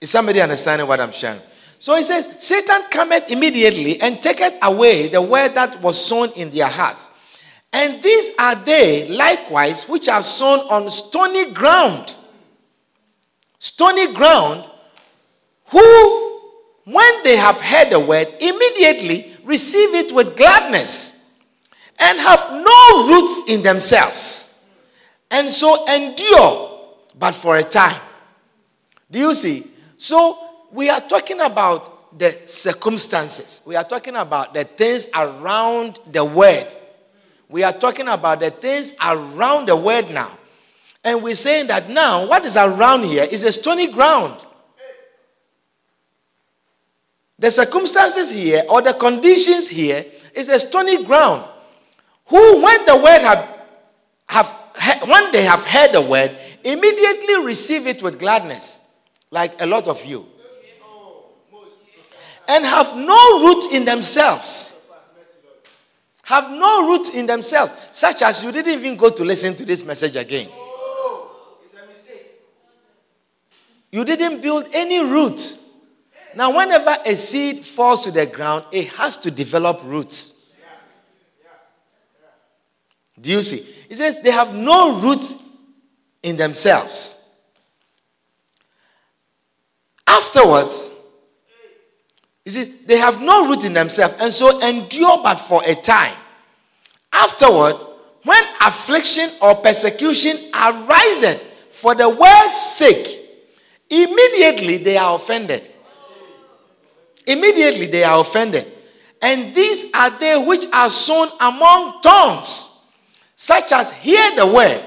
Is 0.00 0.10
somebody 0.10 0.40
understanding 0.40 0.86
what 0.86 1.00
I'm 1.00 1.12
sharing? 1.12 1.40
So 1.78 1.96
he 1.96 2.02
says, 2.02 2.34
Satan 2.38 2.82
cometh 2.90 3.30
immediately 3.30 4.00
and 4.00 4.20
taketh 4.20 4.58
away 4.62 5.08
the 5.08 5.22
word 5.22 5.54
that 5.54 5.80
was 5.80 6.04
sown 6.04 6.30
in 6.36 6.50
their 6.50 6.66
hearts. 6.66 7.10
And 7.72 8.02
these 8.02 8.32
are 8.38 8.54
they 8.54 9.08
likewise 9.08 9.88
which 9.88 10.08
are 10.08 10.22
sown 10.22 10.60
on 10.70 10.90
stony 10.90 11.52
ground. 11.52 12.16
Stony 13.58 14.12
ground, 14.12 14.68
who, 15.66 16.40
when 16.84 17.22
they 17.22 17.36
have 17.36 17.60
heard 17.60 17.90
the 17.90 18.00
word, 18.00 18.26
immediately 18.40 19.32
receive 19.44 19.94
it 19.94 20.14
with 20.14 20.36
gladness 20.36 21.32
and 22.00 22.18
have 22.18 22.50
no 22.50 23.08
roots 23.08 23.52
in 23.52 23.62
themselves 23.62 24.68
and 25.30 25.48
so 25.48 25.86
endure, 25.86 26.80
but 27.18 27.34
for 27.34 27.56
a 27.56 27.62
time. 27.62 28.00
Do 29.10 29.18
you 29.18 29.34
see? 29.34 29.64
So 29.96 30.47
we 30.72 30.90
are 30.90 31.00
talking 31.00 31.40
about 31.40 32.18
the 32.18 32.30
circumstances, 32.46 33.62
we 33.66 33.76
are 33.76 33.84
talking 33.84 34.16
about 34.16 34.54
the 34.54 34.64
things 34.64 35.08
around 35.14 35.98
the 36.10 36.24
word. 36.24 36.66
We 37.48 37.62
are 37.62 37.72
talking 37.72 38.08
about 38.08 38.40
the 38.40 38.50
things 38.50 38.92
around 39.02 39.68
the 39.68 39.76
word 39.76 40.10
now. 40.10 40.30
And 41.02 41.22
we're 41.22 41.34
saying 41.34 41.68
that 41.68 41.88
now 41.88 42.26
what 42.26 42.44
is 42.44 42.56
around 42.56 43.04
here 43.04 43.26
is 43.30 43.44
a 43.44 43.52
stony 43.52 43.90
ground. 43.90 44.44
The 47.38 47.50
circumstances 47.50 48.30
here 48.30 48.62
or 48.68 48.82
the 48.82 48.92
conditions 48.92 49.68
here 49.68 50.04
is 50.34 50.48
a 50.48 50.58
stony 50.58 51.04
ground. 51.04 51.44
Who, 52.26 52.62
when 52.62 52.84
the 52.84 52.96
word 52.96 53.20
have, 53.20 53.58
have 54.26 54.58
when 55.08 55.32
they 55.32 55.42
have 55.44 55.64
heard 55.64 55.92
the 55.92 56.02
word, 56.02 56.36
immediately 56.64 57.44
receive 57.44 57.86
it 57.86 58.02
with 58.02 58.18
gladness, 58.18 58.80
like 59.30 59.60
a 59.62 59.66
lot 59.66 59.88
of 59.88 60.04
you, 60.04 60.26
and 62.48 62.64
have 62.64 62.96
no 62.96 63.44
root 63.44 63.72
in 63.72 63.84
themselves. 63.84 64.90
Have 66.24 66.50
no 66.50 66.88
root 66.88 67.14
in 67.14 67.26
themselves, 67.26 67.72
such 67.92 68.22
as 68.22 68.42
you 68.42 68.52
didn't 68.52 68.80
even 68.80 68.96
go 68.96 69.10
to 69.10 69.24
listen 69.24 69.54
to 69.54 69.64
this 69.64 69.84
message 69.84 70.16
again. 70.16 70.48
You 73.90 74.04
didn't 74.04 74.42
build 74.42 74.68
any 74.74 75.00
root. 75.00 75.40
Now, 76.36 76.54
whenever 76.54 76.94
a 77.06 77.16
seed 77.16 77.64
falls 77.64 78.04
to 78.04 78.10
the 78.10 78.26
ground, 78.26 78.66
it 78.70 78.88
has 78.88 79.16
to 79.18 79.30
develop 79.30 79.80
roots. 79.84 80.52
Do 83.20 83.30
you 83.30 83.40
see? 83.40 83.56
He 83.88 83.94
says 83.94 84.22
they 84.22 84.30
have 84.30 84.54
no 84.54 85.00
roots 85.00 85.42
in 86.22 86.36
themselves. 86.36 87.34
Afterwards, 90.06 90.92
he 92.48 92.52
says 92.52 92.80
they 92.86 92.96
have 92.96 93.20
no 93.20 93.46
root 93.46 93.66
in 93.66 93.74
themselves 93.74 94.14
and 94.22 94.32
so 94.32 94.58
endure 94.66 95.22
but 95.22 95.34
for 95.34 95.62
a 95.66 95.74
time. 95.74 96.14
Afterward, 97.12 97.74
when 98.24 98.42
affliction 98.62 99.28
or 99.42 99.56
persecution 99.56 100.34
ariseth 100.54 101.42
for 101.70 101.94
the 101.94 102.08
word's 102.08 102.54
sake, 102.54 103.20
immediately 103.90 104.78
they 104.78 104.96
are 104.96 105.16
offended. 105.16 105.68
Immediately 107.26 107.88
they 107.88 108.02
are 108.02 108.22
offended. 108.22 108.66
And 109.20 109.54
these 109.54 109.92
are 109.92 110.08
they 110.18 110.42
which 110.46 110.64
are 110.72 110.88
sown 110.88 111.28
among 111.42 112.00
thorns 112.00 112.88
such 113.36 113.72
as 113.72 113.92
hear 113.92 114.36
the 114.36 114.46
word 114.46 114.82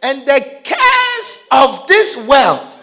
and 0.00 0.24
the 0.24 0.58
cares 0.62 1.48
of 1.50 1.88
this 1.88 2.24
world, 2.28 2.78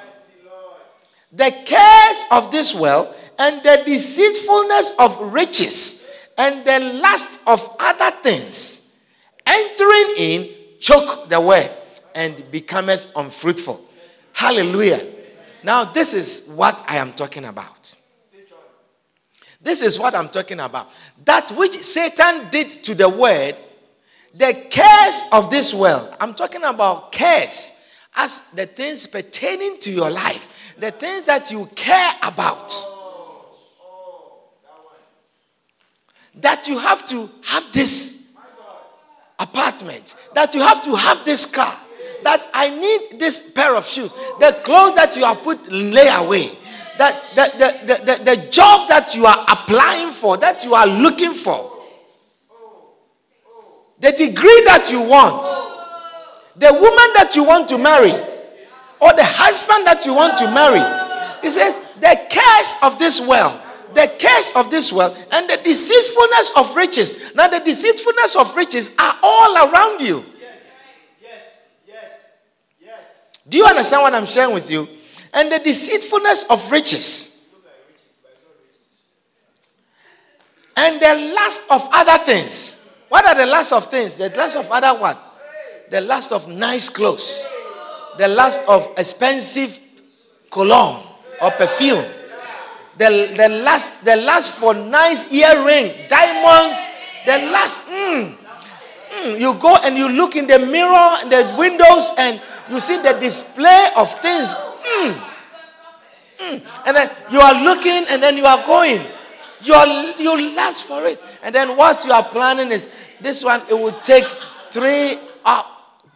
the 1.31 1.49
cares 1.63 2.25
of 2.29 2.51
this 2.51 2.77
world, 2.77 3.13
and 3.39 3.61
the 3.63 3.83
deceitfulness 3.85 4.93
of 4.99 5.33
riches, 5.33 6.09
and 6.37 6.63
the 6.65 6.99
lust 7.01 7.39
of 7.47 7.75
other 7.79 8.15
things, 8.17 8.99
entering 9.45 10.15
in, 10.17 10.49
choke 10.79 11.29
the 11.29 11.39
word, 11.41 11.69
and 12.13 12.51
becometh 12.51 13.11
unfruitful. 13.15 13.83
Hallelujah. 14.33 15.01
Now, 15.63 15.85
this 15.85 16.13
is 16.13 16.51
what 16.53 16.83
I 16.87 16.97
am 16.97 17.13
talking 17.13 17.45
about. 17.45 17.95
This 19.59 19.81
is 19.81 19.99
what 19.99 20.15
I'm 20.15 20.29
talking 20.29 20.59
about. 20.59 20.89
That 21.25 21.49
which 21.51 21.81
Satan 21.81 22.49
did 22.51 22.69
to 22.83 22.93
the 22.95 23.09
word, 23.09 23.55
the 24.33 24.67
cares 24.69 25.23
of 25.33 25.49
this 25.49 25.73
world. 25.73 26.15
I'm 26.19 26.35
talking 26.35 26.63
about 26.63 27.11
cares 27.11 27.83
as 28.15 28.41
the 28.51 28.65
things 28.67 29.07
pertaining 29.07 29.79
to 29.79 29.91
your 29.91 30.09
life, 30.09 30.75
the 30.77 30.91
things 30.91 31.23
that 31.23 31.51
you 31.51 31.67
care 31.75 32.13
about. 32.23 32.73
That 36.41 36.67
you 36.67 36.77
have 36.77 37.05
to 37.07 37.29
have 37.45 37.71
this 37.73 38.35
apartment, 39.39 40.15
that 40.33 40.53
you 40.53 40.61
have 40.61 40.83
to 40.83 40.95
have 40.95 41.23
this 41.25 41.45
car, 41.45 41.75
that 42.23 42.47
I 42.53 42.69
need 42.69 43.19
this 43.19 43.51
pair 43.51 43.75
of 43.75 43.87
shoes, 43.87 44.11
the 44.39 44.59
clothes 44.63 44.95
that 44.95 45.15
you 45.15 45.25
have 45.25 45.41
put 45.43 45.71
lay 45.71 46.07
away, 46.09 46.49
that 46.97 47.23
the, 47.35 47.51
the, 47.57 47.85
the, 47.85 48.05
the, 48.05 48.35
the 48.35 48.51
job 48.51 48.89
that 48.89 49.15
you 49.15 49.25
are 49.25 49.45
applying 49.49 50.11
for, 50.11 50.37
that 50.37 50.63
you 50.63 50.73
are 50.73 50.87
looking 50.87 51.33
for, 51.33 51.73
the 53.99 54.11
degree 54.11 54.63
that 54.65 54.89
you 54.91 55.01
want, 55.01 55.43
the 56.55 56.71
woman 56.73 57.09
that 57.15 57.33
you 57.35 57.43
want 57.43 57.69
to 57.69 57.77
marry, 57.77 58.11
or 58.99 59.13
the 59.13 59.23
husband 59.23 59.85
that 59.85 60.05
you 60.05 60.13
want 60.13 60.37
to 60.37 60.45
marry. 60.51 60.81
He 61.41 61.49
says, 61.51 61.79
the 61.99 62.19
cares 62.29 62.73
of 62.83 62.97
this 62.99 63.27
world, 63.27 63.61
the 63.93 64.11
cares 64.19 64.51
of 64.55 64.69
this 64.71 64.91
world, 64.91 65.15
and 65.31 65.49
the 65.49 65.57
deceitfulness 65.57 66.51
of 66.57 66.75
riches. 66.75 67.33
Now, 67.35 67.47
the 67.47 67.59
deceitfulness 67.59 68.35
of 68.35 68.55
riches 68.55 68.95
are 68.99 69.15
all 69.23 69.69
around 69.69 70.01
you. 70.01 70.23
Yes, 70.39 70.73
yes, 71.21 71.65
yes, 71.87 72.37
yes. 72.81 73.39
Do 73.47 73.57
you 73.57 73.65
understand 73.65 74.01
what 74.03 74.13
I'm 74.13 74.25
sharing 74.25 74.53
with 74.53 74.69
you? 74.69 74.87
And 75.33 75.51
the 75.51 75.59
deceitfulness 75.59 76.45
of 76.49 76.71
riches. 76.71 77.53
And 80.75 81.01
the 81.01 81.33
lust 81.35 81.61
of 81.71 81.87
other 81.91 82.23
things. 82.23 82.93
What 83.09 83.25
are 83.25 83.35
the 83.35 83.45
lust 83.45 83.73
of 83.73 83.89
things? 83.89 84.17
The 84.17 84.29
lust 84.35 84.57
of 84.57 84.69
other 84.69 84.99
what? 84.99 85.17
The 85.89 86.01
lust 86.01 86.31
of 86.31 86.47
nice 86.47 86.89
clothes. 86.89 87.47
The 88.17 88.27
lust 88.27 88.67
of 88.67 88.93
expensive 88.97 89.79
cologne 90.51 91.03
or 91.41 91.51
perfume. 91.51 92.03
The, 92.97 93.33
the 93.37 93.49
lust, 93.63 94.03
the 94.03 94.15
lust 94.17 94.53
for 94.53 94.73
nice 94.73 95.31
earring, 95.31 95.93
diamonds, 96.09 96.81
the 97.25 97.51
last 97.51 97.87
Mm, 97.89 98.33
mm, 99.11 99.39
you 99.39 99.53
go 99.59 99.75
and 99.83 99.97
you 99.97 100.09
look 100.09 100.35
in 100.35 100.47
the 100.47 100.59
mirror, 100.59 101.17
the 101.29 101.55
windows, 101.57 102.11
and 102.17 102.41
you 102.69 102.79
see 102.79 102.97
the 103.01 103.13
display 103.19 103.87
of 103.97 104.09
things. 104.21 104.55
Mm. 104.55 105.11
Mm. 106.39 106.61
And 106.85 106.95
then 106.95 107.09
you 107.31 107.39
are 107.39 107.63
looking 107.63 108.05
and 108.09 108.21
then 108.21 108.37
you 108.37 108.45
are 108.45 108.63
going. 108.65 109.01
You, 109.61 109.73
are, 109.73 110.19
you 110.19 110.55
last 110.55 110.83
for 110.83 111.05
it. 111.05 111.21
And 111.43 111.53
then 111.53 111.75
what 111.75 112.05
you 112.05 112.11
are 112.11 112.23
planning 112.23 112.71
is 112.71 112.87
this 113.19 113.43
one, 113.43 113.61
it 113.69 113.73
will 113.73 113.97
take 114.01 114.25
three, 114.69 115.17
uh, 115.43 115.63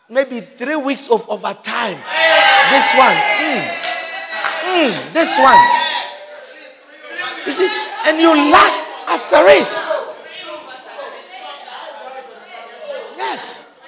maybe 0.10 0.42
three 0.42 0.76
weeks 0.76 1.10
of 1.10 1.28
overtime. 1.30 1.98
This 2.70 2.88
one. 2.96 3.18
Mm. 3.18 3.82
Mm, 4.62 5.14
this 5.14 5.40
one. 5.40 5.58
You 7.46 7.52
see, 7.52 7.70
and 8.06 8.20
you 8.20 8.52
last 8.52 8.98
after 9.08 9.38
it. 9.48 10.02
Yes. 13.18 13.80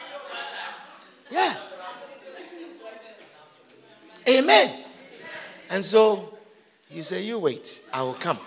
Yeah. 1.31 1.55
Amen. 4.27 4.83
And 5.69 5.83
so 5.83 6.37
you 6.89 7.03
say, 7.03 7.23
You 7.23 7.39
wait, 7.39 7.83
I 7.93 8.03
will 8.03 8.13
come. 8.13 8.39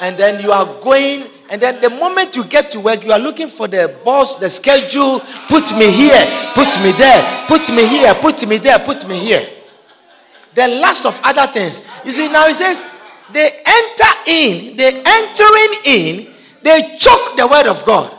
And 0.00 0.16
then 0.16 0.40
you 0.42 0.52
are 0.52 0.64
going, 0.80 1.24
and 1.50 1.60
then 1.60 1.80
the 1.82 1.90
moment 1.90 2.36
you 2.36 2.44
get 2.44 2.70
to 2.70 2.80
work, 2.80 3.04
you 3.04 3.10
are 3.10 3.18
looking 3.18 3.48
for 3.48 3.66
the 3.66 3.98
boss, 4.04 4.38
the 4.38 4.48
schedule. 4.48 5.18
Put 5.48 5.72
me 5.76 5.90
here, 5.90 6.24
put 6.54 6.70
me 6.84 6.92
there, 6.92 7.46
put 7.48 7.68
me 7.74 7.84
here, 7.84 8.14
put 8.14 8.48
me 8.48 8.58
there, 8.58 8.78
put 8.78 9.08
me 9.08 9.18
here. 9.18 9.40
The 10.54 10.68
last 10.68 11.04
of 11.04 11.20
other 11.24 11.46
things. 11.52 11.82
You 12.04 12.12
see, 12.12 12.30
now 12.30 12.46
he 12.46 12.54
says, 12.54 12.84
they 13.32 13.62
enter 13.64 14.12
in, 14.26 14.76
they 14.76 15.02
entering 15.04 15.80
in, 15.84 16.34
they 16.62 16.96
choke 16.98 17.36
the 17.36 17.46
word 17.46 17.66
of 17.66 17.84
God. 17.84 18.14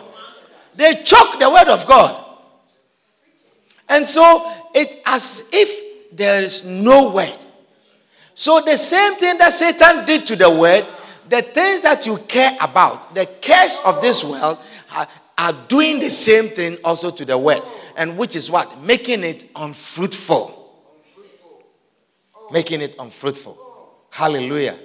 They 0.76 0.94
choke 1.04 1.40
the 1.40 1.50
word 1.50 1.68
of 1.68 1.86
God. 1.88 2.26
And 3.90 4.08
so 4.08 4.52
it 4.74 5.02
as 5.06 5.50
if 5.52 6.16
there 6.16 6.42
is 6.42 6.66
no 6.66 7.12
word. 7.12 7.36
So 8.34 8.62
the 8.62 8.78
same 8.78 9.16
thing 9.16 9.38
that 9.40 9.52
Satan 9.52 10.06
did 10.06 10.26
to 10.28 10.36
the 10.36 10.50
word, 10.50 10.86
the 11.28 11.42
things 11.42 11.82
that 11.82 12.06
you 12.06 12.18
care 12.28 12.56
about, 12.62 13.14
the 13.14 13.26
cares 13.42 13.80
of 13.84 14.02
this 14.02 14.24
world, 14.24 14.58
are, 14.96 15.08
are 15.38 15.54
doing 15.68 16.00
the 16.00 16.10
same 16.10 16.46
thing 16.46 16.78
also 16.84 17.12
to 17.12 17.26
the 17.26 17.38
word. 17.38 17.62
And 17.98 18.18
which 18.18 18.36
is 18.36 18.50
what? 18.50 18.80
Making 18.82 19.24
it 19.24 19.50
unfruitful. 19.56 20.56
Making 22.52 22.82
it 22.82 22.96
unfruitful. 22.98 23.58
Hallelujah. 24.10 24.78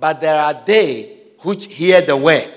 But 0.00 0.20
there 0.20 0.40
are 0.40 0.54
they 0.66 1.16
which 1.40 1.66
hear 1.66 2.00
the 2.00 2.16
word. 2.16 2.48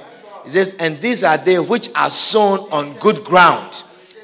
It 0.46 0.52
says, 0.52 0.76
and 0.80 0.98
these 1.00 1.24
are 1.24 1.38
they 1.38 1.60
which 1.60 1.90
are 1.96 2.10
sown 2.10 2.60
on 2.72 2.94
good 3.00 3.24
ground, 3.24 3.84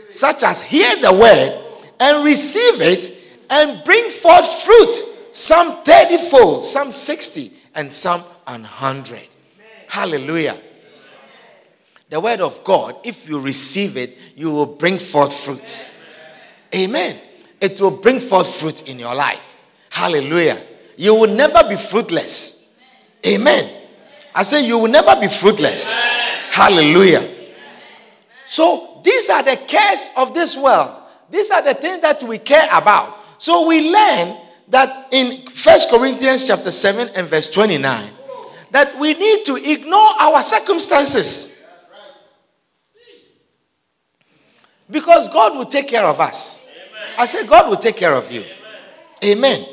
such 0.09 0.43
as 0.43 0.61
hear 0.61 0.95
the 0.97 1.13
word 1.13 1.63
and 1.99 2.25
receive 2.25 2.81
it 2.81 3.13
and 3.49 3.83
bring 3.83 4.09
forth 4.09 4.63
fruit, 4.63 4.95
some 5.31 5.83
30 5.83 6.17
fold, 6.29 6.63
some 6.63 6.91
60, 6.91 7.51
and 7.75 7.91
some 7.91 8.23
an 8.47 8.63
hundred. 8.63 9.27
Hallelujah. 9.87 10.57
The 12.09 12.19
word 12.19 12.41
of 12.41 12.63
God, 12.63 12.95
if 13.03 13.27
you 13.27 13.39
receive 13.39 13.97
it, 13.97 14.17
you 14.35 14.51
will 14.51 14.65
bring 14.65 14.97
forth 14.97 15.33
fruit. 15.33 15.91
Amen. 16.73 17.17
It 17.59 17.79
will 17.81 17.91
bring 17.91 18.19
forth 18.19 18.59
fruit 18.59 18.87
in 18.87 18.97
your 18.99 19.13
life. 19.13 19.57
Hallelujah. 19.89 20.57
You 20.95 21.15
will 21.15 21.33
never 21.33 21.67
be 21.67 21.75
fruitless. 21.75 22.56
Amen. 23.25 23.73
I 24.33 24.43
say 24.43 24.65
you 24.65 24.79
will 24.79 24.91
never 24.91 25.19
be 25.19 25.27
fruitless. 25.27 25.97
Hallelujah. 26.51 27.27
So 28.45 29.01
these 29.03 29.29
are 29.29 29.43
the 29.43 29.55
cares 29.67 30.11
of 30.17 30.33
this 30.33 30.57
world. 30.57 31.01
These 31.29 31.51
are 31.51 31.61
the 31.61 31.73
things 31.73 32.01
that 32.01 32.23
we 32.23 32.37
care 32.37 32.67
about. 32.71 33.17
So 33.37 33.67
we 33.67 33.91
learn 33.91 34.37
that 34.69 35.07
in 35.11 35.47
First 35.47 35.89
Corinthians 35.89 36.47
chapter 36.47 36.71
7 36.71 37.09
and 37.15 37.27
verse 37.27 37.49
29 37.51 38.11
that 38.71 38.97
we 38.99 39.13
need 39.13 39.45
to 39.45 39.55
ignore 39.55 40.09
our 40.19 40.41
circumstances. 40.41 41.67
Because 44.89 45.27
God 45.27 45.57
will 45.57 45.65
take 45.65 45.87
care 45.87 46.05
of 46.05 46.19
us. 46.19 46.69
I 47.17 47.25
say 47.25 47.45
God 47.45 47.69
will 47.69 47.77
take 47.77 47.97
care 47.97 48.13
of 48.13 48.31
you. 48.31 48.43
Amen. 49.23 49.65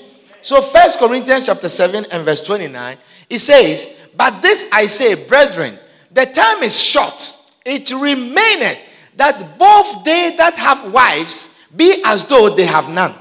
So 0.43 0.61
First 0.61 0.99
Corinthians 0.99 1.47
chapter 1.47 1.69
7 1.69 2.07
and 2.11 2.25
verse 2.25 2.41
29, 2.43 2.99
it 3.31 3.39
says, 3.39 4.09
But 4.17 4.41
this 4.43 4.69
I 4.73 4.87
say, 4.87 5.27
brethren, 5.27 5.79
the 6.13 6.27
time 6.27 6.63
is 6.63 6.81
short. 6.81 7.33
It 7.65 7.91
remaineth 7.91 8.79
that 9.17 9.59
both 9.59 10.05
they 10.05 10.35
that 10.37 10.57
have 10.57 10.93
wives 10.93 11.67
be 11.75 12.03
as 12.05 12.25
though 12.25 12.51
they 12.51 12.67
have 12.67 12.89
none 12.91 13.15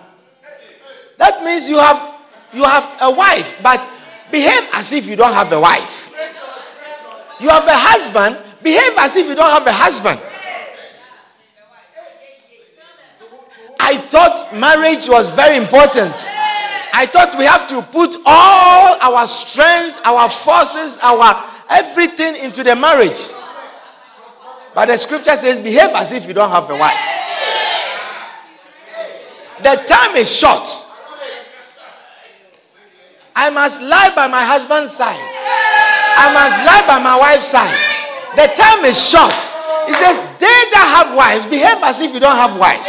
that 1.24 1.44
means 1.44 1.70
you 1.70 1.80
have 1.80 2.16
you 2.54 2.64
have 2.64 2.86
a 3.02 3.12
wife, 3.12 3.60
but 3.64 3.80
behave 4.32 4.70
as 4.74 4.92
if 4.94 5.08
you 5.08 5.16
don't 5.16 5.34
have 5.34 5.52
a 5.52 5.60
wife. 5.60 6.12
You 7.40 7.50
have 7.50 7.66
a 7.66 7.74
husband, 7.74 8.38
behave 8.62 8.94
as 9.00 9.16
if 9.16 9.28
you 9.28 9.36
don't 9.36 9.50
have 9.50 9.66
a 9.66 9.72
husband. 9.72 10.20
I 13.80 13.98
thought 13.98 14.54
marriage 14.54 15.10
was 15.10 15.30
very 15.32 15.58
important. 15.58 16.14
I 16.94 17.08
thought 17.08 17.34
we 17.40 17.46
have 17.46 17.66
to 17.74 17.82
put 17.90 18.16
all 18.24 18.98
our 19.02 19.26
strength, 19.26 20.00
our 20.06 20.30
forces, 20.30 21.00
our 21.02 21.34
everything 21.74 22.38
into 22.38 22.64
the 22.64 22.76
marriage. 22.76 23.34
But 24.76 24.86
the 24.94 24.98
scripture 24.98 25.36
says, 25.36 25.58
behave 25.58 25.90
as 25.98 26.12
if 26.12 26.28
you 26.28 26.34
don't 26.34 26.52
have 26.52 26.70
a 26.70 26.78
wife. 26.78 27.02
The 29.58 29.74
time 29.90 30.16
is 30.18 30.30
short. 30.30 30.70
I 33.36 33.50
must 33.50 33.82
lie 33.82 34.14
by 34.16 34.28
my 34.28 34.46
husband's 34.46 34.94
side. 34.94 35.18
I 35.18 36.30
must 36.30 36.62
lie 36.62 36.86
by 36.86 37.02
my 37.02 37.18
wife's 37.18 37.50
side. 37.50 37.74
The 38.38 38.54
time 38.54 38.86
is 38.86 38.94
short. 39.02 39.34
He 39.90 39.94
says, 39.98 40.14
They 40.38 40.58
that 40.78 40.88
have 40.94 41.18
wives, 41.18 41.50
behave 41.50 41.82
as 41.82 42.02
if 42.02 42.14
you 42.14 42.20
don't 42.22 42.38
have 42.38 42.54
wives. 42.54 42.86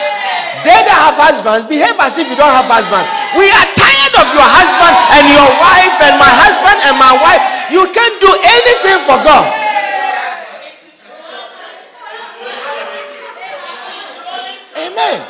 They 0.61 0.77
that 0.77 0.99
have 1.09 1.17
husbands, 1.17 1.65
behave 1.65 1.97
as 1.97 2.21
if 2.21 2.29
you 2.29 2.37
don't 2.37 2.53
have 2.53 2.69
husbands. 2.69 3.24
We 3.35 3.51
are 3.51 3.69
tired 3.75 4.15
of 4.23 4.29
your 4.31 4.47
husband 4.47 4.95
and 5.19 5.25
your 5.35 5.51
wife 5.59 5.97
and 6.07 6.15
my 6.23 6.31
husband 6.31 6.79
and 6.87 6.95
my 6.99 7.15
wife. 7.19 7.43
You 7.71 7.83
can't 7.91 8.19
do 8.23 8.31
anything 8.31 8.99
for 9.03 9.19
God. 9.27 9.47
Amen. 14.77 15.27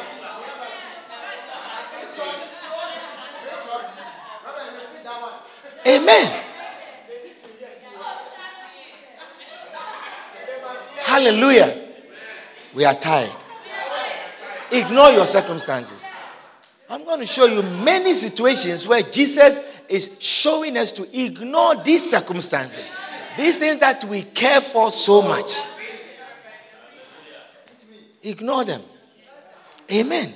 Amen. 5.86 6.44
Hallelujah. 11.00 11.72
We 12.74 12.84
are 12.84 12.94
tired. 12.94 13.30
Ignore 14.72 15.11
your 15.11 15.26
circumstances. 15.26 16.13
I'm 16.89 17.05
going 17.05 17.20
to 17.20 17.26
show 17.26 17.47
you 17.47 17.62
many 17.62 18.12
situations 18.12 18.87
where 18.87 19.03
Jesus 19.03 19.82
is 19.89 20.16
showing 20.20 20.76
us 20.76 20.93
to 20.93 21.24
ignore 21.24 21.76
these 21.82 22.11
circumstances, 22.11 22.91
these 23.37 23.57
things 23.57 23.80
that 23.80 24.05
we 24.05 24.22
care 24.22 24.61
for 24.61 24.91
so 24.91 25.22
much. 25.22 25.55
Ignore 28.22 28.64
them. 28.64 28.82
Amen. 29.93 30.35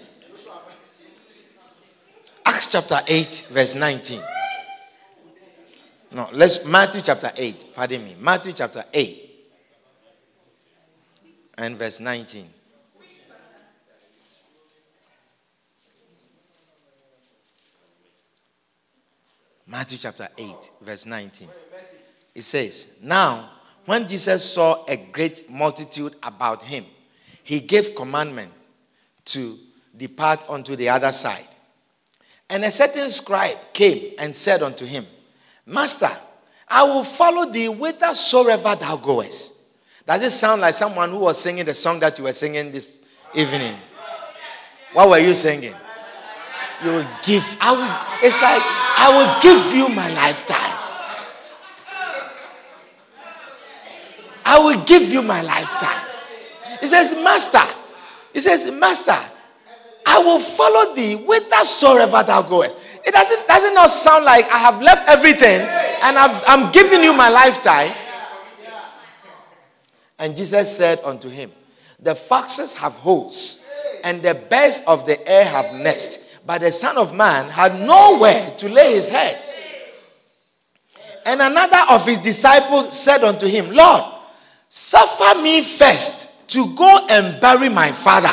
Acts 2.44 2.66
chapter 2.66 3.00
8, 3.06 3.48
verse 3.50 3.74
19. 3.74 4.20
No, 6.12 6.28
let's 6.32 6.64
Matthew 6.64 7.02
chapter 7.02 7.30
8. 7.36 7.74
Pardon 7.74 8.04
me. 8.04 8.16
Matthew 8.18 8.52
chapter 8.52 8.84
8 8.92 9.30
and 11.58 11.76
verse 11.76 12.00
19. 12.00 12.46
Matthew 19.70 19.98
chapter 19.98 20.28
8, 20.36 20.48
verse 20.80 21.04
19. 21.04 21.46
It 22.34 22.42
says, 22.42 22.88
Now, 23.02 23.50
when 23.84 24.08
Jesus 24.08 24.42
saw 24.42 24.84
a 24.86 24.96
great 24.96 25.50
multitude 25.50 26.14
about 26.22 26.62
him, 26.62 26.86
he 27.44 27.60
gave 27.60 27.94
commandment 27.94 28.50
to 29.26 29.58
depart 29.94 30.44
unto 30.48 30.74
the 30.74 30.88
other 30.88 31.12
side. 31.12 31.46
And 32.48 32.64
a 32.64 32.70
certain 32.70 33.10
scribe 33.10 33.58
came 33.74 34.14
and 34.18 34.34
said 34.34 34.62
unto 34.62 34.86
him, 34.86 35.06
Master, 35.66 36.10
I 36.66 36.84
will 36.84 37.04
follow 37.04 37.50
thee 37.50 37.66
whithersoever 37.66 38.74
thou 38.76 38.96
goest. 38.96 39.64
Does 40.06 40.22
it 40.22 40.30
sound 40.30 40.62
like 40.62 40.72
someone 40.72 41.10
who 41.10 41.20
was 41.20 41.38
singing 41.38 41.66
the 41.66 41.74
song 41.74 42.00
that 42.00 42.16
you 42.16 42.24
were 42.24 42.32
singing 42.32 42.70
this 42.70 43.02
evening? 43.34 43.74
What 44.94 45.10
were 45.10 45.18
you 45.18 45.34
singing? 45.34 45.74
You 46.84 46.92
will 46.92 47.08
give. 47.22 47.44
I 47.60 47.72
will. 47.72 48.26
It's 48.26 48.40
like 48.40 48.62
I 48.62 49.08
will 49.14 49.30
give 49.42 49.74
you 49.74 49.88
my 49.94 50.08
lifetime. 50.14 50.78
I 54.44 54.58
will 54.58 54.82
give 54.84 55.02
you 55.10 55.22
my 55.22 55.42
lifetime. 55.42 56.06
He 56.80 56.86
says, 56.86 57.14
Master. 57.22 57.60
He 58.32 58.40
says, 58.40 58.70
Master, 58.70 59.16
I 60.06 60.18
will 60.20 60.40
follow 60.40 60.94
thee 60.94 61.16
whithersoever 61.16 62.22
thou 62.22 62.42
goest. 62.42 62.78
It 63.04 63.12
doesn't, 63.12 63.46
doesn't 63.46 63.74
not 63.74 63.90
sound 63.90 64.24
like 64.24 64.46
I 64.46 64.58
have 64.58 64.80
left 64.80 65.08
everything 65.08 65.60
and 65.60 66.18
i 66.18 66.42
I'm 66.46 66.72
giving 66.72 67.02
you 67.02 67.12
my 67.12 67.28
lifetime. 67.28 67.92
And 70.18 70.36
Jesus 70.36 70.76
said 70.76 71.00
unto 71.04 71.28
him, 71.28 71.52
The 72.00 72.14
foxes 72.14 72.74
have 72.76 72.92
holes, 72.92 73.64
and 74.02 74.22
the 74.22 74.34
birds 74.34 74.80
of 74.86 75.06
the 75.06 75.16
air 75.28 75.44
have 75.44 75.74
nests, 75.74 76.27
but 76.48 76.62
the 76.62 76.72
Son 76.72 76.96
of 76.96 77.14
Man 77.14 77.50
had 77.50 77.78
nowhere 77.78 78.54
to 78.56 78.70
lay 78.70 78.94
his 78.94 79.10
head. 79.10 79.38
And 81.26 81.42
another 81.42 81.82
of 81.90 82.06
his 82.06 82.16
disciples 82.16 82.98
said 82.98 83.22
unto 83.22 83.46
him, 83.46 83.70
Lord, 83.70 84.02
suffer 84.66 85.42
me 85.42 85.60
first 85.60 86.48
to 86.48 86.74
go 86.74 87.06
and 87.10 87.38
bury 87.38 87.68
my 87.68 87.92
father. 87.92 88.32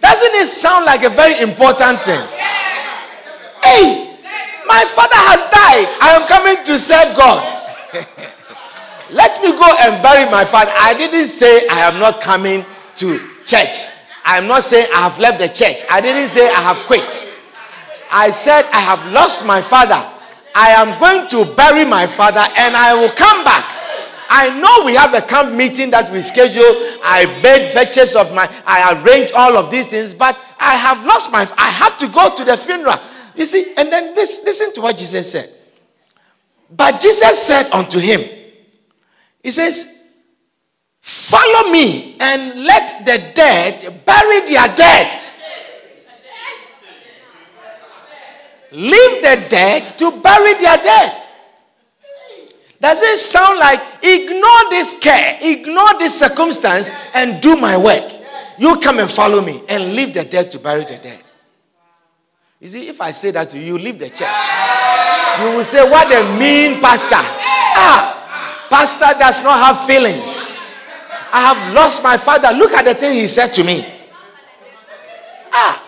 Doesn't 0.00 0.34
it 0.40 0.46
sound 0.46 0.86
like 0.86 1.04
a 1.04 1.10
very 1.10 1.42
important 1.42 1.98
thing? 2.00 2.26
Hey, 3.62 4.16
my 4.66 4.82
father 4.86 5.20
has 5.28 5.40
died. 5.52 5.86
I 6.00 6.16
am 6.16 6.26
coming 6.26 6.64
to 6.64 6.78
serve 6.78 7.14
God. 7.18 7.44
Let 9.10 9.42
me 9.42 9.50
go 9.50 9.76
and 9.80 10.02
bury 10.02 10.24
my 10.30 10.46
father. 10.46 10.72
I 10.74 10.94
didn't 10.96 11.28
say 11.28 11.68
I 11.70 11.80
am 11.80 12.00
not 12.00 12.22
coming 12.22 12.64
to 12.94 13.20
church. 13.44 13.88
I'm 14.26 14.48
not 14.48 14.64
saying 14.64 14.88
I 14.92 15.08
have 15.08 15.18
left 15.18 15.38
the 15.38 15.48
church. 15.48 15.84
I 15.88 16.00
didn't 16.00 16.28
say 16.28 16.48
I 16.48 16.60
have 16.60 16.78
quit. 16.86 17.32
I 18.10 18.30
said 18.30 18.62
I 18.72 18.80
have 18.80 19.12
lost 19.12 19.46
my 19.46 19.62
father. 19.62 20.02
I 20.54 20.70
am 20.70 20.98
going 20.98 21.28
to 21.30 21.54
bury 21.54 21.84
my 21.84 22.06
father 22.06 22.42
and 22.58 22.76
I 22.76 22.94
will 22.94 23.10
come 23.10 23.44
back. 23.44 23.64
I 24.28 24.58
know 24.58 24.84
we 24.84 24.94
have 24.94 25.14
a 25.14 25.22
camp 25.22 25.54
meeting 25.54 25.90
that 25.90 26.10
we 26.10 26.20
schedule. 26.22 26.64
I 27.04 27.26
made 27.42 27.72
pictures 27.72 28.16
of 28.16 28.34
my, 28.34 28.50
I 28.66 29.00
arranged 29.00 29.32
all 29.36 29.56
of 29.56 29.70
these 29.70 29.86
things, 29.86 30.12
but 30.12 30.36
I 30.58 30.74
have 30.74 31.04
lost 31.06 31.30
my, 31.30 31.48
I 31.56 31.70
have 31.70 31.96
to 31.98 32.08
go 32.08 32.34
to 32.34 32.44
the 32.44 32.56
funeral. 32.56 32.96
You 33.36 33.44
see, 33.44 33.74
and 33.76 33.92
then 33.92 34.14
this, 34.14 34.42
listen 34.44 34.74
to 34.74 34.80
what 34.80 34.98
Jesus 34.98 35.30
said. 35.30 35.50
But 36.74 37.00
Jesus 37.00 37.38
said 37.38 37.70
unto 37.70 37.98
him, 37.98 38.20
he 39.42 39.52
says, 39.52 39.95
Follow 41.26 41.72
me 41.72 42.14
and 42.20 42.62
let 42.62 43.04
the 43.04 43.18
dead 43.34 44.04
bury 44.06 44.40
their 44.48 44.68
dead. 44.76 45.22
Leave 48.70 49.22
the 49.22 49.46
dead 49.48 49.98
to 49.98 50.12
bury 50.22 50.54
their 50.54 50.76
dead. 50.76 51.22
Does 52.80 53.02
it 53.02 53.18
sound 53.18 53.58
like 53.58 53.80
ignore 54.04 54.70
this 54.70 55.00
care, 55.00 55.36
ignore 55.42 55.98
this 55.98 56.16
circumstance, 56.16 56.92
and 57.12 57.42
do 57.42 57.56
my 57.56 57.76
work? 57.76 58.04
You 58.60 58.78
come 58.78 59.00
and 59.00 59.10
follow 59.10 59.40
me 59.44 59.62
and 59.68 59.94
leave 59.96 60.14
the 60.14 60.22
dead 60.22 60.52
to 60.52 60.60
bury 60.60 60.84
the 60.84 60.96
dead. 60.98 61.22
You 62.60 62.68
see, 62.68 62.88
if 62.88 63.00
I 63.00 63.10
say 63.10 63.32
that 63.32 63.50
to 63.50 63.58
you, 63.58 63.76
leave 63.78 63.98
the 63.98 64.10
church. 64.10 64.30
You 65.40 65.56
will 65.56 65.64
say, 65.64 65.82
What 65.90 66.06
a 66.06 66.38
mean 66.38 66.80
pastor. 66.80 67.16
Ah, 67.18 68.68
Pastor 68.70 69.18
does 69.18 69.42
not 69.42 69.58
have 69.58 69.86
feelings. 69.88 70.55
I 71.36 71.52
have 71.52 71.74
lost 71.74 72.02
my 72.02 72.16
father. 72.16 72.48
Look 72.56 72.72
at 72.72 72.86
the 72.86 72.94
thing 72.94 73.12
he 73.12 73.26
said 73.26 73.48
to 73.48 73.62
me. 73.62 73.84
Ah. 75.52 75.84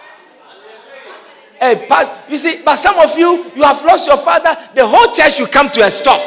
Hey, 1.59 1.87
past, 1.89 2.13
you 2.29 2.37
see, 2.37 2.61
but 2.63 2.77
some 2.77 2.99
of 2.99 3.19
you, 3.19 3.51
you 3.57 3.63
have 3.63 3.83
lost 3.83 4.07
your 4.07 4.19
father. 4.19 4.55
The 4.75 4.87
whole 4.87 5.11
church 5.15 5.37
should 5.37 5.51
come 5.51 5.71
to 5.71 5.81
a 5.81 5.91
stop. 5.91 6.21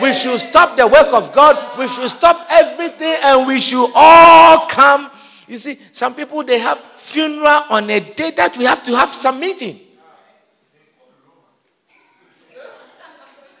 We 0.00 0.12
should 0.12 0.38
stop 0.38 0.76
the 0.76 0.86
work 0.86 1.12
of 1.12 1.32
God. 1.32 1.58
We 1.76 1.88
should 1.88 2.08
stop 2.08 2.46
everything 2.52 3.16
and 3.24 3.48
we 3.48 3.58
should 3.58 3.90
all 3.96 4.68
come. 4.68 5.10
You 5.48 5.58
see, 5.58 5.74
some 5.90 6.14
people, 6.14 6.44
they 6.44 6.60
have 6.60 6.78
funeral 6.78 7.64
on 7.70 7.90
a 7.90 7.98
day 7.98 8.30
that 8.36 8.56
we 8.56 8.64
have 8.64 8.84
to 8.84 8.94
have 8.94 9.12
some 9.12 9.40
meeting. 9.40 9.76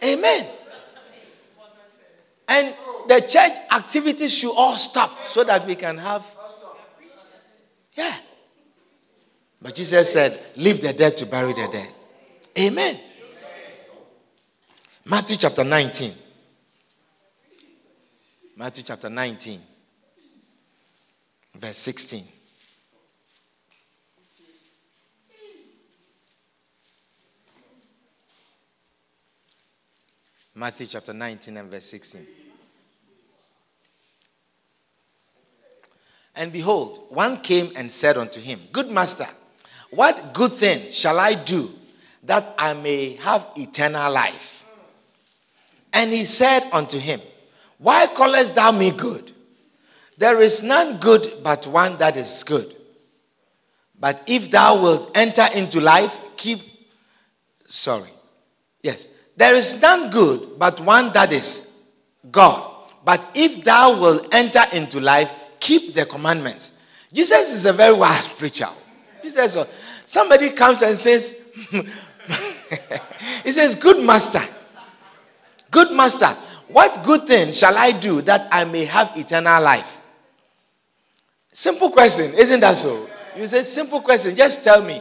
Amen. 0.00 0.46
And 2.46 2.72
the 3.08 3.20
church 3.22 3.52
activities 3.72 4.32
should 4.32 4.54
all 4.54 4.76
stop 4.76 5.10
so 5.26 5.42
that 5.42 5.66
we 5.66 5.74
can 5.74 5.96
have. 5.96 6.24
Yeah. 7.94 8.14
But 9.60 9.74
Jesus 9.74 10.12
said, 10.12 10.38
Leave 10.56 10.82
the 10.82 10.92
dead 10.92 11.16
to 11.16 11.26
bury 11.26 11.54
the 11.54 11.68
dead. 11.72 11.90
Amen. 12.58 13.00
Matthew 15.06 15.36
chapter 15.36 15.64
19. 15.64 16.12
Matthew 18.56 18.82
chapter 18.82 19.08
19, 19.08 19.60
verse 21.54 21.76
16. 21.76 22.24
Matthew 30.56 30.88
chapter 30.88 31.12
19 31.14 31.56
and 31.56 31.70
verse 31.70 31.84
16. 31.84 32.26
And 36.38 36.52
behold, 36.52 37.06
one 37.08 37.38
came 37.38 37.72
and 37.74 37.90
said 37.90 38.16
unto 38.16 38.40
him, 38.40 38.60
Good 38.72 38.92
master, 38.92 39.26
what 39.90 40.32
good 40.32 40.52
thing 40.52 40.92
shall 40.92 41.18
I 41.18 41.34
do 41.34 41.68
that 42.22 42.54
I 42.56 42.74
may 42.74 43.14
have 43.16 43.44
eternal 43.56 44.12
life? 44.12 44.64
And 45.92 46.12
he 46.12 46.22
said 46.22 46.60
unto 46.72 46.96
him, 46.96 47.20
Why 47.78 48.06
callest 48.06 48.54
thou 48.54 48.70
me 48.70 48.92
good? 48.92 49.32
There 50.16 50.40
is 50.40 50.62
none 50.62 50.98
good 50.98 51.42
but 51.42 51.66
one 51.66 51.98
that 51.98 52.16
is 52.16 52.44
good. 52.44 52.72
But 53.98 54.22
if 54.28 54.48
thou 54.52 54.80
wilt 54.80 55.10
enter 55.16 55.46
into 55.56 55.80
life, 55.80 56.16
keep. 56.36 56.60
Sorry. 57.66 58.10
Yes. 58.80 59.08
There 59.36 59.54
is 59.54 59.82
none 59.82 60.10
good 60.10 60.56
but 60.56 60.80
one 60.80 61.12
that 61.14 61.32
is 61.32 61.82
God. 62.30 62.76
But 63.04 63.20
if 63.34 63.64
thou 63.64 64.00
wilt 64.00 64.32
enter 64.32 64.62
into 64.72 65.00
life, 65.00 65.32
keep 65.60 65.94
the 65.94 66.06
commandments. 66.06 66.72
Jesus 67.12 67.52
is 67.54 67.66
a 67.66 67.72
very 67.72 67.96
wise 67.96 68.28
preacher. 68.28 68.68
Jesus, 69.22 69.56
uh, 69.56 69.64
somebody 70.04 70.50
comes 70.50 70.82
and 70.82 70.96
says, 70.96 71.50
he 73.44 73.52
says, 73.52 73.74
Good 73.74 74.04
master, 74.04 74.40
good 75.70 75.94
master, 75.96 76.28
what 76.68 77.02
good 77.04 77.22
thing 77.22 77.52
shall 77.52 77.76
I 77.76 77.92
do 77.92 78.20
that 78.22 78.48
I 78.52 78.64
may 78.64 78.84
have 78.84 79.12
eternal 79.16 79.62
life? 79.62 80.00
Simple 81.52 81.90
question, 81.90 82.32
isn't 82.38 82.60
that 82.60 82.76
so? 82.76 83.08
You 83.36 83.46
say, 83.46 83.62
Simple 83.62 84.00
question, 84.00 84.36
just 84.36 84.62
tell 84.62 84.82
me. 84.82 85.00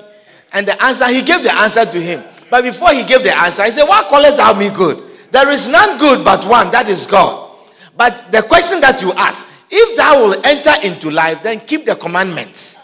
And 0.53 0.65
the 0.67 0.81
answer, 0.81 1.07
he 1.09 1.21
gave 1.23 1.43
the 1.43 1.53
answer 1.53 1.85
to 1.85 2.01
him. 2.01 2.23
But 2.49 2.63
before 2.63 2.93
he 2.93 3.03
gave 3.03 3.23
the 3.23 3.35
answer, 3.35 3.63
he 3.63 3.71
said, 3.71 3.85
Why 3.85 4.03
callest 4.09 4.37
thou 4.37 4.57
me 4.57 4.69
good? 4.69 5.03
There 5.31 5.49
is 5.49 5.69
none 5.69 5.99
good 5.99 6.23
but 6.23 6.45
one, 6.45 6.71
that 6.71 6.87
is 6.87 7.05
God. 7.05 7.55
But 7.97 8.31
the 8.31 8.43
question 8.43 8.79
that 8.81 9.01
you 9.01 9.11
ask, 9.13 9.56
if 9.69 9.97
thou 9.97 10.27
will 10.27 10.45
enter 10.45 10.73
into 10.83 11.11
life, 11.11 11.43
then 11.43 11.59
keep 11.59 11.85
the 11.85 11.95
commandments. 11.95 12.79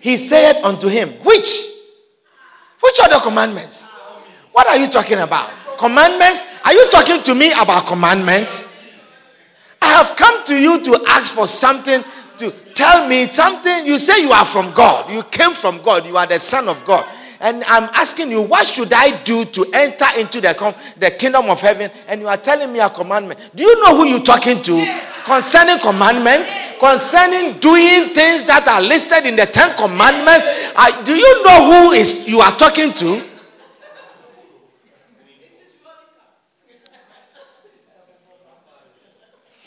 He 0.00 0.16
said 0.16 0.62
unto 0.62 0.88
him, 0.88 1.08
Which? 1.24 1.66
Which 2.80 3.00
are 3.00 3.08
the 3.08 3.20
commandments? 3.22 3.88
What 4.52 4.66
are 4.68 4.76
you 4.76 4.88
talking 4.88 5.18
about? 5.18 5.50
Commandments? 5.76 6.42
Are 6.64 6.72
you 6.72 6.90
talking 6.90 7.22
to 7.22 7.34
me 7.34 7.52
about 7.52 7.86
commandments? 7.86 8.74
I 9.80 9.88
have 9.88 10.16
come 10.16 10.44
to 10.46 10.54
you 10.54 10.82
to 10.84 11.04
ask 11.08 11.32
for 11.32 11.46
something, 11.46 12.02
to 12.38 12.50
tell 12.74 13.08
me 13.08 13.26
something. 13.26 13.86
You 13.86 13.98
say 13.98 14.22
you 14.22 14.30
are 14.32 14.44
from 14.44 14.72
God. 14.72 15.10
You 15.12 15.22
came 15.24 15.52
from 15.52 15.82
God. 15.82 16.06
You 16.06 16.16
are 16.16 16.26
the 16.26 16.38
Son 16.38 16.68
of 16.68 16.84
God. 16.84 17.06
And 17.40 17.62
I'm 17.64 17.84
asking 17.94 18.30
you, 18.30 18.42
what 18.42 18.66
should 18.66 18.92
I 18.92 19.22
do 19.22 19.44
to 19.44 19.70
enter 19.72 20.06
into 20.18 20.40
the, 20.40 20.76
the 20.96 21.10
kingdom 21.12 21.48
of 21.48 21.60
heaven? 21.60 21.90
And 22.08 22.20
you 22.20 22.28
are 22.28 22.36
telling 22.36 22.72
me 22.72 22.80
a 22.80 22.90
commandment. 22.90 23.50
Do 23.54 23.62
you 23.62 23.80
know 23.80 23.96
who 23.96 24.06
you're 24.06 24.20
talking 24.20 24.60
to? 24.62 25.00
Concerning 25.24 25.78
commandments, 25.78 26.50
concerning 26.80 27.58
doing 27.60 28.14
things 28.14 28.44
that 28.44 28.66
are 28.66 28.80
listed 28.80 29.26
in 29.26 29.36
the 29.36 29.46
Ten 29.46 29.70
Commandments. 29.76 30.72
Uh, 30.74 31.04
do 31.04 31.14
you 31.14 31.44
know 31.44 31.82
who 31.84 31.92
is 31.92 32.26
you 32.26 32.40
are 32.40 32.52
talking 32.52 32.92
to? 32.94 33.22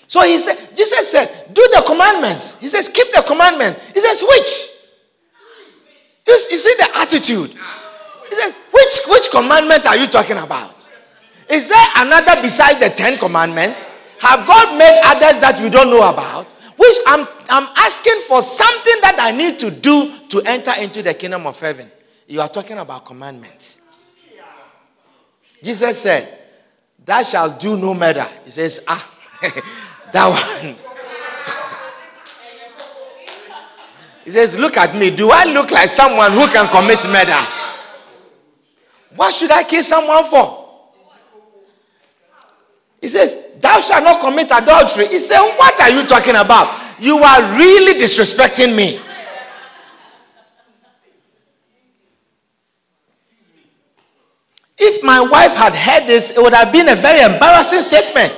So 0.07 0.23
he 0.23 0.39
said, 0.39 0.75
Jesus 0.75 1.09
said, 1.09 1.53
do 1.53 1.61
the 1.73 1.83
commandments. 1.87 2.59
He 2.59 2.67
says, 2.67 2.89
keep 2.89 3.13
the 3.13 3.23
commandments. 3.25 3.91
He 3.91 4.01
says, 4.01 4.21
which? 4.21 4.80
You 6.31 6.57
see 6.57 6.75
the 6.77 6.89
attitude. 6.97 7.49
He 8.29 8.35
says, 8.35 8.55
which, 8.71 8.99
which 9.09 9.31
commandment 9.31 9.85
are 9.85 9.97
you 9.97 10.07
talking 10.07 10.37
about? 10.37 10.89
Is 11.49 11.69
there 11.69 11.87
another 11.97 12.41
besides 12.41 12.79
the 12.79 12.89
Ten 12.89 13.17
Commandments? 13.17 13.87
Have 14.19 14.47
God 14.47 14.77
made 14.77 15.01
others 15.03 15.41
that 15.41 15.59
we 15.61 15.69
don't 15.69 15.89
know 15.89 16.09
about? 16.09 16.51
Which 16.77 16.97
I'm, 17.07 17.27
I'm 17.49 17.67
asking 17.75 18.21
for 18.27 18.41
something 18.41 18.95
that 19.01 19.17
I 19.19 19.31
need 19.31 19.59
to 19.59 19.71
do 19.71 20.11
to 20.29 20.41
enter 20.45 20.71
into 20.79 21.01
the 21.01 21.13
kingdom 21.13 21.45
of 21.45 21.59
heaven. 21.59 21.91
You 22.27 22.39
are 22.39 22.49
talking 22.49 22.77
about 22.77 23.05
commandments. 23.05 23.81
Jesus 25.61 26.01
said, 26.01 26.39
Thou 27.03 27.23
shalt 27.23 27.59
do 27.59 27.77
no 27.77 27.93
murder. 27.93 28.25
He 28.45 28.51
says, 28.51 28.83
Ah, 28.87 29.11
that 30.13 30.63
one. 30.63 30.90
He 34.23 34.31
says, 34.31 34.57
Look 34.57 34.77
at 34.77 34.95
me. 34.95 35.15
Do 35.15 35.29
I 35.31 35.45
look 35.45 35.71
like 35.71 35.89
someone 35.89 36.31
who 36.31 36.47
can 36.47 36.67
commit 36.69 37.03
murder? 37.11 37.39
What 39.15 39.33
should 39.33 39.51
I 39.51 39.63
kill 39.63 39.83
someone 39.83 40.25
for? 40.25 40.61
He 43.01 43.07
says, 43.07 43.55
Thou 43.59 43.79
shalt 43.81 44.03
not 44.03 44.21
commit 44.21 44.47
adultery. 44.51 45.07
He 45.07 45.19
said, 45.19 45.41
What 45.57 45.79
are 45.81 45.89
you 45.89 46.05
talking 46.07 46.35
about? 46.35 46.79
You 46.99 47.17
are 47.17 47.57
really 47.57 47.99
disrespecting 47.99 48.75
me. 48.75 48.99
If 54.77 55.03
my 55.03 55.21
wife 55.21 55.55
had 55.55 55.73
heard 55.75 56.07
this, 56.07 56.35
it 56.35 56.41
would 56.41 56.53
have 56.53 56.71
been 56.71 56.89
a 56.89 56.95
very 56.95 57.21
embarrassing 57.21 57.81
statement. 57.81 58.33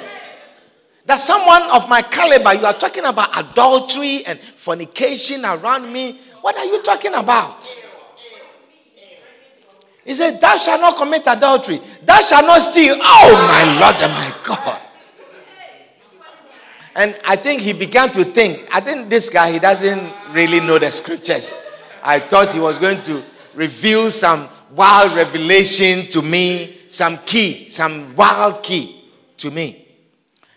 That 1.06 1.20
someone 1.20 1.64
of 1.72 1.90
my 1.90 2.02
caliber, 2.02 2.54
you 2.54 2.66
are 2.66 2.74
talking 2.74 3.06
about 3.06 3.38
adultery 3.38 4.26
and 4.26 4.40
fornication 4.40 5.44
around 5.44 5.92
me. 5.92 6.20
What 6.42 6.58
are 6.58 6.66
you 6.66 6.82
talking 6.82 7.14
about? 7.14 7.78
He 10.06 10.14
says, 10.14 10.40
Thou 10.40 10.58
shalt 10.58 10.82
not 10.82 10.98
commit 10.98 11.24
adultery. 11.28 11.80
Thou 12.04 12.22
shalt 12.22 12.46
not 12.46 12.62
steal. 12.62 12.96
Oh, 12.98 13.48
my 13.48 13.80
Lord 13.80 13.96
and 14.02 14.12
my 14.14 14.36
God. 14.44 14.80
And 16.96 17.20
I 17.26 17.36
think 17.36 17.62
he 17.62 17.74
began 17.74 18.10
to 18.10 18.24
think. 18.24 18.68
I 18.72 18.80
think 18.80 19.10
this 19.10 19.30
guy, 19.30 19.52
he 19.52 19.60
doesn't 19.60 20.14
really 20.32 20.60
know 20.60 20.78
the 20.78 20.92
scriptures. 20.92 21.60
I 22.04 22.20
thought 22.20 22.52
he 22.52 22.60
was 22.60 22.78
going 22.78 23.02
to 23.04 23.24
reveal 23.56 24.12
some 24.12 24.48
wild 24.76 25.16
revelation 25.16 26.06
to 26.12 26.22
me, 26.22 26.68
some 26.90 27.18
key, 27.26 27.70
some 27.70 28.16
wild 28.16 28.62
key 28.62 29.04
to 29.38 29.52
me. 29.52 29.83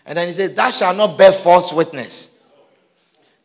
And 0.07 0.17
then 0.17 0.27
he 0.27 0.33
says, 0.33 0.55
Thou 0.55 0.71
shalt 0.71 0.95
not 0.95 1.17
bear 1.17 1.33
false 1.33 1.73
witness. 1.73 2.47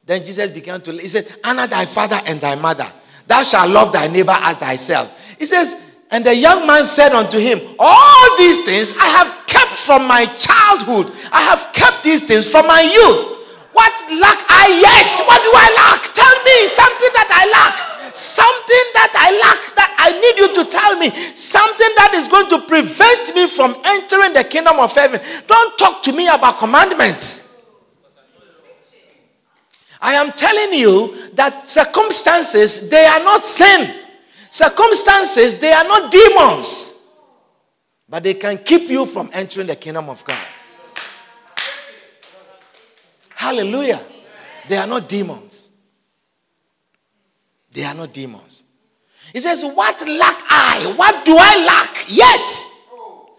Then 0.06 0.24
Jesus 0.24 0.50
began 0.50 0.80
to, 0.82 0.92
he 0.92 1.08
said, 1.08 1.26
Honor 1.44 1.66
thy 1.66 1.84
father 1.84 2.20
and 2.26 2.40
thy 2.40 2.54
mother. 2.54 2.86
Thou 3.26 3.42
shalt 3.42 3.70
love 3.70 3.92
thy 3.92 4.06
neighbor 4.06 4.34
as 4.34 4.56
thyself. 4.56 5.36
He 5.38 5.44
says, 5.44 5.92
And 6.10 6.24
the 6.24 6.34
young 6.34 6.66
man 6.66 6.84
said 6.84 7.12
unto 7.12 7.38
him, 7.38 7.58
All 7.78 8.36
these 8.38 8.64
things 8.64 8.94
I 8.96 9.06
have 9.08 9.46
kept 9.46 9.74
from 9.74 10.06
my 10.06 10.24
childhood. 10.38 11.12
I 11.32 11.42
have 11.42 11.72
kept 11.74 12.04
these 12.04 12.26
things 12.26 12.48
from 12.48 12.66
my 12.66 12.80
youth. 12.80 13.28
What 13.72 13.92
lack 14.20 14.38
I 14.48 14.78
yet? 14.78 15.10
What 15.26 15.42
do 15.42 15.50
I 15.50 15.68
lack? 15.74 16.14
Tell 16.14 16.36
me 16.44 16.66
something 16.68 17.10
that 17.14 17.28
I 17.30 17.44
lack 17.50 17.91
something 18.12 18.86
that 18.94 19.12
I 19.14 19.30
lack 19.40 19.76
that 19.76 19.94
I 19.98 20.12
need 20.12 20.38
you 20.38 20.54
to 20.62 20.70
tell 20.70 20.98
me, 20.98 21.10
something 21.10 21.88
that 21.96 22.12
is 22.14 22.28
going 22.28 22.48
to 22.50 22.66
prevent 22.66 23.34
me 23.34 23.48
from 23.48 23.76
entering 23.84 24.32
the 24.32 24.44
kingdom 24.44 24.78
of 24.78 24.94
heaven. 24.94 25.20
Don't 25.46 25.78
talk 25.78 26.02
to 26.04 26.12
me 26.12 26.28
about 26.28 26.58
commandments. 26.58 27.42
I 30.00 30.14
am 30.14 30.32
telling 30.32 30.78
you 30.78 31.30
that 31.34 31.68
circumstances, 31.68 32.90
they 32.90 33.04
are 33.04 33.22
not 33.22 33.44
sin. 33.44 33.94
Circumstances, 34.50 35.60
they 35.60 35.72
are 35.72 35.84
not 35.84 36.10
demons. 36.10 37.16
But 38.08 38.24
they 38.24 38.34
can 38.34 38.58
keep 38.58 38.90
you 38.90 39.06
from 39.06 39.30
entering 39.32 39.68
the 39.68 39.76
kingdom 39.76 40.10
of 40.10 40.24
God. 40.24 40.46
Hallelujah. 43.30 44.00
They 44.68 44.76
are 44.76 44.86
not 44.86 45.08
demons. 45.08 45.61
They 47.72 47.84
are 47.84 47.94
not 47.94 48.12
demons. 48.12 48.64
He 49.32 49.40
says, 49.40 49.64
What 49.64 50.00
lack 50.06 50.42
I? 50.50 50.92
What 50.96 51.24
do 51.24 51.34
I 51.38 51.64
lack 51.66 52.04
yet? 52.08 52.68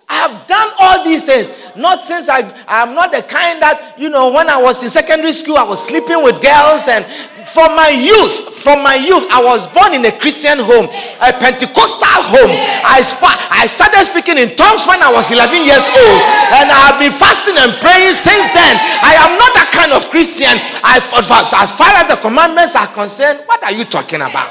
I 0.10 0.28
have 0.28 0.48
done 0.48 0.70
all 0.80 1.04
these 1.04 1.24
things. 1.24 1.76
Not 1.76 2.04
since 2.04 2.30
I, 2.30 2.42
I 2.68 2.84
am 2.84 2.94
not 2.94 3.12
the 3.12 3.22
kind 3.22 3.62
that, 3.62 3.96
you 3.98 4.10
know, 4.10 4.32
when 4.32 4.50
I 4.50 4.62
was 4.62 4.84
in 4.84 4.90
secondary 4.90 5.32
school, 5.32 5.58
I 5.58 5.64
was 5.64 5.88
sleeping 5.88 6.22
with 6.24 6.42
girls. 6.42 6.88
And 6.88 7.06
from 7.54 7.78
my 7.78 7.94
youth, 7.94 8.50
from 8.58 8.82
my 8.82 8.98
youth, 8.98 9.30
I 9.30 9.38
was 9.38 9.70
born 9.70 9.94
in 9.94 10.02
a 10.04 10.12
Christian 10.12 10.58
home, 10.58 10.90
a 11.22 11.30
Pentecostal 11.38 12.20
home. 12.34 12.50
I, 12.82 13.06
sp- 13.06 13.38
I 13.54 13.70
started 13.70 14.02
speaking 14.10 14.42
in 14.42 14.58
tongues 14.58 14.90
when 14.90 14.98
I 15.06 15.14
was 15.14 15.30
11 15.30 15.62
years 15.62 15.86
old. 15.86 16.20
And 16.58 16.74
I 16.74 16.80
have 16.90 16.98
been 16.98 17.14
fasting 17.14 17.54
and 17.62 17.70
praying 17.78 18.18
since 18.18 18.50
then. 18.58 18.74
I 19.06 19.14
am 19.22 19.38
not 19.38 19.54
that 19.54 19.70
kind 19.70 19.94
of 19.94 20.10
Christian. 20.10 20.58
I, 20.82 20.98
as 20.98 21.72
far 21.78 21.94
as 21.94 22.10
the 22.10 22.18
commandments 22.18 22.74
are 22.74 22.90
concerned, 22.90 23.46
what 23.46 23.62
are 23.62 23.72
you 23.72 23.86
talking 23.86 24.26
about? 24.26 24.50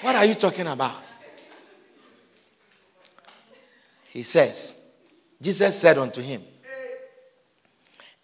What 0.00 0.16
are 0.16 0.24
you 0.24 0.34
talking 0.34 0.66
about? 0.66 0.96
He 4.08 4.22
says, 4.22 4.80
Jesus 5.40 5.78
said 5.78 5.98
unto 5.98 6.20
him, 6.20 6.42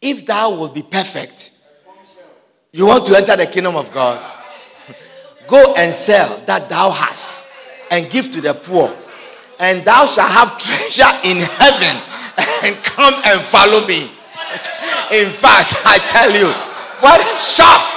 If 0.00 0.24
thou 0.24 0.50
wilt 0.50 0.74
be 0.74 0.82
perfect, 0.82 1.52
you 2.76 2.84
want 2.84 3.06
to 3.06 3.16
enter 3.16 3.34
the 3.36 3.46
kingdom 3.46 3.74
of 3.74 3.90
God, 3.90 4.20
go 5.46 5.74
and 5.76 5.94
sell 5.94 6.36
that 6.44 6.68
thou 6.68 6.90
hast 6.90 7.50
and 7.90 8.10
give 8.10 8.30
to 8.32 8.42
the 8.42 8.52
poor, 8.52 8.94
and 9.58 9.82
thou 9.82 10.04
shalt 10.04 10.30
have 10.30 10.58
treasure 10.58 11.08
in 11.24 11.38
heaven, 11.40 11.96
and 12.64 12.76
come 12.84 13.14
and 13.24 13.40
follow 13.40 13.86
me. 13.86 14.02
In 15.10 15.32
fact, 15.32 15.72
I 15.86 15.96
tell 16.06 16.30
you, 16.30 16.52
what 17.00 17.18
a 17.18 17.38
shock! 17.38 17.94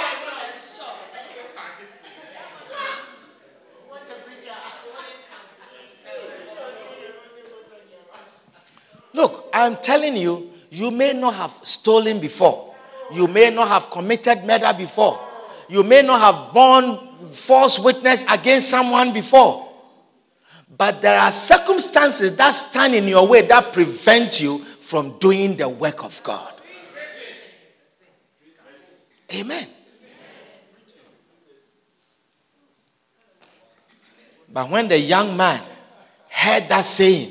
Look, 9.12 9.50
I'm 9.54 9.76
telling 9.76 10.16
you, 10.16 10.50
you 10.70 10.90
may 10.90 11.12
not 11.12 11.34
have 11.34 11.52
stolen 11.64 12.22
before. 12.22 12.69
You 13.12 13.28
may 13.28 13.50
not 13.50 13.68
have 13.68 13.90
committed 13.90 14.44
murder 14.46 14.74
before. 14.78 15.20
You 15.68 15.84
may 15.84 16.02
not 16.02 16.20
have 16.22 16.54
borne 16.54 17.10
false 17.32 17.80
witness 17.80 18.26
against 18.32 18.70
someone 18.70 19.14
before. 19.14 19.68
But 20.78 21.02
there 21.02 21.20
are 21.20 21.32
circumstances 21.32 22.36
that 22.38 22.52
stand 22.52 22.96
in 22.96 23.08
your 23.08 23.28
way 23.28 23.42
that 23.42 23.74
prevent 23.74 24.42
you 24.42 24.60
from 24.60 25.18
doing 25.20 25.58
the 25.58 25.68
work 25.70 26.04
of 26.04 26.22
God. 26.24 26.54
Amen. 29.36 29.68
But 34.52 34.70
when 34.70 34.88
the 34.88 35.00
young 35.00 35.38
man 35.38 35.62
heard 36.28 36.68
that 36.70 36.84
saying, 36.84 37.30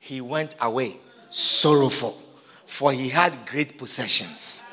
he 0.00 0.20
went 0.20 0.56
away 0.60 0.96
sorrowful, 1.30 2.20
for 2.66 2.92
he 2.92 3.08
had 3.08 3.32
great 3.46 3.78
possessions. 3.78 4.63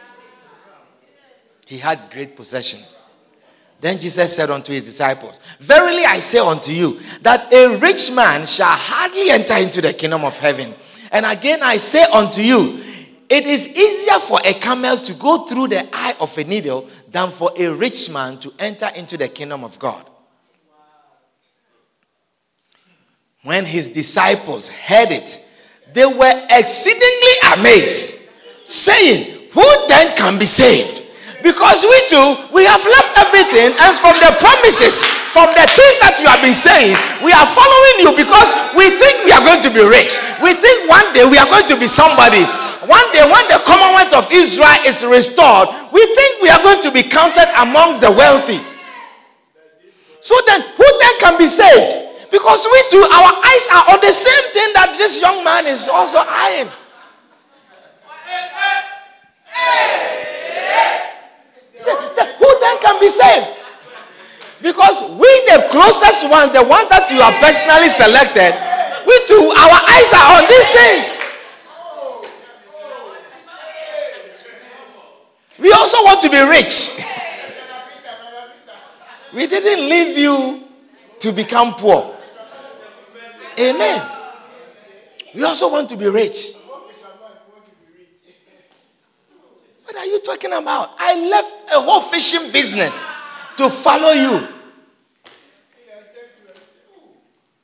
He 1.72 1.78
had 1.78 2.02
great 2.12 2.36
possessions. 2.36 3.00
Then 3.80 3.98
Jesus 3.98 4.36
said 4.36 4.50
unto 4.50 4.74
his 4.74 4.84
disciples, 4.84 5.40
Verily 5.58 6.04
I 6.04 6.20
say 6.20 6.40
unto 6.40 6.70
you, 6.70 7.00
that 7.22 7.52
a 7.54 7.78
rich 7.78 8.12
man 8.12 8.46
shall 8.46 8.76
hardly 8.76 9.30
enter 9.30 9.56
into 9.56 9.80
the 9.80 9.94
kingdom 9.94 10.26
of 10.26 10.38
heaven. 10.38 10.74
And 11.14 11.26
again 11.26 11.64
I 11.64 11.78
say 11.78 12.04
unto 12.14 12.42
you, 12.42 12.78
it 13.30 13.46
is 13.46 13.78
easier 13.78 14.20
for 14.20 14.42
a 14.44 14.54
camel 14.54 14.98
to 14.98 15.14
go 15.14 15.46
through 15.46 15.70
the 15.70 15.88
eye 15.94 16.14
of 16.20 16.38
a 16.38 16.44
needle 16.44 16.90
than 17.10 17.30
for 17.30 17.52
a 17.58 17.70
rich 17.70 18.10
man 18.12 18.38
to 18.40 18.52
enter 18.60 18.90
into 18.94 19.16
the 19.16 19.30
kingdom 19.30 19.64
of 19.64 19.80
God. 19.80 20.06
When 23.44 23.64
his 23.64 23.92
disciples 23.92 24.68
heard 24.68 25.12
it, 25.12 25.42
they 25.94 26.06
were 26.06 26.48
exceedingly 26.50 27.60
amazed, 27.60 28.30
saying, 28.66 29.48
Who 29.54 29.88
then 29.88 30.18
can 30.18 30.38
be 30.38 30.46
saved? 30.46 31.01
Because 31.42 31.82
we 31.82 31.98
too, 32.06 32.38
we 32.54 32.64
have 32.70 32.82
left 32.86 33.18
everything, 33.18 33.74
and 33.74 33.92
from 33.98 34.14
the 34.22 34.30
promises, 34.38 35.02
from 35.34 35.50
the 35.58 35.66
things 35.74 35.98
that 36.06 36.22
you 36.22 36.30
have 36.30 36.42
been 36.46 36.54
saying, 36.56 36.94
we 37.26 37.34
are 37.34 37.50
following 37.50 37.98
you 38.06 38.12
because 38.14 38.50
we 38.78 38.86
think 39.02 39.26
we 39.26 39.34
are 39.34 39.42
going 39.42 39.64
to 39.66 39.72
be 39.74 39.82
rich. 39.82 40.22
We 40.44 40.54
think 40.54 40.86
one 40.86 41.08
day 41.18 41.26
we 41.26 41.42
are 41.42 41.50
going 41.50 41.66
to 41.72 41.78
be 41.80 41.90
somebody. 41.90 42.46
One 42.86 43.06
day, 43.14 43.26
when 43.26 43.46
the 43.50 43.62
Commonwealth 43.66 44.14
of 44.14 44.26
Israel 44.34 44.76
is 44.86 45.06
restored, 45.06 45.70
we 45.94 46.02
think 46.14 46.42
we 46.42 46.50
are 46.50 46.62
going 46.62 46.82
to 46.82 46.92
be 46.92 47.06
counted 47.06 47.50
among 47.62 48.02
the 48.02 48.10
wealthy. 48.10 48.60
So 50.22 50.38
then, 50.46 50.62
who 50.62 50.88
then 51.00 51.16
can 51.22 51.38
be 51.38 51.48
saved? 51.48 52.30
Because 52.30 52.66
we 52.70 52.80
too, 52.90 53.02
our 53.02 53.32
eyes 53.44 53.66
are 53.74 53.86
on 53.96 54.00
the 54.02 54.14
same 54.14 54.46
thing 54.54 54.70
that 54.74 54.96
this 54.98 55.20
young 55.22 55.44
man 55.44 55.66
is 55.66 55.88
also 55.88 56.20
eyeing. 56.22 56.70
Who 61.86 62.50
then 62.60 62.78
can 62.82 63.00
be 63.00 63.10
saved? 63.10 63.58
Because 64.62 65.02
we, 65.18 65.30
the 65.50 65.68
closest 65.72 66.30
ones, 66.30 66.54
the 66.54 66.64
one 66.64 66.86
that 66.90 67.10
you 67.10 67.20
are 67.22 67.34
personally 67.42 67.90
selected, 67.90 68.54
we 69.08 69.16
too, 69.26 69.42
our 69.58 69.80
eyes 69.90 70.14
are 70.14 70.38
on 70.38 70.46
these 70.46 70.70
things. 70.70 71.18
We 75.58 75.72
also 75.74 75.98
want 76.04 76.22
to 76.22 76.30
be 76.30 76.42
rich. 76.50 77.00
We 79.34 79.48
didn't 79.48 79.90
leave 79.90 80.18
you 80.18 80.64
to 81.20 81.32
become 81.32 81.74
poor. 81.74 82.16
Amen. 83.60 84.02
We 85.34 85.44
also 85.44 85.72
want 85.72 85.90
to 85.90 85.96
be 85.98 86.08
rich. 86.08 86.56
What 89.92 90.08
are 90.08 90.10
you 90.10 90.22
talking 90.22 90.54
about? 90.54 90.96
I 90.98 91.20
left 91.28 91.52
a 91.76 91.82
whole 91.82 92.00
fishing 92.00 92.50
business 92.54 93.06
to 93.58 93.70
follow 93.70 94.12
you. 94.16 94.48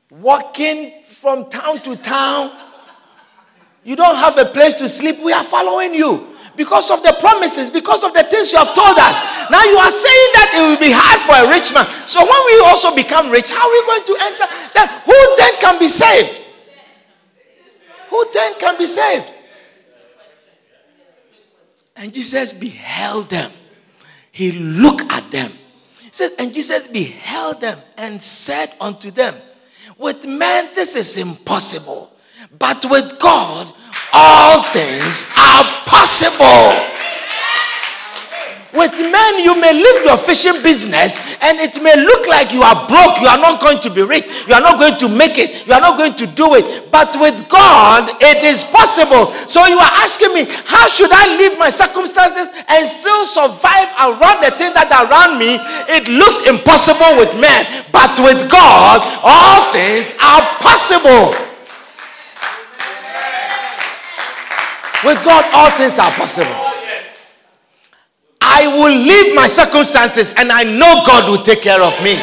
Walking 0.10 0.92
from 1.08 1.50
town 1.50 1.80
to 1.84 1.96
town. 1.96 2.52
You 3.86 3.96
don't 3.96 4.18
have 4.18 4.38
a 4.38 4.44
place 4.44 4.74
to 4.74 4.90
sleep. 4.90 5.24
We 5.24 5.32
are 5.32 5.44
following 5.46 5.94
you 5.94 6.36
because 6.58 6.92
of 6.92 7.02
the 7.02 7.16
promises, 7.22 7.72
because 7.72 8.04
of 8.04 8.14
the 8.14 8.24
things 8.24 8.52
you 8.52 8.60
have 8.60 8.76
told 8.76 9.00
us. 9.00 9.48
Now 9.50 9.64
you 9.64 9.78
are 9.78 9.92
saying 9.92 10.30
that 10.36 10.52
it 10.52 10.62
will 10.68 10.84
be 10.84 10.92
hard 10.92 11.24
for 11.24 11.32
a 11.32 11.48
rich 11.48 11.72
man. 11.72 11.88
So 12.12 12.20
when 12.20 12.42
we 12.52 12.60
also 12.68 12.94
become 12.94 13.32
rich, 13.32 13.52
how 13.52 13.64
are 13.64 13.72
we 13.72 13.82
going 13.88 14.04
to 14.04 14.16
enter? 14.20 14.46
Then 14.76 14.88
who 15.08 15.16
then 15.40 15.54
can 15.64 15.80
be 15.80 15.88
saved? 15.88 16.44
Who 18.10 18.20
then 18.34 18.54
can 18.60 18.78
be 18.78 18.86
saved? 18.86 19.37
And 21.98 22.14
Jesus 22.14 22.54
beheld 22.54 23.30
them. 23.30 23.50
He 24.32 24.52
looked 24.52 25.12
at 25.12 25.30
them. 25.32 25.52
He 26.00 26.10
said, 26.12 26.32
and 26.40 26.54
Jesus 26.54 26.88
beheld 26.88 27.62
them 27.62 27.78
and 27.98 28.22
said 28.22 28.72
unto 28.80 29.10
them, 29.12 29.34
With 29.98 30.26
men 30.26 30.70
this 30.76 30.96
is 30.96 31.18
impossible, 31.18 32.12
but 32.58 32.86
with 32.90 33.20
God 33.20 33.72
all 34.14 34.62
things 34.74 35.32
are 35.38 35.64
possible. 35.86 37.07
With 38.78 38.94
men, 38.94 39.42
you 39.42 39.58
may 39.58 39.74
leave 39.74 40.06
your 40.06 40.22
fishing 40.22 40.62
business 40.62 41.42
and 41.42 41.58
it 41.58 41.82
may 41.82 41.98
look 41.98 42.30
like 42.30 42.54
you 42.54 42.62
are 42.62 42.78
broke. 42.86 43.18
You 43.18 43.26
are 43.26 43.42
not 43.42 43.58
going 43.58 43.82
to 43.82 43.90
be 43.90 44.06
rich. 44.06 44.46
You 44.46 44.54
are 44.54 44.62
not 44.62 44.78
going 44.78 44.94
to 45.02 45.10
make 45.10 45.42
it. 45.42 45.66
You 45.66 45.74
are 45.74 45.82
not 45.82 45.98
going 45.98 46.14
to 46.14 46.30
do 46.38 46.54
it. 46.54 46.86
But 46.94 47.10
with 47.18 47.34
God, 47.50 48.06
it 48.22 48.46
is 48.46 48.70
possible. 48.70 49.34
So 49.50 49.66
you 49.66 49.82
are 49.82 49.96
asking 50.06 50.30
me, 50.38 50.46
how 50.70 50.86
should 50.94 51.10
I 51.10 51.26
leave 51.42 51.58
my 51.58 51.74
circumstances 51.74 52.54
and 52.70 52.86
still 52.86 53.26
survive 53.26 53.90
around 53.98 54.46
the 54.46 54.54
things 54.54 54.78
that 54.78 54.94
around 54.94 55.42
me? 55.42 55.58
It 55.90 56.06
looks 56.06 56.46
impossible 56.46 57.18
with 57.18 57.34
men. 57.42 57.66
But 57.90 58.14
with 58.22 58.46
God, 58.46 59.02
all 59.26 59.74
things 59.74 60.14
are 60.22 60.46
possible. 60.62 61.34
With 65.02 65.18
God, 65.26 65.50
all 65.50 65.74
things 65.82 65.98
are 65.98 66.14
possible. 66.14 66.67
I 68.48 68.72
will 68.72 68.96
leave 68.96 69.36
my 69.36 69.48
circumstances 69.48 70.34
and 70.40 70.52
I 70.52 70.64
know 70.64 71.04
God 71.04 71.28
will 71.28 71.44
take 71.44 71.62
care 71.62 71.84
of 71.84 71.94
me. 72.00 72.16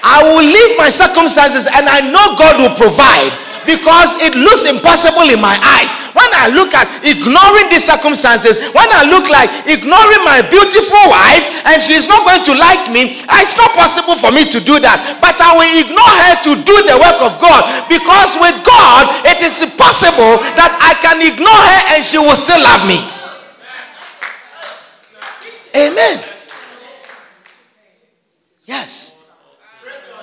I 0.00 0.24
will 0.24 0.40
leave 0.44 0.72
my 0.80 0.88
circumstances 0.88 1.68
and 1.68 1.84
I 1.84 2.00
know 2.08 2.38
God 2.40 2.56
will 2.56 2.74
provide 2.80 3.36
because 3.68 4.16
it 4.24 4.32
looks 4.32 4.64
impossible 4.64 5.28
in 5.28 5.36
my 5.44 5.52
eyes. 5.60 5.92
When 6.16 6.30
I 6.32 6.48
look 6.56 6.72
at 6.72 6.88
ignoring 7.04 7.68
these 7.68 7.84
circumstances, 7.84 8.72
when 8.72 8.88
I 8.88 9.04
look 9.12 9.28
like 9.28 9.52
ignoring 9.68 10.24
my 10.24 10.40
beautiful 10.48 11.04
wife 11.12 11.44
and 11.68 11.78
she's 11.84 12.08
not 12.08 12.24
going 12.24 12.42
to 12.48 12.56
like 12.56 12.88
me, 12.88 13.20
it's 13.28 13.60
not 13.60 13.76
possible 13.76 14.16
for 14.16 14.32
me 14.32 14.48
to 14.48 14.58
do 14.64 14.80
that. 14.80 15.20
But 15.20 15.36
I 15.36 15.52
will 15.52 15.68
ignore 15.76 16.14
her 16.24 16.34
to 16.48 16.52
do 16.64 16.76
the 16.88 16.96
work 16.96 17.20
of 17.20 17.36
God 17.38 17.60
because 17.92 18.40
with 18.40 18.56
God, 18.64 19.04
it 19.28 19.44
is 19.44 19.60
possible 19.76 20.40
that 20.56 20.72
I 20.80 20.96
can 21.04 21.20
ignore 21.20 21.52
her 21.52 21.80
and 21.94 22.00
she 22.00 22.16
will 22.16 22.34
still 22.34 22.58
love 22.64 22.88
me. 22.88 23.17
Amen. 25.76 26.24
Yes. 28.66 29.30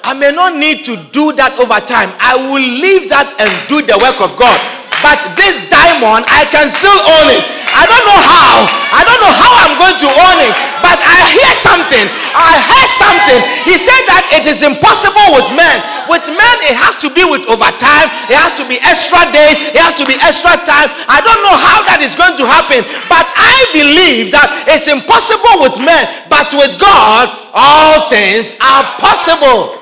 I 0.03 0.13
may 0.13 0.31
not 0.31 0.55
need 0.57 0.85
to 0.85 0.95
do 1.11 1.33
that 1.33 1.57
over 1.57 1.81
time. 1.81 2.13
I 2.21 2.35
will 2.37 2.61
leave 2.61 3.09
that 3.09 3.25
and 3.41 3.49
do 3.67 3.81
the 3.81 3.97
work 3.97 4.21
of 4.21 4.37
God. 4.37 4.74
But 5.05 5.37
this 5.37 5.69
diamond, 5.69 6.25
I 6.25 6.49
can 6.49 6.65
still 6.65 6.97
own 6.97 7.27
it. 7.29 7.45
I 7.77 7.85
don't 7.85 8.05
know 8.09 8.21
how. 8.25 8.65
I 8.89 9.05
don't 9.05 9.21
know 9.21 9.35
how 9.37 9.51
I'm 9.61 9.75
going 9.77 9.99
to 10.01 10.09
own 10.09 10.37
it. 10.41 10.53
But 10.81 10.97
I 10.97 11.29
hear 11.29 11.51
something. 11.53 12.05
I 12.33 12.57
heard 12.57 12.89
something. 12.89 13.39
He 13.69 13.77
said 13.77 14.01
that 14.09 14.25
it 14.33 14.49
is 14.49 14.65
impossible 14.65 15.37
with 15.37 15.45
men. 15.53 15.77
With 16.09 16.25
men, 16.25 16.55
it 16.65 16.73
has 16.73 16.97
to 17.05 17.13
be 17.13 17.21
with 17.21 17.45
overtime. 17.45 18.09
It 18.31 18.37
has 18.37 18.57
to 18.57 18.65
be 18.65 18.81
extra 18.81 19.21
days. 19.29 19.61
It 19.77 19.81
has 19.85 19.93
to 20.01 20.09
be 20.09 20.17
extra 20.17 20.57
time. 20.65 20.89
I 21.05 21.21
don't 21.21 21.41
know 21.45 21.53
how 21.53 21.85
that 21.85 22.01
is 22.01 22.17
going 22.17 22.33
to 22.41 22.45
happen. 22.49 22.81
But 23.05 23.29
I 23.37 23.61
believe 23.77 24.33
that 24.33 24.49
it's 24.65 24.89
impossible 24.89 25.61
with 25.61 25.77
men. 25.85 26.01
But 26.33 26.49
with 26.57 26.81
God, 26.81 27.29
all 27.53 28.09
things 28.09 28.57
are 28.57 28.89
possible. 28.97 29.77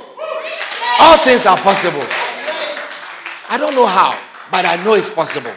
All 0.99 1.15
things 1.24 1.47
are 1.47 1.59
possible. 1.63 2.03
I 3.47 3.55
don't 3.55 3.76
know 3.76 3.86
how, 3.86 4.17
but 4.52 4.66
I 4.66 4.82
know 4.84 4.94
it's 4.94 5.10
possible. 5.10 5.54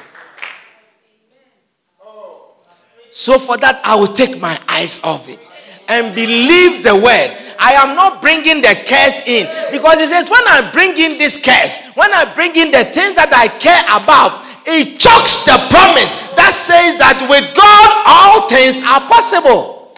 So 3.10 3.38
for 3.38 3.56
that, 3.56 3.80
I 3.84 3.94
will 3.96 4.12
take 4.12 4.40
my 4.40 4.60
eyes 4.68 5.02
off 5.02 5.28
it 5.28 5.48
and 5.88 6.14
believe 6.14 6.84
the 6.84 6.94
word. 6.94 7.32
I 7.58 7.72
am 7.72 7.96
not 7.96 8.20
bringing 8.20 8.60
the 8.60 8.76
curse 8.86 9.26
in 9.26 9.46
because 9.72 9.96
it 9.98 10.08
says, 10.08 10.28
when 10.28 10.44
I 10.44 10.68
bring 10.72 10.90
in 10.98 11.16
this 11.16 11.42
curse, 11.42 11.80
when 11.96 12.12
I 12.12 12.28
bring 12.34 12.54
in 12.56 12.70
the 12.70 12.84
things 12.84 13.16
that 13.16 13.32
I 13.32 13.48
care 13.56 13.84
about, 13.88 14.44
it 14.66 15.00
chokes 15.00 15.44
the 15.46 15.56
promise 15.72 16.34
that 16.34 16.52
says 16.52 16.98
that 16.98 17.24
with 17.30 17.46
God 17.56 17.88
all 18.04 18.48
things 18.50 18.82
are 18.84 19.00
possible. 19.08 19.96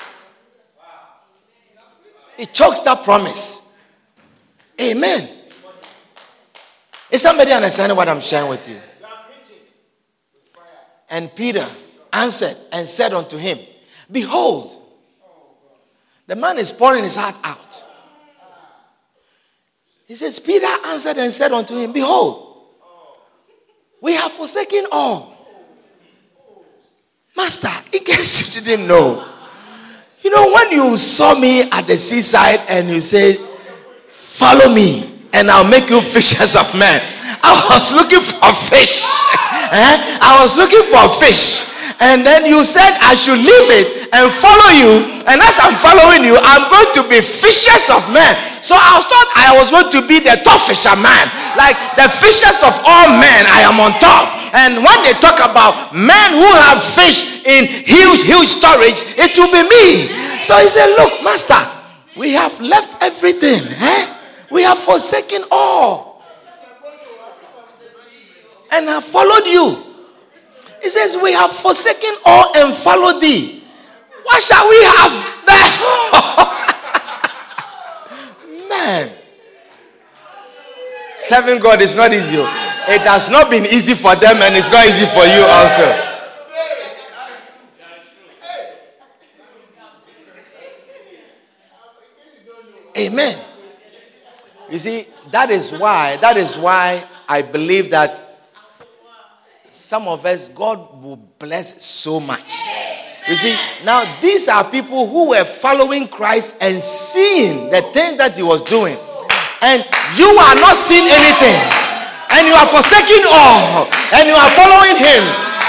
It 2.38 2.52
chokes 2.52 2.82
that 2.82 3.02
promise. 3.02 3.76
Amen. 4.80 5.37
Is 7.10 7.22
somebody 7.22 7.52
understanding 7.52 7.96
what 7.96 8.08
I'm 8.08 8.20
sharing 8.20 8.50
with 8.50 8.68
you? 8.68 8.78
And 11.10 11.34
Peter 11.34 11.66
answered 12.12 12.56
and 12.72 12.86
said 12.86 13.12
unto 13.12 13.36
him, 13.36 13.58
Behold, 14.10 14.74
the 16.26 16.36
man 16.36 16.58
is 16.58 16.70
pouring 16.70 17.04
his 17.04 17.16
heart 17.16 17.36
out. 17.42 17.84
He 20.06 20.14
says, 20.14 20.38
Peter 20.38 20.66
answered 20.86 21.16
and 21.16 21.32
said 21.32 21.52
unto 21.52 21.78
him, 21.78 21.92
Behold, 21.92 22.66
we 24.00 24.14
have 24.14 24.32
forsaken 24.32 24.86
all. 24.92 25.34
Master, 27.36 27.68
in 27.96 28.04
case 28.04 28.56
you 28.56 28.62
didn't 28.62 28.86
know, 28.86 29.26
you 30.22 30.30
know, 30.30 30.52
when 30.52 30.72
you 30.72 30.98
saw 30.98 31.38
me 31.38 31.62
at 31.70 31.82
the 31.82 31.96
seaside 31.96 32.60
and 32.68 32.88
you 32.88 33.00
said, 33.00 33.36
Follow 34.08 34.72
me, 34.74 35.17
and 35.32 35.50
I'll 35.50 35.68
make 35.68 35.90
you 35.90 36.00
fishers 36.00 36.56
of 36.56 36.68
men. 36.74 37.00
I 37.42 37.54
was 37.70 37.94
looking 37.94 38.20
for 38.20 38.50
fish. 38.52 39.04
eh? 39.72 39.94
I 40.20 40.40
was 40.42 40.56
looking 40.56 40.84
for 40.88 41.06
fish. 41.20 41.68
And 41.98 42.22
then 42.22 42.46
you 42.46 42.62
said 42.62 42.94
I 43.02 43.18
should 43.18 43.38
leave 43.42 43.68
it 43.74 44.14
and 44.14 44.30
follow 44.30 44.70
you. 44.70 45.02
And 45.26 45.42
as 45.42 45.58
I'm 45.58 45.74
following 45.82 46.22
you, 46.22 46.38
I'm 46.38 46.64
going 46.70 46.90
to 46.94 47.02
be 47.10 47.18
fishers 47.18 47.90
of 47.90 48.06
men. 48.14 48.38
So 48.62 48.78
I 48.78 49.02
thought 49.02 49.28
I 49.34 49.50
was 49.58 49.70
going 49.74 49.90
to 49.90 50.00
be 50.06 50.22
the 50.22 50.38
top 50.46 50.62
fisherman. 50.62 51.26
Like 51.58 51.74
the 51.98 52.06
fishers 52.06 52.62
of 52.62 52.74
all 52.86 53.08
men, 53.18 53.42
I 53.50 53.66
am 53.66 53.82
on 53.82 53.92
top. 53.98 54.30
And 54.54 54.78
when 54.80 54.98
they 55.02 55.14
talk 55.18 55.42
about 55.42 55.90
men 55.92 56.28
who 56.38 56.48
have 56.70 56.78
fish 56.80 57.44
in 57.44 57.66
huge, 57.66 58.22
huge 58.24 58.48
storage, 58.48 59.02
it 59.18 59.34
will 59.34 59.50
be 59.50 59.66
me. 59.66 60.08
So 60.46 60.54
he 60.62 60.70
said, 60.70 60.94
Look, 60.94 61.22
master, 61.26 61.58
we 62.14 62.32
have 62.38 62.54
left 62.60 63.02
everything. 63.02 63.58
Eh? 63.58 64.17
We 64.50 64.62
have 64.62 64.78
forsaken 64.78 65.44
all. 65.50 66.22
And 68.72 68.86
have 68.88 69.04
followed 69.04 69.46
you. 69.46 69.76
He 70.82 70.90
says, 70.90 71.16
We 71.22 71.32
have 71.32 71.50
forsaken 71.52 72.14
all 72.24 72.56
and 72.56 72.74
followed 72.74 73.20
thee. 73.20 73.62
What 74.24 74.42
shall 74.42 74.68
we 74.68 74.76
have 74.84 75.12
therefore? 75.46 76.10
Man. 78.68 79.10
Serving 81.16 81.60
God 81.60 81.80
is 81.80 81.96
not 81.96 82.12
easy. 82.12 82.36
Oh. 82.38 82.84
It 82.88 83.02
has 83.02 83.28
not 83.28 83.50
been 83.50 83.64
easy 83.66 83.94
for 83.94 84.14
them 84.16 84.36
and 84.36 84.56
it's 84.56 84.70
not 84.72 84.86
easy 84.86 85.06
for 85.06 85.24
you 85.24 85.44
also. 85.44 86.04
Amen. 92.96 93.47
You 94.70 94.78
see, 94.78 95.06
that 95.30 95.50
is 95.50 95.72
why, 95.72 96.16
that 96.20 96.36
is 96.36 96.56
why 96.56 97.04
I 97.28 97.42
believe 97.42 97.90
that 97.90 98.28
some 99.68 100.08
of 100.08 100.26
us, 100.26 100.48
God 100.48 101.02
will 101.02 101.16
bless 101.16 101.82
so 101.82 102.20
much. 102.20 102.52
You 103.28 103.34
see, 103.34 103.56
now 103.84 104.04
these 104.20 104.48
are 104.48 104.64
people 104.70 105.08
who 105.08 105.30
were 105.30 105.44
following 105.44 106.08
Christ 106.08 106.56
and 106.60 106.76
seeing 106.80 107.68
the 107.68 107.80
things 107.92 108.16
that 108.16 108.36
he 108.36 108.42
was 108.42 108.64
doing. 108.64 108.96
And 109.60 109.84
you 110.16 110.28
are 110.28 110.56
not 110.60 110.76
seeing 110.76 111.04
anything. 111.04 111.60
And 112.32 112.48
you 112.48 112.56
are 112.56 112.68
forsaking 112.68 113.24
all. 113.28 113.88
And 114.16 114.28
you 114.28 114.36
are 114.36 114.52
following 114.56 114.96
him. 114.96 115.24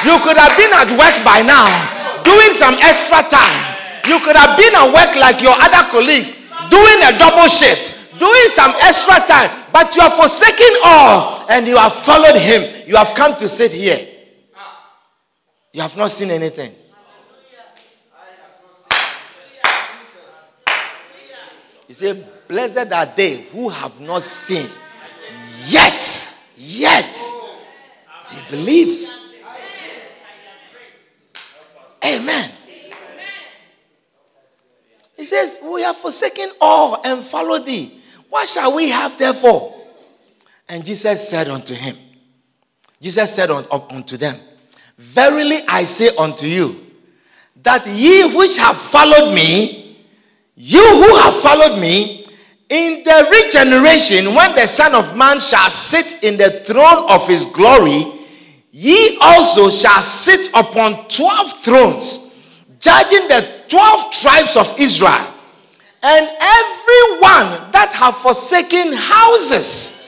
You 0.07 0.15
could 0.23 0.39
have 0.39 0.55
been 0.55 0.71
at 0.71 0.87
work 0.95 1.15
by 1.27 1.43
now, 1.43 1.67
doing 2.23 2.55
some 2.55 2.79
extra 2.79 3.19
time. 3.27 3.59
You 4.07 4.23
could 4.23 4.39
have 4.39 4.55
been 4.55 4.71
at 4.71 4.87
work 4.95 5.11
like 5.19 5.43
your 5.43 5.55
other 5.59 5.83
colleagues, 5.91 6.31
doing 6.71 6.99
a 7.03 7.11
double 7.19 7.51
shift, 7.51 7.98
doing 8.19 8.47
some 8.47 8.71
extra 8.81 9.15
time. 9.25 9.49
But 9.71 9.95
you 9.95 10.01
are 10.01 10.11
forsaking 10.11 10.75
all. 10.83 11.45
And 11.49 11.65
you 11.65 11.77
have 11.77 11.93
followed 11.93 12.37
him. 12.37 12.87
You 12.87 12.95
have 12.97 13.15
come 13.15 13.35
to 13.37 13.47
sit 13.47 13.71
here. 13.71 14.05
You 15.73 15.81
have 15.81 15.95
not 15.97 16.11
seen 16.11 16.31
anything. 16.31 16.73
He 21.87 21.93
said, 21.93 22.23
Blessed 22.47 22.91
are 22.91 23.05
they 23.05 23.41
who 23.51 23.69
have 23.69 23.99
not 24.01 24.21
seen, 24.23 24.67
yet, 25.65 26.39
yet 26.57 27.15
they 28.31 28.55
believe. 28.55 29.09
Amen. 32.03 32.51
He 35.17 35.25
says, 35.25 35.59
We 35.63 35.81
have 35.81 35.97
forsaken 35.97 36.51
all 36.61 37.01
and 37.03 37.23
followed 37.23 37.65
thee. 37.65 37.98
What 38.29 38.47
shall 38.47 38.75
we 38.75 38.89
have 38.89 39.17
therefore? 39.17 39.75
And 40.67 40.85
Jesus 40.85 41.27
said 41.27 41.47
unto 41.47 41.73
him, 41.73 41.95
Jesus 43.01 43.33
said 43.33 43.49
unto 43.49 44.17
them, 44.17 44.35
Verily 44.97 45.59
I 45.67 45.83
say 45.83 46.15
unto 46.17 46.45
you, 46.45 46.85
that 47.63 47.85
ye 47.87 48.35
which 48.35 48.57
have 48.57 48.77
followed 48.77 49.33
me, 49.33 49.97
you 50.55 50.79
who 50.81 51.15
have 51.17 51.35
followed 51.35 51.79
me, 51.79 52.25
in 52.69 53.03
the 53.03 53.27
regeneration, 53.31 54.35
when 54.35 54.53
the 54.53 54.67
Son 54.67 54.93
of 54.93 55.17
Man 55.17 55.39
shall 55.39 55.71
sit 55.71 56.23
in 56.23 56.37
the 56.37 56.51
throne 56.51 57.09
of 57.09 57.27
his 57.27 57.45
glory, 57.45 58.05
ye 58.71 59.17
also 59.21 59.69
shall 59.69 60.01
sit 60.03 60.49
upon 60.49 61.07
twelve 61.09 61.63
thrones, 61.63 62.37
judging 62.79 63.27
the 63.27 63.63
twelve 63.67 64.11
tribes 64.11 64.55
of 64.55 64.75
Israel. 64.79 65.33
And 66.01 66.23
everyone 66.25 67.71
that 67.75 67.91
have 67.91 68.15
forsaken 68.23 68.95
houses, 68.95 69.99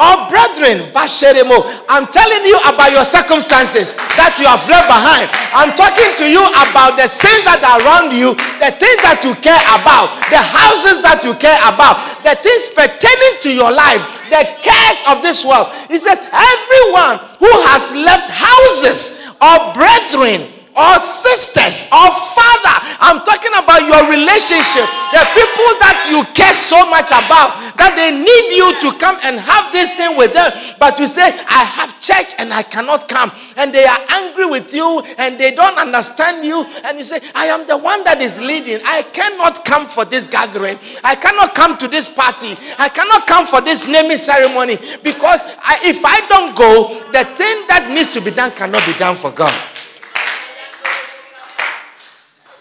or 0.00 0.16
brethren, 0.32 0.88
Basheremo, 0.96 1.60
I'm 1.86 2.08
telling 2.08 2.42
you 2.48 2.56
about 2.64 2.88
your 2.88 3.04
circumstances 3.04 3.92
that 4.16 4.40
you 4.40 4.48
have 4.48 4.64
left 4.64 4.88
behind. 4.88 5.28
I'm 5.52 5.76
talking 5.76 6.08
to 6.24 6.26
you 6.26 6.40
about 6.40 6.96
the 6.96 7.04
things 7.04 7.44
that 7.44 7.60
are 7.60 7.84
around 7.84 8.16
you, 8.16 8.32
the 8.58 8.72
things 8.72 8.98
that 9.04 9.20
you 9.22 9.36
care 9.44 9.60
about, 9.76 10.08
the 10.32 10.40
houses 10.40 11.04
that 11.04 11.20
you 11.20 11.36
care 11.36 11.60
about, 11.68 12.00
the 12.24 12.32
things 12.32 12.72
pertaining 12.72 13.34
to 13.44 13.52
your 13.52 13.68
life, 13.68 14.00
the 14.32 14.40
cares 14.64 14.98
of 15.04 15.20
this 15.20 15.44
world. 15.44 15.68
He 15.92 16.00
says, 16.00 16.16
everyone 16.32 17.20
who 17.36 17.52
has 17.68 17.92
left 17.92 18.32
houses 18.32 19.20
or 19.36 19.76
brethren 19.76 20.48
or 20.76 20.98
sisters 21.02 21.90
or 21.90 22.08
father. 22.34 22.76
I'm 23.02 23.22
talking 23.26 23.54
about 23.56 23.82
your 23.82 24.02
relationship. 24.06 24.86
The 25.10 25.24
people 25.34 25.70
that 25.82 26.06
you 26.10 26.22
care 26.36 26.54
so 26.54 26.78
much 26.90 27.10
about 27.10 27.56
that 27.80 27.98
they 27.98 28.14
need 28.14 28.46
you 28.54 28.68
to 28.86 28.88
come 28.98 29.18
and 29.26 29.40
have 29.40 29.72
this 29.72 29.90
thing 29.98 30.14
with 30.16 30.32
them. 30.34 30.50
But 30.78 30.98
you 30.98 31.06
say, 31.06 31.26
I 31.26 31.62
have 31.64 31.98
church 32.00 32.34
and 32.38 32.52
I 32.52 32.62
cannot 32.62 33.08
come. 33.08 33.32
And 33.56 33.74
they 33.74 33.84
are 33.84 34.00
angry 34.10 34.46
with 34.46 34.72
you 34.74 35.02
and 35.18 35.38
they 35.38 35.54
don't 35.54 35.76
understand 35.78 36.44
you. 36.46 36.64
And 36.84 36.98
you 36.98 37.04
say, 37.04 37.20
I 37.34 37.46
am 37.46 37.66
the 37.66 37.76
one 37.76 38.04
that 38.04 38.20
is 38.20 38.40
leading. 38.40 38.78
I 38.84 39.02
cannot 39.10 39.64
come 39.64 39.86
for 39.86 40.04
this 40.04 40.26
gathering. 40.26 40.78
I 41.02 41.14
cannot 41.16 41.54
come 41.54 41.76
to 41.78 41.88
this 41.88 42.08
party. 42.12 42.54
I 42.78 42.88
cannot 42.88 43.26
come 43.26 43.46
for 43.46 43.60
this 43.60 43.88
naming 43.88 44.18
ceremony 44.18 44.76
because 45.02 45.40
I, 45.60 45.80
if 45.82 46.04
I 46.04 46.20
don't 46.28 46.56
go, 46.56 47.00
the 47.12 47.24
thing 47.36 47.66
that 47.68 47.90
needs 47.90 48.12
to 48.14 48.20
be 48.20 48.30
done 48.30 48.52
cannot 48.52 48.86
be 48.86 48.94
done 48.94 49.16
for 49.16 49.30
God. 49.32 49.52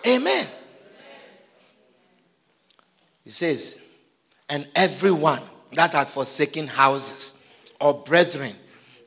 Amen. 0.07 0.47
He 3.23 3.29
says, 3.29 3.85
and 4.49 4.67
everyone 4.75 5.41
that 5.73 5.91
had 5.91 6.07
forsaken 6.07 6.67
houses, 6.67 7.47
or 7.79 7.93
brethren, 7.93 8.53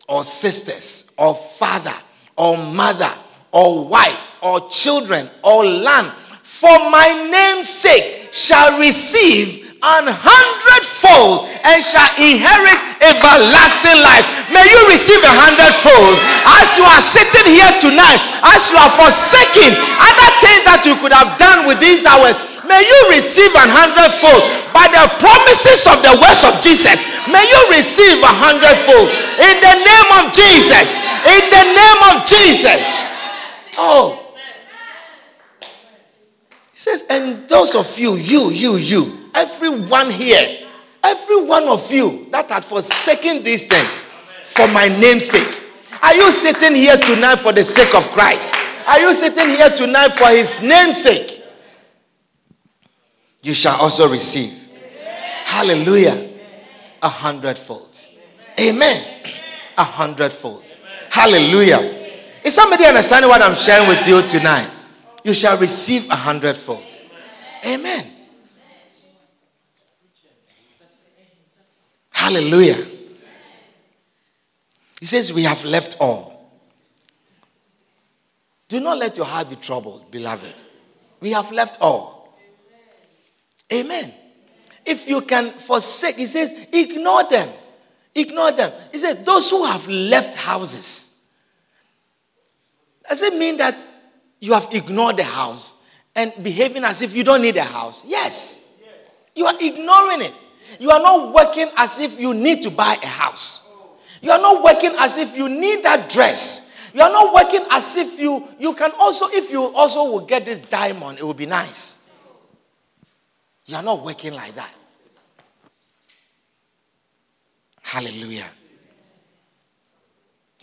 or 0.08 0.24
sisters, 0.24 1.12
or 1.18 1.34
father, 1.34 1.94
or 2.36 2.56
mother, 2.56 3.10
or 3.50 3.86
wife, 3.86 4.32
or 4.42 4.68
children, 4.68 5.28
or 5.42 5.64
land, 5.64 6.06
for 6.42 6.68
my 6.90 7.28
name's 7.30 7.68
sake, 7.68 8.32
shall 8.32 8.78
receive 8.78 9.61
an 9.82 10.06
hundredfold 10.06 11.50
and 11.66 11.82
shall 11.82 12.06
inherit 12.14 12.78
everlasting 13.02 13.98
life. 13.98 14.22
May 14.54 14.62
you 14.70 14.78
receive 14.86 15.18
a 15.18 15.34
hundredfold 15.42 16.22
as 16.62 16.78
you 16.78 16.86
are 16.86 17.02
sitting 17.02 17.50
here 17.50 17.72
tonight, 17.82 18.22
as 18.46 18.70
you 18.70 18.78
are 18.78 18.92
forsaking 18.94 19.74
other 19.98 20.30
things 20.38 20.62
that 20.70 20.86
you 20.86 20.94
could 21.02 21.10
have 21.10 21.34
done 21.34 21.66
with 21.66 21.82
these 21.82 22.06
hours. 22.06 22.38
May 22.62 22.78
you 22.78 22.98
receive 23.10 23.50
an 23.58 23.66
hundredfold 23.74 24.46
by 24.70 24.86
the 24.86 25.02
promises 25.18 25.82
of 25.90 25.98
the 26.06 26.14
words 26.22 26.46
of 26.46 26.54
Jesus. 26.62 27.02
May 27.26 27.42
you 27.42 27.60
receive 27.74 28.22
a 28.22 28.34
hundredfold 28.38 29.10
in 29.42 29.54
the 29.58 29.74
name 29.82 30.10
of 30.22 30.30
Jesus. 30.30 30.94
In 31.26 31.42
the 31.50 31.64
name 31.74 32.00
of 32.14 32.16
Jesus. 32.22 33.02
Oh. 33.82 34.34
He 36.70 36.78
says, 36.78 37.04
and 37.10 37.48
those 37.48 37.74
of 37.74 37.98
you, 37.98 38.14
you, 38.14 38.50
you, 38.50 38.76
you, 38.78 39.21
everyone 39.34 40.10
here, 40.10 40.58
every 41.02 41.44
one 41.44 41.68
of 41.68 41.90
you 41.90 42.26
that 42.30 42.48
had 42.48 42.64
forsaken 42.64 43.42
these 43.42 43.66
things 43.66 44.00
for 44.44 44.66
my 44.68 44.88
name's 45.00 45.26
sake. 45.26 45.60
Are 46.02 46.14
you 46.14 46.30
sitting 46.30 46.74
here 46.74 46.96
tonight 46.96 47.36
for 47.36 47.52
the 47.52 47.62
sake 47.62 47.94
of 47.94 48.02
Christ? 48.10 48.54
Are 48.88 48.98
you 49.00 49.14
sitting 49.14 49.48
here 49.48 49.70
tonight 49.70 50.08
for 50.08 50.28
his 50.28 50.60
name's 50.62 51.02
sake? 51.02 51.42
You 53.42 53.54
shall 53.54 53.80
also 53.80 54.08
receive. 54.10 54.72
Hallelujah. 55.44 56.30
A 57.02 57.08
hundredfold. 57.08 58.00
Amen. 58.60 59.04
A 59.78 59.84
hundredfold. 59.84 60.74
Hallelujah. 61.10 61.78
Is 62.44 62.54
somebody 62.54 62.84
understanding 62.84 63.28
what 63.28 63.42
I'm 63.42 63.54
sharing 63.54 63.88
with 63.88 64.06
you 64.06 64.22
tonight? 64.22 64.68
You 65.24 65.32
shall 65.32 65.56
receive 65.58 66.10
a 66.10 66.16
hundredfold. 66.16 66.82
Amen. 67.64 68.06
Hallelujah. 72.22 72.76
He 75.00 75.06
says, 75.06 75.32
We 75.32 75.42
have 75.42 75.64
left 75.64 75.96
all. 75.98 76.52
Do 78.68 78.78
not 78.78 78.96
let 78.98 79.16
your 79.16 79.26
heart 79.26 79.50
be 79.50 79.56
troubled, 79.56 80.08
beloved. 80.08 80.62
We 81.18 81.32
have 81.32 81.50
left 81.50 81.78
all. 81.80 82.38
Amen. 83.72 84.12
If 84.86 85.08
you 85.08 85.22
can 85.22 85.50
forsake, 85.50 86.14
he 86.14 86.26
says, 86.26 86.68
ignore 86.72 87.24
them. 87.24 87.48
Ignore 88.14 88.52
them. 88.52 88.72
He 88.92 88.98
says, 88.98 89.24
those 89.24 89.50
who 89.50 89.64
have 89.64 89.88
left 89.88 90.36
houses. 90.36 91.26
Does 93.08 93.22
it 93.22 93.34
mean 93.34 93.56
that 93.56 93.76
you 94.40 94.52
have 94.52 94.68
ignored 94.72 95.16
the 95.16 95.24
house 95.24 95.82
and 96.14 96.32
behaving 96.42 96.84
as 96.84 97.02
if 97.02 97.16
you 97.16 97.24
don't 97.24 97.42
need 97.42 97.56
a 97.56 97.64
house? 97.64 98.04
Yes. 98.06 98.64
You 99.34 99.46
are 99.46 99.56
ignoring 99.60 100.22
it. 100.22 100.34
You 100.78 100.90
are 100.90 101.00
not 101.00 101.34
working 101.34 101.68
as 101.76 101.98
if 101.98 102.20
you 102.20 102.34
need 102.34 102.62
to 102.62 102.70
buy 102.70 102.96
a 103.02 103.06
house. 103.06 103.70
You 104.20 104.30
are 104.30 104.40
not 104.40 104.62
working 104.62 104.92
as 104.98 105.18
if 105.18 105.36
you 105.36 105.48
need 105.48 105.82
that 105.82 106.08
dress. 106.08 106.90
You 106.94 107.00
are 107.00 107.10
not 107.10 107.34
working 107.34 107.64
as 107.70 107.96
if 107.96 108.20
you 108.20 108.46
you 108.58 108.74
can 108.74 108.92
also 108.98 109.26
if 109.30 109.50
you 109.50 109.74
also 109.74 110.04
will 110.04 110.26
get 110.26 110.44
this 110.44 110.58
diamond, 110.58 111.18
it 111.18 111.24
will 111.24 111.34
be 111.34 111.46
nice. 111.46 112.10
You 113.66 113.76
are 113.76 113.82
not 113.82 114.04
working 114.04 114.34
like 114.34 114.54
that. 114.54 114.74
Hallelujah. 117.82 118.48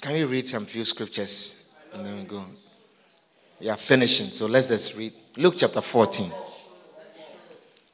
Can 0.01 0.13
we 0.13 0.23
read 0.23 0.47
some 0.47 0.65
few 0.65 0.85
scriptures 0.85 1.69
and 1.93 2.05
then 2.05 2.17
we 2.17 2.23
go? 2.23 2.43
We 3.59 3.69
are 3.69 3.77
finishing, 3.77 4.27
so 4.27 4.45
let's 4.45 4.67
just 4.67 4.95
read 4.95 5.11
Luke 5.35 5.55
chapter 5.57 5.81
14. 5.81 6.31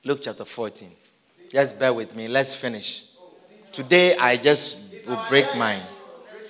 Luke 0.03 0.19
chapter 0.21 0.45
14. 0.45 0.89
Just 1.55 1.79
bear 1.79 1.93
with 1.93 2.13
me. 2.17 2.27
Let's 2.27 2.53
finish. 2.53 3.05
Today 3.71 4.17
I 4.17 4.35
just 4.35 5.07
will 5.07 5.23
break 5.29 5.45
mine 5.55 5.79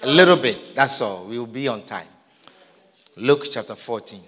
a 0.02 0.08
little 0.08 0.36
bit. 0.36 0.74
That's 0.74 1.00
all. 1.00 1.28
We 1.28 1.38
will 1.38 1.46
be 1.46 1.68
on 1.68 1.84
time. 1.84 2.08
Luke 3.16 3.46
chapter 3.52 3.76
14. 3.76 4.20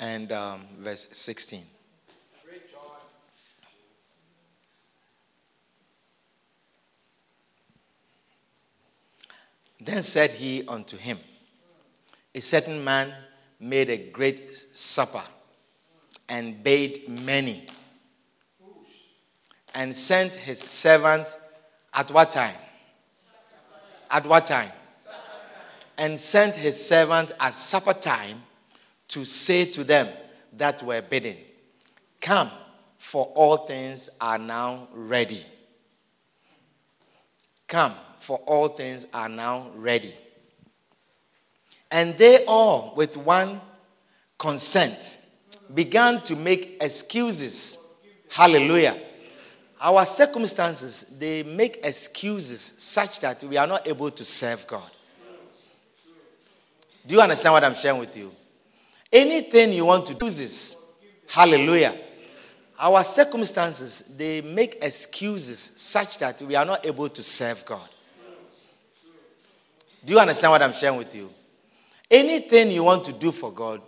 And 0.00 0.32
um, 0.32 0.62
verse 0.80 1.06
16. 1.12 1.62
Then 9.82 10.02
said 10.02 10.30
he 10.30 10.66
unto 10.66 10.96
him, 10.96 11.20
A 12.34 12.40
certain 12.40 12.82
man 12.82 13.14
made 13.60 13.90
a 13.90 13.96
great 14.10 14.54
supper 14.74 15.22
and 16.28 16.62
bade 16.64 17.08
many, 17.08 17.66
and 19.74 19.94
sent 19.94 20.34
his 20.34 20.58
servant 20.58 21.36
at 21.94 22.10
what 22.10 22.32
time? 22.32 22.54
At 24.10 24.26
what 24.26 24.46
time? 24.46 24.70
And 25.98 26.18
sent 26.18 26.56
his 26.56 26.88
servant 26.88 27.32
at 27.38 27.54
supper 27.54 27.92
time 27.92 28.42
to 29.08 29.24
say 29.24 29.66
to 29.66 29.84
them 29.84 30.08
that 30.54 30.82
were 30.82 31.02
bidden, 31.02 31.36
Come, 32.20 32.50
for 32.96 33.26
all 33.34 33.58
things 33.58 34.08
are 34.20 34.38
now 34.38 34.88
ready. 34.92 35.44
Come 37.68 37.92
for 38.20 38.36
all 38.46 38.68
things 38.68 39.06
are 39.12 39.28
now 39.28 39.70
ready. 39.74 40.12
And 41.90 42.14
they 42.14 42.44
all, 42.46 42.94
with 42.96 43.16
one 43.16 43.60
consent, 44.38 45.18
began 45.74 46.20
to 46.22 46.36
make 46.36 46.78
excuses. 46.80 47.78
Hallelujah. 48.30 48.96
Our 49.80 50.04
circumstances, 50.04 51.16
they 51.18 51.42
make 51.42 51.80
excuses 51.84 52.60
such 52.60 53.20
that 53.20 53.42
we 53.42 53.56
are 53.56 53.66
not 53.66 53.88
able 53.88 54.10
to 54.10 54.24
serve 54.24 54.66
God. 54.66 54.90
Do 57.06 57.14
you 57.14 57.20
understand 57.20 57.54
what 57.54 57.64
I'm 57.64 57.74
sharing 57.74 57.98
with 57.98 58.16
you? 58.16 58.30
Anything 59.12 59.72
you 59.72 59.86
want 59.86 60.06
to 60.06 60.14
do 60.14 60.30
this. 60.30 60.76
Hallelujah. 61.26 61.94
Our 62.78 63.02
circumstances, 63.02 64.14
they 64.16 64.40
make 64.42 64.78
excuses 64.82 65.58
such 65.76 66.18
that 66.18 66.40
we 66.42 66.54
are 66.56 66.64
not 66.64 66.86
able 66.86 67.08
to 67.08 67.22
serve 67.22 67.64
God. 67.64 67.88
Do 70.04 70.12
you 70.12 70.18
understand 70.18 70.52
what 70.52 70.62
I'm 70.62 70.72
sharing 70.72 70.98
with 70.98 71.14
you? 71.14 71.30
Anything 72.10 72.70
you 72.72 72.82
want 72.82 73.04
to 73.04 73.12
do 73.12 73.30
for 73.30 73.52
God, 73.52 73.80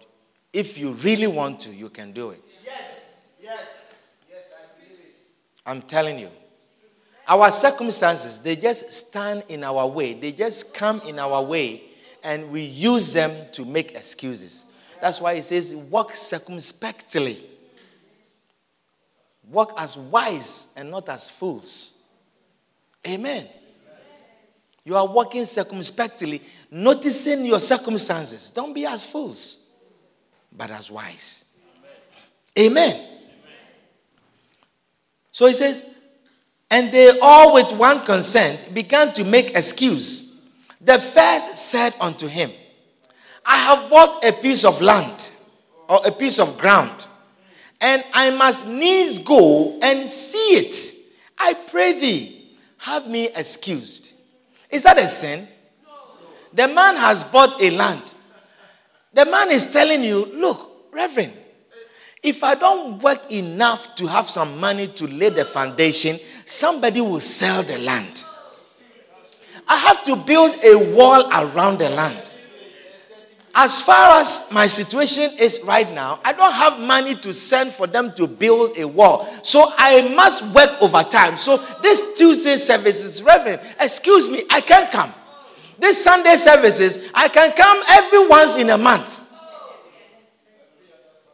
if 0.53 0.79
you 0.79 0.93
really 0.93 1.27
want 1.27 1.61
to, 1.61 1.71
you 1.71 1.89
can 1.89 2.13
do 2.13 2.31
it. 2.31 2.43
Yes, 2.65 3.23
yes, 3.43 4.03
yes, 4.31 4.45
I 4.57 4.81
believe 4.81 5.01
it. 5.01 5.15
I'm 5.67 5.83
telling 5.83 6.19
you. 6.19 6.29
Our 7.27 7.51
circumstances, 7.51 8.39
they 8.41 8.57
just 8.57 8.93
stand 8.93 9.45
in 9.49 9.65
our 9.65 9.87
way. 9.87 10.15
They 10.15 10.33
just 10.33 10.75
come 10.75 11.01
in 11.09 11.19
our 11.19 11.43
way, 11.43 11.83
and 12.23 12.51
we 12.51 12.63
use 12.63 13.13
them 13.13 13.31
to 13.53 13.65
make 13.65 13.93
excuses. 13.93 14.67
That's 15.01 15.21
why 15.21 15.33
it 15.33 15.45
says, 15.45 15.75
walk 15.75 16.13
circumspectly. 16.13 17.39
Walk 19.51 19.75
as 19.77 19.97
wise 19.97 20.73
and 20.77 20.91
not 20.91 21.09
as 21.09 21.29
fools. 21.29 21.93
Amen. 23.07 23.49
You 24.85 24.97
are 24.97 25.07
walking 25.07 25.45
circumspectly, 25.45 26.41
noticing 26.73 27.45
your 27.45 27.61
circumstances. 27.61 28.51
Don't 28.51 28.73
be 28.73 28.87
as 28.87 29.05
fools, 29.05 29.69
but 30.51 30.71
as 30.71 30.91
wise. 30.91 31.55
Amen. 32.59 32.95
Amen. 32.95 33.09
So 35.31 35.47
he 35.47 35.53
says, 35.53 35.95
and 36.71 36.91
they 36.91 37.19
all 37.23 37.55
with 37.55 37.71
one 37.79 38.05
consent 38.05 38.73
began 38.75 39.13
to 39.13 39.25
make 39.25 39.55
excuse. 39.55 40.47
The 40.81 40.99
first 40.99 41.57
said 41.57 41.95
unto 42.01 42.27
him, 42.27 42.51
I 43.45 43.57
have 43.57 43.91
bought 43.91 44.25
a 44.25 44.33
piece 44.33 44.65
of 44.65 44.81
land 44.81 45.31
or 45.89 46.01
a 46.07 46.11
piece 46.11 46.39
of 46.39 46.57
ground, 46.57 47.07
and 47.83 48.03
I 48.15 48.31
must 48.31 48.67
needs 48.67 49.19
go 49.19 49.79
and 49.83 50.09
see 50.09 50.57
it. 50.57 50.95
I 51.39 51.53
pray 51.53 52.01
thee, 52.01 52.49
have 52.79 53.07
me 53.07 53.29
excused. 53.37 54.15
Is 54.71 54.85
that 54.85 54.97
a 54.97 55.07
sin? 55.07 55.47
The 56.55 56.69
man 56.69 56.97
has 56.97 57.25
bought 57.25 57.61
a 57.61 57.71
land. 57.71 58.15
The 59.15 59.25
man 59.27 59.51
is 59.51 59.73
telling 59.73 60.05
you, 60.05 60.27
look, 60.35 60.89
Reverend, 60.93 61.33
if 62.23 62.45
I 62.45 62.55
don't 62.55 63.03
work 63.03 63.31
enough 63.31 63.95
to 63.97 64.07
have 64.07 64.29
some 64.29 64.61
money 64.61 64.87
to 64.87 65.07
lay 65.07 65.31
the 65.31 65.45
foundation, 65.45 66.19
somebody 66.45 67.01
will 67.01 67.21
sell 67.21 67.63
the 67.63 67.79
land. 67.79 68.25
I 69.69 69.77
have 69.77 70.05
to 70.05 70.17
build 70.17 70.57
a 70.65 70.95
wall 70.95 71.29
around 71.31 71.79
the 71.79 71.91
land. 71.91 72.35
As 73.55 73.83
far 73.83 74.19
as 74.19 74.51
my 74.53 74.67
situation 74.67 75.31
is 75.39 75.61
right 75.65 75.91
now, 75.93 76.21
I 76.25 76.33
don't 76.33 76.55
have 76.55 76.81
money 76.81 77.15
to 77.17 77.33
send 77.35 77.71
for 77.71 77.87
them 77.87 78.13
to 78.15 78.27
build 78.27 78.79
a 78.79 78.89
wall. 78.89 79.27
So 79.43 79.71
I 79.77 80.15
must 80.15 80.43
work 80.55 80.71
overtime. 80.81 81.37
So 81.37 81.59
this 81.83 82.17
Tuesday 82.17 82.57
services, 82.57 83.23
Reverend, 83.23 83.61
excuse 83.79 84.31
me, 84.31 84.43
I 84.51 84.63
can't 84.63 84.91
come. 84.91 85.13
This 85.83 86.05
Sunday 86.05 86.37
services, 86.37 87.11
I 87.13 87.27
can 87.27 87.51
come 87.51 87.83
every 87.89 88.29
once 88.29 88.57
in 88.57 88.71
a 88.71 88.79
month. 88.79 89.19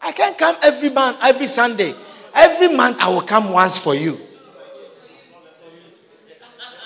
I 0.01 0.11
can 0.11 0.35
come 0.37 0.57
every 0.63 0.89
month, 0.89 1.19
every 1.23 1.47
Sunday. 1.47 1.93
Every 2.35 2.75
month 2.75 2.97
I 2.99 3.11
will 3.11 3.21
come 3.21 3.53
once 3.53 3.77
for 3.77 3.95
you. 3.95 4.19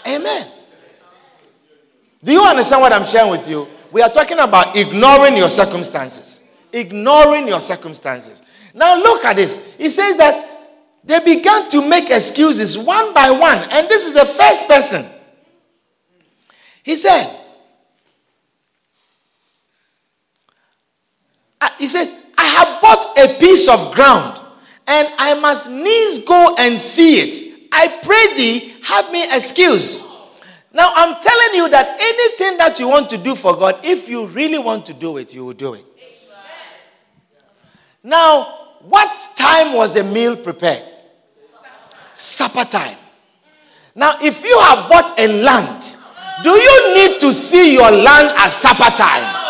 Amen. 0.09 0.51
Do 2.25 2.33
you 2.33 2.43
understand 2.43 2.83
what 2.83 2.93
I'm 2.93 3.05
sharing 3.05 3.31
with 3.31 3.49
you? 3.49 3.69
We 3.93 4.03
are 4.03 4.11
talking 4.11 4.41
about 4.41 4.77
ignoring 4.77 5.37
your 5.37 5.49
circumstances. 5.49 6.51
Ignoring 6.73 7.47
your 7.47 7.61
circumstances. 7.61 8.43
Now 8.75 8.97
look 9.01 9.25
at 9.25 9.37
this. 9.37 9.77
He 9.77 9.89
says 9.89 10.17
that 10.17 10.67
they 11.05 11.21
began 11.21 11.71
to 11.71 11.89
make 11.89 12.11
excuses 12.11 12.77
one 12.77 13.15
by 13.15 13.31
one. 13.31 13.59
And 13.71 13.89
this 13.89 14.05
is 14.05 14.15
the 14.15 14.25
first 14.25 14.67
person. 14.67 15.07
He 16.83 16.97
said, 16.97 17.39
He 21.79 21.87
says, 21.87 22.33
I 22.39 22.45
have 22.45 22.81
bought 22.81 23.19
a 23.19 23.39
piece 23.39 23.69
of 23.69 23.95
ground 23.95 24.41
and 24.87 25.09
I 25.19 25.39
must 25.41 25.71
needs 25.71 26.25
go 26.25 26.57
and 26.59 26.79
see 26.79 27.21
it. 27.21 27.69
I 27.73 27.89
pray 28.03 28.37
thee, 28.37 28.75
have 28.85 29.11
me 29.13 29.25
excuse. 29.25 30.03
Now, 30.75 30.91
I'm 30.95 31.15
telling 31.23 31.55
you 31.55 31.69
that 31.71 31.97
anything 32.01 32.59
that 32.59 32.79
you 32.81 32.89
want 32.89 33.11
to 33.11 33.19
do 33.19 33.35
for 33.35 33.57
God, 33.57 33.79
if 33.85 34.09
you 34.09 34.27
really 34.29 34.59
want 34.59 34.87
to 34.87 34.95
do 34.95 35.19
it, 35.19 35.35
you 35.35 35.45
will 35.45 35.53
do 35.53 35.75
it. 35.75 35.85
Now, 38.03 38.45
what 38.81 39.31
time 39.37 39.75
was 39.75 39.95
the 39.95 40.03
meal 40.03 40.37
prepared? 40.37 40.83
Supper 42.13 42.65
time. 42.65 42.97
Now, 43.95 44.17
if 44.21 44.43
you 44.43 44.59
have 44.61 44.89
bought 44.89 45.19
a 45.19 45.43
land, 45.43 45.97
do 46.43 46.51
you 46.51 46.95
need 46.95 47.21
to 47.21 47.33
see 47.33 47.75
your 47.75 47.91
land 47.91 48.37
at 48.39 48.49
supper 48.49 48.97
time? 48.97 49.42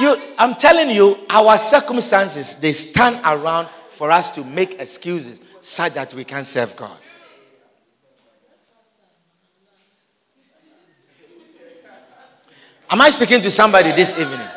You, 0.00 0.16
I'm 0.38 0.54
telling 0.54 0.88
you, 0.88 1.18
our 1.28 1.58
circumstances, 1.58 2.58
they 2.58 2.72
stand 2.72 3.20
around 3.22 3.68
for 3.90 4.10
us 4.10 4.30
to 4.30 4.42
make 4.42 4.80
excuses 4.80 5.42
such 5.60 5.92
that 5.92 6.14
we 6.14 6.24
can 6.24 6.46
serve 6.46 6.74
God. 6.74 6.98
Am 12.88 12.98
I 12.98 13.10
speaking 13.10 13.42
to 13.42 13.50
somebody 13.50 13.92
this 13.92 14.18
evening? 14.18 14.48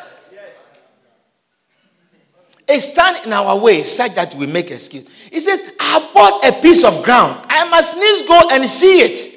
stand 2.78 3.26
in 3.26 3.32
our 3.32 3.60
way 3.60 3.82
such 3.82 4.14
that 4.14 4.34
we 4.34 4.46
make 4.46 4.70
excuse. 4.70 5.06
He 5.30 5.40
says, 5.40 5.76
I 5.78 6.10
bought 6.14 6.42
a 6.46 6.62
piece 6.62 6.84
of 6.84 7.04
ground. 7.04 7.38
I 7.50 7.68
must 7.68 7.96
needs 7.96 8.26
go 8.26 8.48
and 8.50 8.64
see 8.64 9.00
it. 9.00 9.34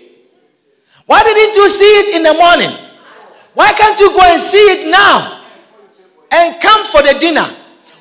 Why 1.05 1.21
didn't 1.21 1.55
you 1.55 1.67
see 1.67 1.83
it 1.83 2.15
in 2.15 2.23
the 2.23 2.33
morning? 2.33 2.71
Why 3.53 3.73
can't 3.73 3.99
you 3.99 4.09
go 4.11 4.21
and 4.23 4.39
see 4.39 4.57
it 4.57 4.89
now? 4.89 5.36
And 6.31 6.61
come 6.61 6.85
for 6.87 7.01
the 7.01 7.17
dinner. 7.19 7.45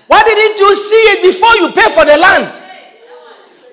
Why 0.07 0.23
didn't 0.23 0.59
you 0.59 0.75
see 0.75 0.95
it 0.95 1.33
before 1.33 1.55
you 1.57 1.73
pay 1.73 1.89
for 1.91 2.05
the 2.05 2.17
land? 2.17 2.63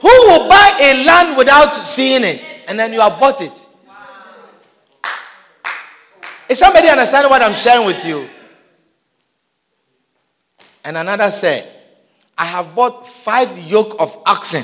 Who 0.01 0.09
will 0.09 0.49
buy 0.49 0.77
a 0.81 1.05
land 1.05 1.37
without 1.37 1.73
seeing 1.73 2.23
it? 2.23 2.45
And 2.67 2.77
then 2.77 2.91
you 2.93 2.99
have 3.01 3.19
bought 3.19 3.41
it. 3.41 3.67
Is 6.49 6.59
somebody 6.59 6.89
understanding 6.89 7.29
what 7.29 7.41
I'm 7.41 7.53
sharing 7.53 7.85
with 7.85 8.05
you? 8.05 8.27
And 10.83 10.97
another 10.97 11.31
said, 11.31 11.67
I 12.37 12.45
have 12.45 12.75
bought 12.75 13.07
five 13.07 13.57
yoke 13.59 13.95
of 13.99 14.21
oxen. 14.25 14.63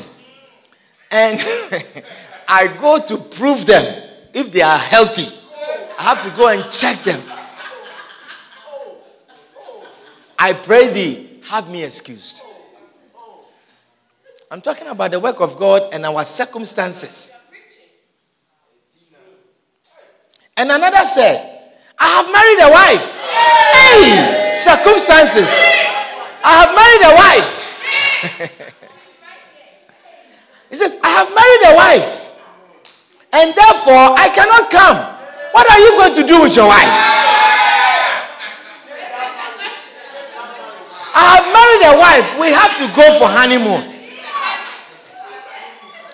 And 1.11 1.39
I 2.47 2.67
go 2.79 2.99
to 2.99 3.17
prove 3.17 3.65
them 3.65 3.83
if 4.33 4.51
they 4.51 4.61
are 4.61 4.77
healthy. 4.77 5.35
I 5.97 6.03
have 6.03 6.23
to 6.23 6.29
go 6.31 6.49
and 6.49 6.69
check 6.71 6.97
them. 6.99 7.21
I 10.41 10.53
pray 10.53 10.87
thee, 10.87 11.41
have 11.49 11.69
me 11.69 11.83
excused. 11.83 12.43
I'm 14.49 14.61
talking 14.61 14.87
about 14.87 15.11
the 15.11 15.19
work 15.19 15.41
of 15.41 15.59
God 15.59 15.93
and 15.93 16.05
our 16.05 16.23
circumstances. 16.23 17.35
And 20.55 20.71
another 20.71 21.05
said, 21.05 21.75
I 21.99 22.07
have 22.07 22.31
married 22.31 22.59
a 22.63 22.71
wife. 22.71 23.19
Hey, 23.75 24.55
circumstances. 24.55 25.51
I 26.43 26.53
have 26.63 26.73
married 26.73 27.03
a 27.03 27.13
wife. 27.19 27.67
he 30.69 30.75
says, 30.75 30.97
I 31.03 31.09
have 31.09 31.35
married 31.35 31.63
a 31.67 31.75
wife. 31.75 32.31
And 33.33 33.53
therefore, 33.53 34.15
I 34.17 34.29
cannot 34.33 34.71
come. 34.71 34.97
What 35.51 35.69
are 35.69 35.79
you 35.79 35.91
going 35.99 36.15
to 36.15 36.23
do 36.25 36.41
with 36.41 36.55
your 36.55 36.67
wife? 36.67 37.09
I 41.13 41.37
have 41.37 41.45
married 41.53 41.83
a 41.85 41.99
wife. 41.99 42.39
We 42.39 42.51
have 42.51 42.77
to 42.77 42.87
go 42.95 43.19
for 43.19 43.27
honeymoon. 43.27 43.95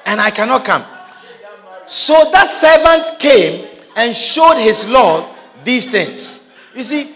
And 0.06 0.22
I 0.22 0.32
cannot 0.32 0.64
come. 0.64 0.84
So 1.88 2.14
that 2.32 2.48
servant 2.48 3.20
came 3.20 3.68
and 3.96 4.16
showed 4.16 4.58
his 4.58 4.90
Lord 4.90 5.26
these 5.64 5.90
things. 5.90 6.54
You 6.76 6.84
see, 6.84 7.12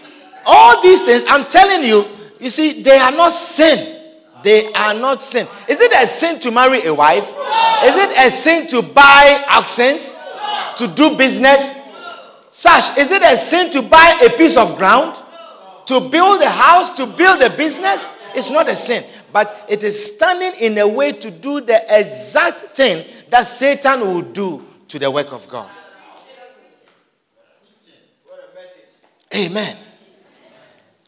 all 0.46 0.82
these 0.82 1.02
things, 1.02 1.24
I'm 1.28 1.44
telling 1.46 1.86
you, 1.86 2.04
you 2.40 2.50
see, 2.50 2.82
they 2.82 2.96
are 2.96 3.12
not 3.12 3.32
sin. 3.32 3.98
They 4.42 4.72
are 4.72 4.94
not 4.94 5.22
sin. 5.22 5.46
Is 5.68 5.80
it 5.80 5.92
a 5.92 6.06
sin 6.06 6.40
to 6.40 6.50
marry 6.50 6.86
a 6.86 6.94
wife? 6.94 7.28
Is 7.84 7.96
it 7.96 8.26
a 8.26 8.30
sin 8.30 8.66
to 8.68 8.82
buy 8.82 9.44
accents? 9.48 10.16
To 10.78 10.86
do 10.86 11.16
business? 11.16 11.78
Sash, 12.48 12.96
is 12.96 13.10
it 13.12 13.22
a 13.22 13.36
sin 13.36 13.70
to 13.72 13.82
buy 13.82 14.18
a 14.24 14.30
piece 14.30 14.56
of 14.56 14.76
ground? 14.78 15.16
To 15.86 16.00
build 16.00 16.42
a 16.42 16.48
house? 16.48 16.90
To 16.96 17.06
build 17.06 17.42
a 17.42 17.50
business? 17.50 18.08
It's 18.34 18.50
not 18.50 18.68
a 18.68 18.74
sin. 18.74 19.04
But 19.32 19.66
it 19.68 19.84
is 19.84 20.16
standing 20.16 20.60
in 20.60 20.78
a 20.78 20.86
way 20.86 21.12
to 21.12 21.30
do 21.30 21.60
the 21.60 21.80
exact 21.88 22.60
thing 22.76 23.04
that 23.30 23.44
Satan 23.44 24.00
will 24.00 24.22
do 24.22 24.64
to 24.88 24.98
the 24.98 25.10
work 25.10 25.32
of 25.32 25.48
God. 25.48 25.70
Amen. 29.34 29.76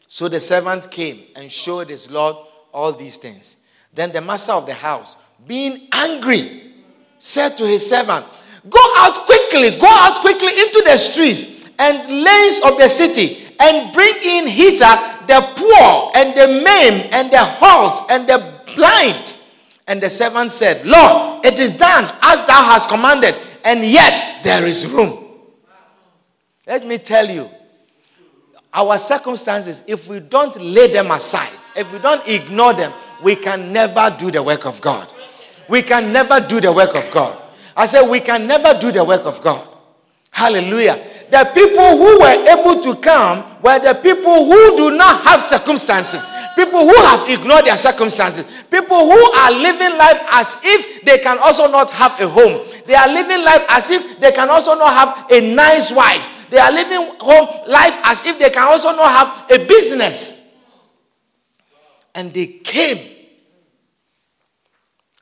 So 0.07 0.29
the 0.29 0.39
servant 0.39 0.89
came 0.89 1.23
and 1.35 1.51
showed 1.51 1.89
his 1.89 2.09
Lord 2.09 2.35
all 2.73 2.93
these 2.93 3.17
things. 3.17 3.57
Then 3.93 4.11
the 4.11 4.21
master 4.21 4.53
of 4.53 4.65
the 4.65 4.73
house, 4.73 5.17
being 5.45 5.87
angry, 5.91 6.73
said 7.17 7.57
to 7.57 7.67
his 7.67 7.89
servant, 7.89 8.25
Go 8.69 8.79
out 8.97 9.15
quickly, 9.25 9.77
go 9.79 9.87
out 9.89 10.19
quickly 10.21 10.47
into 10.47 10.83
the 10.85 10.95
streets 10.97 11.69
and 11.77 12.23
lanes 12.23 12.61
of 12.65 12.77
the 12.77 12.87
city 12.87 13.42
and 13.59 13.93
bring 13.93 14.13
in 14.23 14.47
hither 14.47 14.93
the 15.27 15.39
poor 15.55 16.11
and 16.15 16.35
the 16.37 16.47
maimed 16.63 17.09
and 17.13 17.31
the 17.31 17.43
halt 17.43 18.11
and 18.11 18.27
the 18.27 18.53
blind. 18.75 19.37
And 19.87 20.01
the 20.01 20.09
servant 20.09 20.51
said, 20.51 20.85
Lord, 20.85 21.45
it 21.45 21.59
is 21.59 21.77
done 21.77 22.05
as 22.21 22.45
thou 22.47 22.63
hast 22.63 22.89
commanded, 22.89 23.35
and 23.65 23.83
yet 23.83 24.41
there 24.43 24.65
is 24.65 24.87
room. 24.87 25.19
Let 26.65 26.85
me 26.85 26.97
tell 26.97 27.29
you, 27.29 27.49
our 28.73 28.97
circumstances, 28.97 29.83
if 29.87 30.07
we 30.07 30.19
don't 30.19 30.55
lay 30.61 30.91
them 30.91 31.11
aside, 31.11 31.51
if 31.75 31.91
we 31.91 31.99
don't 31.99 32.25
ignore 32.27 32.73
them, 32.73 32.93
we 33.21 33.35
can 33.35 33.71
never 33.73 34.15
do 34.17 34.31
the 34.31 34.41
work 34.41 34.65
of 34.65 34.79
God. 34.81 35.07
We 35.67 35.81
can 35.81 36.11
never 36.11 36.39
do 36.39 36.59
the 36.59 36.71
work 36.71 36.95
of 36.95 37.09
God. 37.11 37.37
I 37.75 37.85
said, 37.85 38.09
we 38.09 38.19
can 38.19 38.47
never 38.47 38.79
do 38.79 38.91
the 38.91 39.03
work 39.03 39.25
of 39.25 39.41
God. 39.41 39.67
Hallelujah. 40.31 40.97
The 41.33 41.49
people 41.55 41.97
who 41.97 42.19
were 42.19 42.37
able 42.45 42.79
to 42.83 42.93
come 43.01 43.43
were 43.63 43.79
the 43.79 43.97
people 44.03 44.45
who 44.45 44.77
do 44.77 44.95
not 44.95 45.23
have 45.23 45.41
circumstances. 45.41 46.27
People 46.55 46.81
who 46.81 46.93
have 46.93 47.27
ignored 47.27 47.65
their 47.65 47.75
circumstances. 47.75 48.45
People 48.69 49.09
who 49.09 49.31
are 49.33 49.51
living 49.51 49.97
life 49.97 50.21
as 50.31 50.59
if 50.61 51.01
they 51.03 51.17
can 51.17 51.39
also 51.39 51.71
not 51.71 51.89
have 51.89 52.21
a 52.21 52.29
home. 52.29 52.61
They 52.85 52.93
are 52.93 53.07
living 53.07 53.43
life 53.43 53.65
as 53.69 53.89
if 53.89 54.19
they 54.19 54.31
can 54.31 54.47
also 54.47 54.75
not 54.75 54.93
have 54.93 55.31
a 55.31 55.55
nice 55.55 55.91
wife. 55.91 56.29
They 56.51 56.59
are 56.59 56.71
living 56.71 57.15
home 57.19 57.47
life 57.67 57.97
as 58.03 58.27
if 58.27 58.37
they 58.37 58.51
can 58.51 58.67
also 58.67 58.95
not 58.95 59.09
have 59.09 59.59
a 59.59 59.65
business. 59.65 60.55
And 62.13 62.31
they 62.31 62.45
came. 62.45 63.09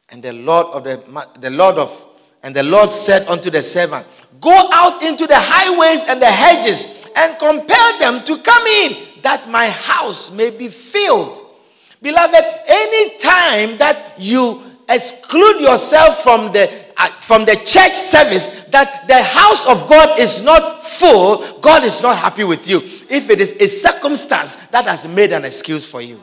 And 0.10 0.22
the 0.22 0.34
Lord 0.34 0.68
of 0.76 0.84
the, 0.84 1.02
the 1.40 1.52
Lord 1.52 1.78
of 1.78 2.08
and 2.44 2.56
the 2.56 2.64
Lord 2.64 2.90
said 2.90 3.28
unto 3.28 3.50
the 3.50 3.62
servant, 3.62 4.06
Go 4.40 4.70
out 4.72 5.04
into 5.04 5.28
the 5.28 5.38
highways 5.38 6.06
and 6.08 6.22
the 6.22 6.26
hedges 6.26 7.06
and 7.16 7.38
compel 7.38 8.00
them 8.00 8.24
to 8.26 8.38
come 8.42 8.68
in, 8.68 8.96
that 9.24 9.50
my 9.50 9.68
house 9.68 10.32
may 10.32 10.50
be 10.50 10.70
filled. 10.70 11.38
Beloved, 12.02 12.44
any 12.68 13.18
time 13.18 13.78
that 13.78 14.16
you 14.18 14.62
exclude 14.90 15.62
yourself 15.62 16.24
from 16.24 16.52
the 16.52 16.70
uh, 16.98 17.08
from 17.22 17.46
the 17.46 17.56
church 17.56 17.94
service 17.94 18.66
that 18.66 19.08
the 19.08 19.22
house 19.22 19.68
of 19.68 19.88
God 19.90 20.20
is 20.20 20.44
not 20.44 20.84
full, 20.84 21.60
God 21.62 21.84
is 21.84 22.02
not 22.02 22.18
happy 22.18 22.44
with 22.44 22.68
you. 22.68 22.80
If 23.10 23.30
it 23.30 23.40
is 23.40 23.58
a 23.60 23.68
circumstance 23.68 24.68
that 24.68 24.86
has 24.86 25.08
made 25.08 25.32
an 25.32 25.46
excuse 25.46 25.86
for 25.86 26.02
you. 26.02 26.20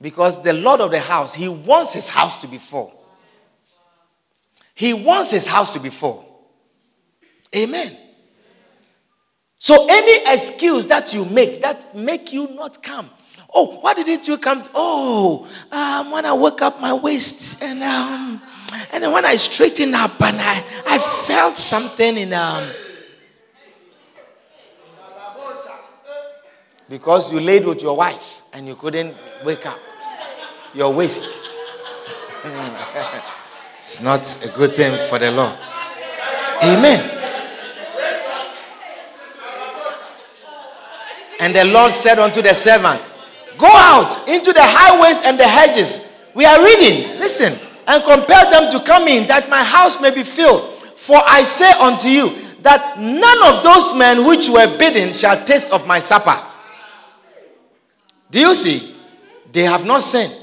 Because 0.00 0.42
the 0.42 0.52
Lord 0.52 0.80
of 0.80 0.90
the 0.90 1.00
house, 1.00 1.34
he 1.34 1.48
wants 1.48 1.94
his 1.94 2.08
house 2.08 2.36
to 2.38 2.48
be 2.48 2.58
full. 2.58 3.03
He 4.74 4.92
wants 4.92 5.30
his 5.30 5.46
house 5.46 5.72
to 5.74 5.80
be 5.80 5.88
full. 5.88 6.28
Amen. 7.56 7.96
So 9.58 9.86
any 9.88 10.32
excuse 10.32 10.86
that 10.88 11.14
you 11.14 11.24
make 11.24 11.62
that 11.62 11.96
make 11.96 12.32
you 12.32 12.48
not 12.48 12.82
come. 12.82 13.08
Oh, 13.54 13.78
why 13.80 13.94
didn't 13.94 14.26
you 14.26 14.36
come? 14.36 14.62
Oh, 14.74 15.48
um, 15.70 16.10
when 16.10 16.26
I 16.26 16.32
woke 16.32 16.60
up 16.60 16.80
my 16.80 16.92
waist 16.92 17.62
and 17.62 17.82
um, 17.82 18.42
and 18.92 19.04
then 19.04 19.12
when 19.12 19.24
I 19.24 19.36
straightened 19.36 19.94
up 19.94 20.20
and 20.20 20.36
I, 20.38 20.64
I 20.86 20.98
felt 20.98 21.54
something 21.54 22.16
in 22.16 22.32
um 22.32 22.68
because 26.88 27.32
you 27.32 27.40
laid 27.40 27.64
with 27.64 27.80
your 27.80 27.96
wife 27.96 28.42
and 28.52 28.66
you 28.66 28.74
couldn't 28.74 29.14
wake 29.44 29.64
up 29.66 29.78
your 30.74 30.92
waist. 30.92 31.42
it's 33.84 34.00
not 34.00 34.24
a 34.42 34.48
good 34.56 34.72
thing 34.72 34.96
for 35.10 35.18
the 35.18 35.30
Lord. 35.30 35.52
Amen. 36.62 37.04
And 41.38 41.54
the 41.54 41.66
Lord 41.66 41.92
said 41.92 42.18
unto 42.18 42.40
the 42.40 42.54
servant, 42.54 43.04
Go 43.58 43.68
out 43.70 44.26
into 44.26 44.54
the 44.54 44.62
highways 44.62 45.20
and 45.26 45.38
the 45.38 45.46
hedges. 45.46 46.18
We 46.32 46.46
are 46.46 46.64
reading, 46.64 47.18
listen, 47.18 47.52
and 47.86 48.02
compel 48.02 48.50
them 48.50 48.72
to 48.72 48.82
come 48.86 49.06
in, 49.06 49.28
that 49.28 49.50
my 49.50 49.62
house 49.62 50.00
may 50.00 50.14
be 50.14 50.22
filled. 50.22 50.62
For 50.96 51.18
I 51.18 51.42
say 51.42 51.70
unto 51.72 52.08
you, 52.08 52.30
that 52.62 52.98
none 52.98 53.54
of 53.54 53.62
those 53.62 53.94
men 53.98 54.26
which 54.26 54.48
were 54.48 54.78
bidden 54.78 55.12
shall 55.12 55.44
taste 55.44 55.70
of 55.70 55.86
my 55.86 55.98
supper. 55.98 56.42
Do 58.30 58.40
you 58.40 58.54
see? 58.54 58.96
They 59.52 59.64
have 59.64 59.84
not 59.84 60.00
sinned, 60.00 60.34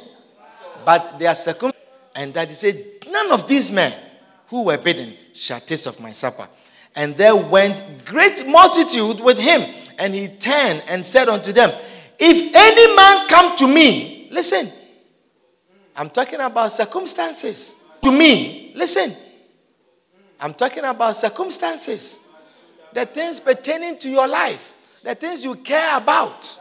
but 0.86 1.18
they 1.18 1.26
are 1.26 1.34
circum. 1.34 1.72
And 2.14 2.32
that 2.36 2.48
he 2.50 2.54
said, 2.54 2.91
None 3.12 3.32
of 3.34 3.48
these 3.48 3.72
men 3.72 3.94
who 4.48 4.64
were 4.64 4.78
bidden 4.78 5.14
shall 5.34 5.60
taste 5.60 5.86
of 5.86 6.00
my 6.00 6.12
supper. 6.12 6.48
And 6.96 7.16
there 7.16 7.36
went 7.36 8.06
great 8.06 8.48
multitude 8.48 9.20
with 9.24 9.40
him. 9.40 9.62
And 10.00 10.14
he 10.16 10.28
turned 10.28 10.84
and 10.88 11.06
said 11.06 11.28
unto 11.28 11.52
them, 11.52 11.70
If 12.18 12.56
any 12.56 12.96
man 12.96 13.28
come 13.28 13.58
to 13.58 13.68
me, 13.68 14.30
listen, 14.32 14.68
I'm 15.96 16.10
talking 16.10 16.40
about 16.40 16.72
circumstances. 16.72 17.84
To 18.02 18.12
me, 18.12 18.72
listen, 18.76 19.16
I'm 20.40 20.54
talking 20.54 20.84
about 20.84 21.16
circumstances. 21.16 22.28
The 22.94 23.06
things 23.06 23.40
pertaining 23.40 24.00
to 24.00 24.10
your 24.10 24.28
life, 24.28 25.00
the 25.04 25.16
things 25.16 25.44
you 25.44 25.56
care 25.56 25.98
about. 25.98 26.58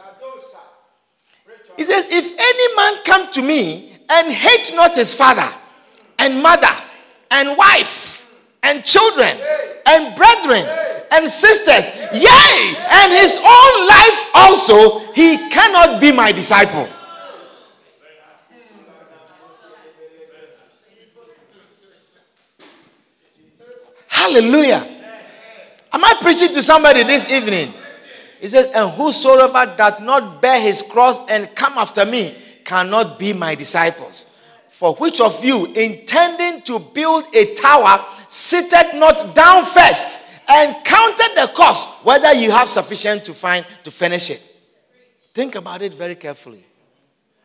He 1.77 1.83
says, 1.83 2.05
If 2.09 2.39
any 2.39 2.75
man 2.75 3.03
come 3.03 3.31
to 3.33 3.41
me 3.41 3.97
and 4.09 4.31
hate 4.31 4.71
not 4.75 4.95
his 4.95 5.13
father 5.13 5.49
and 6.21 6.41
mother 6.41 6.71
and 7.31 7.57
wife 7.57 8.31
and 8.63 8.83
children 8.85 9.35
and 9.87 10.15
brethren 10.15 10.63
and 11.13 11.27
sisters, 11.27 11.91
yea, 12.13 12.75
and 12.91 13.11
his 13.11 13.37
own 13.37 13.87
life 13.87 14.29
also, 14.33 15.11
he 15.13 15.49
cannot 15.49 15.99
be 15.99 16.11
my 16.11 16.31
disciple. 16.31 16.87
Hallelujah. 24.07 24.87
Am 25.91 26.05
I 26.05 26.13
preaching 26.21 26.53
to 26.53 26.61
somebody 26.61 27.03
this 27.03 27.29
evening? 27.31 27.73
He 28.39 28.47
says, 28.47 28.71
And 28.73 28.91
whosoever 28.91 29.75
doth 29.75 30.01
not 30.01 30.41
bear 30.41 30.61
his 30.61 30.81
cross 30.81 31.27
and 31.29 31.53
come 31.55 31.73
after 31.77 32.05
me 32.05 32.35
cannot 32.63 33.19
be 33.19 33.33
my 33.33 33.55
disciples. 33.55 34.30
For 34.81 34.95
which 34.95 35.21
of 35.21 35.45
you, 35.45 35.67
intending 35.73 36.63
to 36.63 36.79
build 36.79 37.25
a 37.35 37.53
tower, 37.53 38.03
sitteth 38.27 38.95
not 38.95 39.35
down 39.35 39.63
first 39.63 40.21
and 40.49 40.75
counted 40.83 41.35
the 41.35 41.51
cost, 41.55 42.03
whether 42.03 42.33
you 42.33 42.49
have 42.49 42.67
sufficient 42.67 43.23
to 43.25 43.35
find 43.35 43.63
to 43.83 43.91
finish 43.91 44.31
it? 44.31 44.51
Think 45.35 45.53
about 45.53 45.83
it 45.83 45.93
very 45.93 46.15
carefully. 46.15 46.65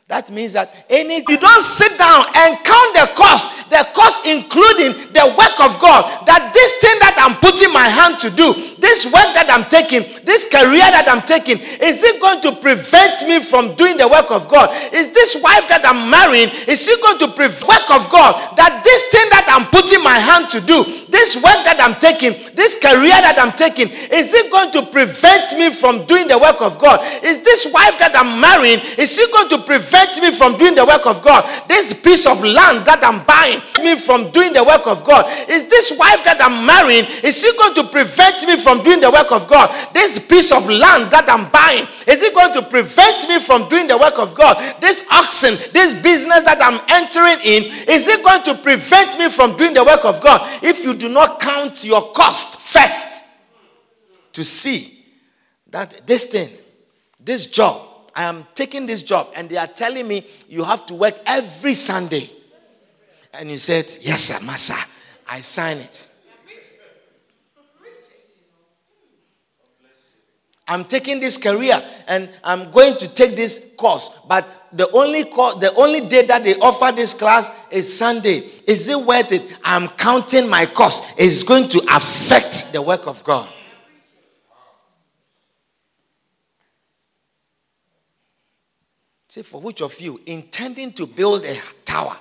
That 0.08 0.30
means 0.30 0.54
that 0.54 0.86
any 0.88 1.16
you 1.16 1.36
don't 1.36 1.62
sit 1.62 1.98
down 1.98 2.24
and 2.34 2.56
count 2.64 2.94
the 2.94 3.10
cost, 3.14 3.65
the 3.70 3.82
cost 3.94 4.26
including 4.26 4.94
the 5.12 5.26
work 5.36 5.56
of 5.62 5.78
God. 5.80 6.06
That 6.26 6.52
this 6.54 6.78
thing 6.82 6.96
that 7.02 7.18
I'm 7.18 7.36
putting 7.42 7.72
my 7.72 7.86
hand 7.86 8.18
to 8.22 8.30
do, 8.30 8.52
this 8.78 9.06
work 9.10 9.34
that 9.34 9.50
I'm 9.50 9.66
taking, 9.66 10.06
this 10.24 10.46
career 10.46 10.86
that 10.86 11.06
I'm 11.08 11.22
taking, 11.22 11.58
is 11.82 12.02
it 12.02 12.20
going 12.20 12.40
to 12.46 12.52
prevent 12.62 13.26
me 13.26 13.42
from 13.42 13.74
doing 13.74 13.96
the 13.96 14.06
work 14.06 14.30
of 14.30 14.48
God? 14.48 14.70
Is 14.94 15.10
this 15.10 15.40
wife 15.42 15.66
that 15.68 15.82
I'm 15.82 16.10
marrying, 16.10 16.50
is 16.70 16.86
it 16.86 16.98
going 17.02 17.18
to 17.24 17.28
prevent 17.34 17.66
work 17.66 17.88
of 17.90 18.06
God? 18.10 18.34
That 18.56 18.82
this 18.84 19.02
thing 19.10 19.26
that 19.30 19.46
I'm 19.50 19.66
putting 19.72 20.02
my 20.02 20.18
hand 20.18 20.50
to 20.54 20.60
do, 20.60 21.06
this 21.08 21.36
work 21.38 21.62
that 21.64 21.80
I'm 21.80 21.96
taking, 21.98 22.34
this 22.54 22.76
career 22.78 23.16
that 23.16 23.38
I'm 23.38 23.52
taking, 23.54 23.88
is 24.12 24.34
it 24.34 24.50
going 24.50 24.70
to 24.76 24.82
prevent 24.90 25.56
me 25.58 25.70
from 25.72 26.04
doing 26.06 26.28
the 26.28 26.38
work 26.38 26.60
of 26.60 26.78
God? 26.78 27.00
Is 27.24 27.40
this 27.42 27.70
wife 27.72 27.98
that 27.98 28.12
I'm 28.14 28.38
marrying, 28.40 28.80
is 28.98 29.14
she 29.14 29.24
going 29.32 29.48
to 29.56 29.58
prevent 29.64 30.18
me 30.20 30.30
from 30.34 30.58
doing 30.58 30.74
the 30.74 30.84
work 30.84 31.06
of 31.06 31.22
God? 31.22 31.46
This 31.68 31.94
piece 31.94 32.26
of 32.26 32.42
land 32.42 32.84
that 32.86 33.00
I'm 33.02 33.24
buying 33.24 33.55
me 33.82 33.96
from 33.96 34.30
doing 34.30 34.52
the 34.52 34.64
work 34.64 34.86
of 34.86 35.04
God? 35.04 35.26
Is 35.48 35.68
this 35.68 35.96
wife 35.98 36.24
that 36.24 36.38
I'm 36.40 36.66
marrying, 36.66 37.04
is 37.22 37.40
she 37.40 37.50
going 37.56 37.74
to 37.74 37.84
prevent 37.84 38.46
me 38.46 38.56
from 38.56 38.82
doing 38.82 39.00
the 39.00 39.10
work 39.10 39.32
of 39.32 39.48
God? 39.48 39.70
This 39.92 40.18
piece 40.26 40.52
of 40.52 40.68
land 40.68 41.10
that 41.12 41.26
I'm 41.28 41.50
buying, 41.50 41.86
is 42.06 42.22
it 42.22 42.34
going 42.34 42.52
to 42.54 42.62
prevent 42.62 43.28
me 43.28 43.40
from 43.40 43.68
doing 43.68 43.86
the 43.86 43.98
work 43.98 44.18
of 44.18 44.34
God? 44.34 44.56
This 44.80 45.06
oxen, 45.10 45.54
this 45.72 46.00
business 46.02 46.42
that 46.44 46.58
I'm 46.60 46.80
entering 46.88 47.40
in, 47.44 47.62
is 47.88 48.08
it 48.08 48.24
going 48.24 48.42
to 48.44 48.54
prevent 48.62 49.18
me 49.18 49.28
from 49.28 49.56
doing 49.56 49.74
the 49.74 49.84
work 49.84 50.04
of 50.04 50.20
God? 50.20 50.40
If 50.62 50.84
you 50.84 50.94
do 50.94 51.08
not 51.08 51.40
count 51.40 51.84
your 51.84 52.12
cost 52.12 52.58
first 52.58 53.24
to 54.32 54.44
see 54.44 55.04
that 55.70 56.06
this 56.06 56.26
thing, 56.26 56.48
this 57.20 57.46
job, 57.46 57.82
I 58.14 58.24
am 58.24 58.46
taking 58.54 58.86
this 58.86 59.02
job, 59.02 59.28
and 59.34 59.48
they 59.48 59.58
are 59.58 59.66
telling 59.66 60.08
me 60.08 60.26
you 60.48 60.64
have 60.64 60.86
to 60.86 60.94
work 60.94 61.16
every 61.26 61.74
Sunday. 61.74 62.30
And 63.38 63.50
you 63.50 63.56
said, 63.56 63.84
Yes, 64.00 64.22
sir, 64.24 64.44
Master, 64.46 64.74
I 65.28 65.40
sign 65.40 65.78
it. 65.78 66.08
I'm 70.68 70.84
taking 70.84 71.20
this 71.20 71.38
career 71.38 71.80
and 72.08 72.28
I'm 72.42 72.72
going 72.72 72.96
to 72.98 73.08
take 73.08 73.36
this 73.36 73.74
course, 73.76 74.10
but 74.26 74.48
the 74.72 74.90
only 74.90 75.22
the 75.22 75.72
only 75.76 76.08
day 76.08 76.26
that 76.26 76.42
they 76.42 76.58
offer 76.58 76.94
this 76.94 77.14
class 77.14 77.50
is 77.70 77.96
Sunday. 77.96 78.42
Is 78.66 78.88
it 78.88 78.98
worth 78.98 79.30
it? 79.30 79.58
I'm 79.64 79.88
counting 79.88 80.50
my 80.50 80.66
cost. 80.66 81.14
It's 81.18 81.44
going 81.44 81.68
to 81.68 81.78
affect 81.88 82.72
the 82.72 82.82
work 82.82 83.06
of 83.06 83.22
God. 83.22 83.48
Say, 89.28 89.42
for 89.42 89.60
which 89.60 89.82
of 89.82 90.00
you 90.00 90.20
intending 90.26 90.92
to 90.94 91.06
build 91.06 91.44
a 91.44 91.54
tower, 91.84 92.16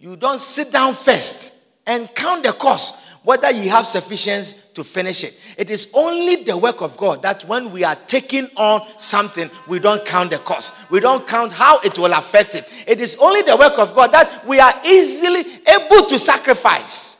you 0.00 0.16
don't 0.16 0.40
sit 0.40 0.72
down 0.72 0.94
first 0.94 1.76
and 1.86 2.12
count 2.14 2.42
the 2.42 2.52
cost 2.52 3.06
whether 3.22 3.50
you 3.50 3.68
have 3.68 3.86
sufficiency 3.86 4.56
to 4.72 4.82
finish 4.82 5.24
it. 5.24 5.38
It 5.58 5.68
is 5.68 5.90
only 5.92 6.36
the 6.36 6.56
work 6.56 6.80
of 6.80 6.96
God 6.96 7.20
that 7.22 7.42
when 7.44 7.70
we 7.70 7.84
are 7.84 7.96
taking 8.06 8.46
on 8.56 8.80
something, 8.96 9.50
we 9.68 9.78
don't 9.78 10.04
count 10.06 10.30
the 10.30 10.38
cost. 10.38 10.90
We 10.90 11.00
don't 11.00 11.28
count 11.28 11.52
how 11.52 11.80
it 11.80 11.98
will 11.98 12.14
affect 12.14 12.54
it. 12.54 12.66
It 12.86 12.98
is 12.98 13.16
only 13.20 13.42
the 13.42 13.56
work 13.58 13.78
of 13.78 13.94
God 13.94 14.12
that 14.12 14.46
we 14.46 14.58
are 14.58 14.72
easily 14.86 15.40
able 15.68 16.06
to 16.08 16.18
sacrifice. 16.18 17.18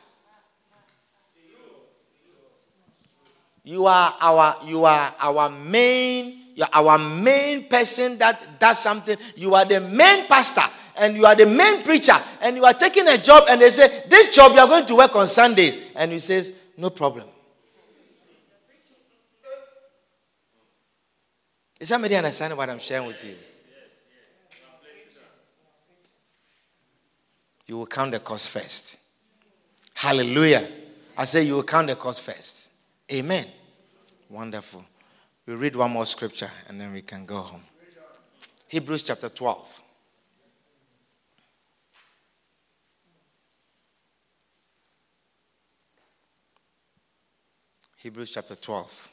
You 3.63 3.85
are 3.85 4.15
our 4.19 4.57
you 4.65 4.85
are 4.85 5.13
our 5.19 5.49
main 5.49 6.39
you 6.55 6.63
are 6.63 6.83
our 6.83 6.97
main 6.97 7.69
person 7.69 8.17
that 8.17 8.59
does 8.59 8.79
something. 8.79 9.17
You 9.35 9.53
are 9.53 9.65
the 9.65 9.81
main 9.81 10.25
pastor 10.25 10.63
and 10.97 11.15
you 11.15 11.25
are 11.25 11.35
the 11.35 11.45
main 11.45 11.83
preacher 11.83 12.15
and 12.41 12.55
you 12.55 12.63
are 12.63 12.73
taking 12.73 13.07
a 13.07 13.17
job 13.17 13.45
and 13.49 13.61
they 13.61 13.69
say, 13.69 14.03
This 14.07 14.33
job 14.33 14.53
you 14.53 14.59
are 14.59 14.67
going 14.67 14.85
to 14.85 14.95
work 14.95 15.15
on 15.15 15.27
Sundays. 15.27 15.91
And 15.95 16.11
you 16.11 16.19
says, 16.19 16.53
No 16.77 16.89
problem. 16.89 17.27
Is 21.79 21.89
somebody 21.89 22.15
understanding 22.15 22.57
what 22.57 22.69
I'm 22.69 22.79
sharing 22.79 23.07
with 23.07 23.23
you? 23.23 23.35
You 27.65 27.77
will 27.77 27.87
count 27.87 28.11
the 28.11 28.19
cost 28.19 28.49
first. 28.49 28.99
Hallelujah. 29.93 30.67
I 31.17 31.25
say 31.25 31.43
you 31.43 31.55
will 31.55 31.63
count 31.63 31.87
the 31.87 31.95
cost 31.95 32.21
first. 32.21 32.69
Amen. 33.11 33.45
Wonderful. 34.29 34.85
We'll 35.45 35.57
read 35.57 35.75
one 35.75 35.91
more 35.91 36.05
scripture 36.05 36.51
and 36.67 36.79
then 36.79 36.93
we 36.93 37.01
can 37.01 37.25
go 37.25 37.37
home. 37.37 37.63
Hebrews 38.67 39.03
chapter 39.03 39.29
12. 39.29 39.80
Hebrews 48.01 48.31
chapter 48.31 48.55
12, 48.55 49.11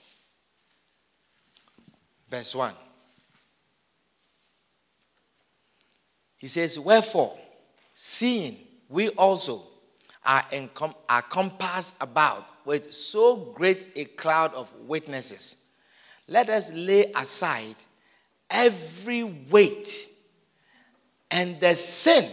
verse 2.31 2.55
1. 2.55 2.73
He 6.39 6.47
says, 6.47 6.79
Wherefore, 6.79 7.37
seeing 7.93 8.57
we 8.89 9.11
also 9.11 9.63
are, 10.25 10.43
encom- 10.53 10.95
are 11.07 11.21
compassed 11.21 11.97
about 12.01 12.47
with 12.65 12.91
so 12.91 13.37
great 13.37 13.89
a 13.95 14.07
cloud 14.07 14.55
of 14.55 14.73
witnesses, 14.87 15.67
let 16.27 16.49
us 16.49 16.73
lay 16.73 17.13
aside 17.15 17.77
every 18.51 19.23
weight 19.23 20.09
and 21.31 21.61
the 21.61 21.75
sin 21.75 22.27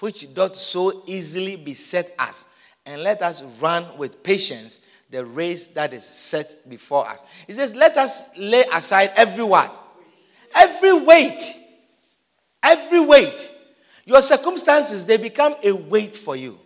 which 0.00 0.34
doth 0.34 0.56
so 0.56 1.04
easily 1.06 1.56
beset 1.56 2.14
us, 2.18 2.44
and 2.84 3.02
let 3.02 3.22
us 3.22 3.42
run 3.62 3.96
with 3.96 4.22
patience 4.22 4.82
the 5.10 5.24
race 5.24 5.68
that 5.68 5.92
is 5.92 6.04
set 6.04 6.68
before 6.68 7.06
us. 7.06 7.22
He 7.46 7.52
says, 7.52 7.74
Let 7.74 7.96
us 7.96 8.36
lay 8.36 8.64
aside 8.72 9.12
every 9.16 9.44
what? 9.44 9.72
Every 10.54 10.98
weight. 11.00 11.40
Every 12.62 13.00
weight. 13.00 13.52
Your 14.04 14.22
circumstances, 14.22 15.06
they 15.06 15.16
become 15.16 15.54
a 15.62 15.72
weight 15.72 16.16
for 16.16 16.36
you. 16.36 16.58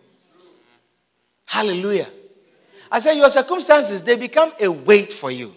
Hallelujah. 1.45 2.07
I 2.91 2.99
said, 2.99 3.13
Your 3.13 3.29
circumstances, 3.29 4.03
they 4.03 4.15
become 4.15 4.51
a 4.59 4.67
weight 4.67 5.11
for 5.11 5.31
you. 5.31 5.53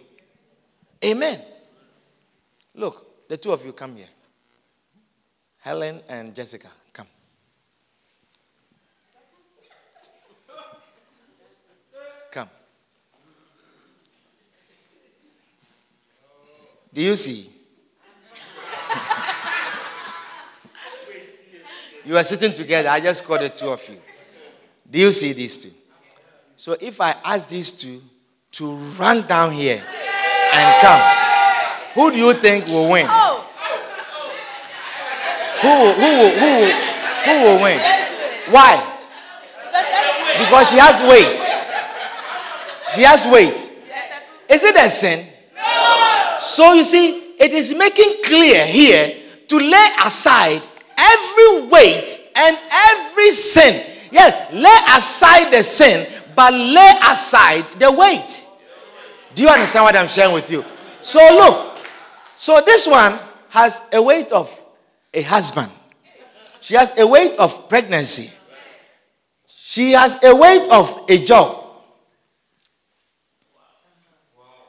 Amen. 1.04 1.40
Look, 2.74 3.28
the 3.28 3.36
two 3.36 3.52
of 3.52 3.64
you 3.64 3.72
come 3.72 3.96
here. 3.96 4.06
Helen 5.58 6.00
and 6.08 6.34
Jessica, 6.34 6.68
come. 6.92 7.06
Come. 12.30 12.48
Do 16.94 17.02
you 17.02 17.16
see? 17.16 17.50
you 22.06 22.16
are 22.16 22.22
sitting 22.22 22.52
together. 22.52 22.88
I 22.88 23.00
just 23.00 23.24
called 23.24 23.40
the 23.40 23.48
two 23.48 23.66
of 23.66 23.86
you. 23.88 23.98
Do 24.88 25.00
you 25.00 25.10
see 25.10 25.32
these 25.32 25.58
two? 25.58 25.70
So 26.54 26.76
if 26.80 27.00
I 27.00 27.16
ask 27.24 27.48
these 27.48 27.72
two 27.72 28.00
to 28.52 28.76
run 28.96 29.26
down 29.26 29.50
here 29.52 29.82
and 30.54 30.80
come, 30.80 31.00
who 31.94 32.12
do 32.12 32.16
you 32.16 32.32
think 32.34 32.66
will 32.66 32.88
win? 32.92 33.06
Oh. 33.08 33.44
Who 35.62 35.68
will, 35.68 35.94
who 35.94 36.02
who 36.38 36.46
will, 36.60 36.72
who 37.24 37.32
will 37.42 37.62
win? 37.64 37.80
Why? 38.50 38.76
Because 40.38 40.70
she 40.70 40.78
has 40.78 41.02
weight. 41.10 41.36
She 42.94 43.02
has 43.02 43.26
weight. 43.26 43.72
Is 44.48 44.62
it 44.62 44.76
a 44.76 44.88
sin? 44.88 45.33
So 46.44 46.74
you 46.74 46.82
see, 46.82 47.18
it 47.40 47.52
is 47.52 47.74
making 47.76 48.22
clear 48.22 48.64
here 48.66 49.16
to 49.48 49.56
lay 49.58 49.88
aside 50.04 50.62
every 50.96 51.66
weight 51.68 52.30
and 52.36 52.58
every 52.70 53.30
sin. 53.30 53.84
Yes, 54.12 54.52
lay 54.52 54.96
aside 54.96 55.50
the 55.50 55.62
sin, 55.62 56.06
but 56.36 56.52
lay 56.52 56.92
aside 57.08 57.64
the 57.78 57.90
weight. 57.90 58.46
Do 59.34 59.42
you 59.42 59.48
understand 59.48 59.84
what 59.84 59.96
I'm 59.96 60.06
sharing 60.06 60.34
with 60.34 60.50
you? 60.50 60.64
So 61.02 61.18
look, 61.18 61.78
so 62.36 62.60
this 62.64 62.86
one 62.86 63.18
has 63.48 63.88
a 63.92 64.02
weight 64.02 64.30
of 64.30 64.64
a 65.12 65.22
husband. 65.22 65.70
She 66.60 66.74
has 66.76 66.96
a 66.98 67.06
weight 67.06 67.36
of 67.38 67.68
pregnancy. 67.68 68.30
She 69.46 69.92
has 69.92 70.22
a 70.22 70.34
weight 70.36 70.68
of 70.70 71.06
a 71.08 71.24
job. 71.24 71.62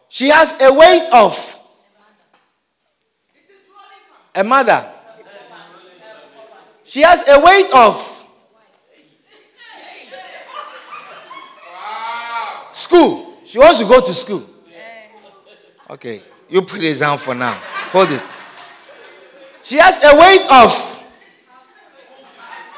She 0.10 0.30
has 0.30 0.54
a 0.62 0.74
weight 0.74 1.10
of 1.14 1.55
a 4.36 4.44
mother. 4.44 4.92
She 6.84 7.02
has 7.02 7.28
a 7.28 7.40
weight 7.40 7.68
of 7.74 8.26
school. 12.74 13.34
She 13.46 13.58
wants 13.58 13.80
to 13.80 13.86
go 13.86 14.02
to 14.02 14.14
school. 14.14 14.44
Okay, 15.90 16.22
you 16.50 16.62
put 16.62 16.84
it 16.84 17.00
down 17.00 17.18
for 17.18 17.34
now. 17.34 17.54
Hold 17.92 18.12
it. 18.12 18.22
She 19.62 19.78
has 19.78 19.98
a 20.04 20.20
weight 20.20 20.46
of 20.52 20.96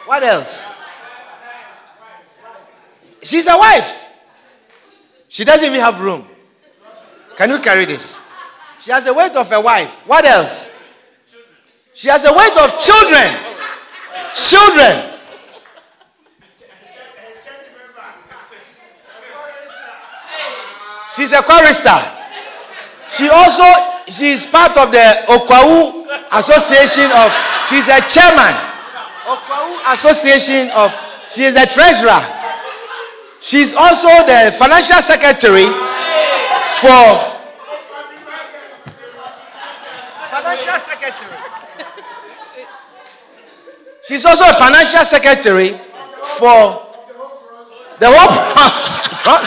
what 0.06 0.24
else? 0.24 0.74
She's 3.24 3.48
a 3.48 3.58
wife. 3.58 4.06
She 5.28 5.44
doesn't 5.44 5.68
even 5.68 5.82
have 5.82 6.00
room. 6.00 6.26
Can 7.36 7.50
you 7.50 7.60
carry 7.60 7.84
this? 7.86 8.22
She 8.80 8.92
has 8.92 9.06
a 9.06 9.14
weight 9.14 9.36
of 9.36 9.52
a 9.52 9.60
wife. 9.60 9.92
What 10.08 10.24
else? 10.24 10.77
She 11.98 12.10
has 12.10 12.24
a 12.26 12.32
weight 12.32 12.54
of 12.62 12.78
children. 12.78 13.26
Children. 14.38 15.18
She's 21.16 21.32
a 21.34 21.42
chorister. 21.42 21.98
She 23.10 23.30
also 23.30 23.66
she 24.14 24.30
is 24.38 24.46
part 24.46 24.78
of 24.78 24.92
the 24.92 25.26
Okwau 25.26 26.06
Association 26.38 27.10
of 27.18 27.34
she's 27.66 27.90
a 27.90 27.98
chairman. 28.06 28.54
Okwau 29.26 29.82
Association 29.92 30.70
of 30.78 30.94
she 31.32 31.46
is 31.46 31.58
a 31.58 31.66
treasurer. 31.66 32.22
She's 33.42 33.74
also 33.74 34.10
the 34.30 34.54
financial 34.60 35.02
secretary 35.02 35.66
for 36.78 37.34
financial 40.30 40.78
secretary. 40.78 41.47
She's 44.08 44.24
also 44.24 44.46
a 44.48 44.54
financial 44.56 45.04
secretary 45.04 45.76
for 46.40 46.80
the 48.00 48.08
whole 48.08 48.32
Bronx. 48.56 49.04
Bronx. 49.28 49.44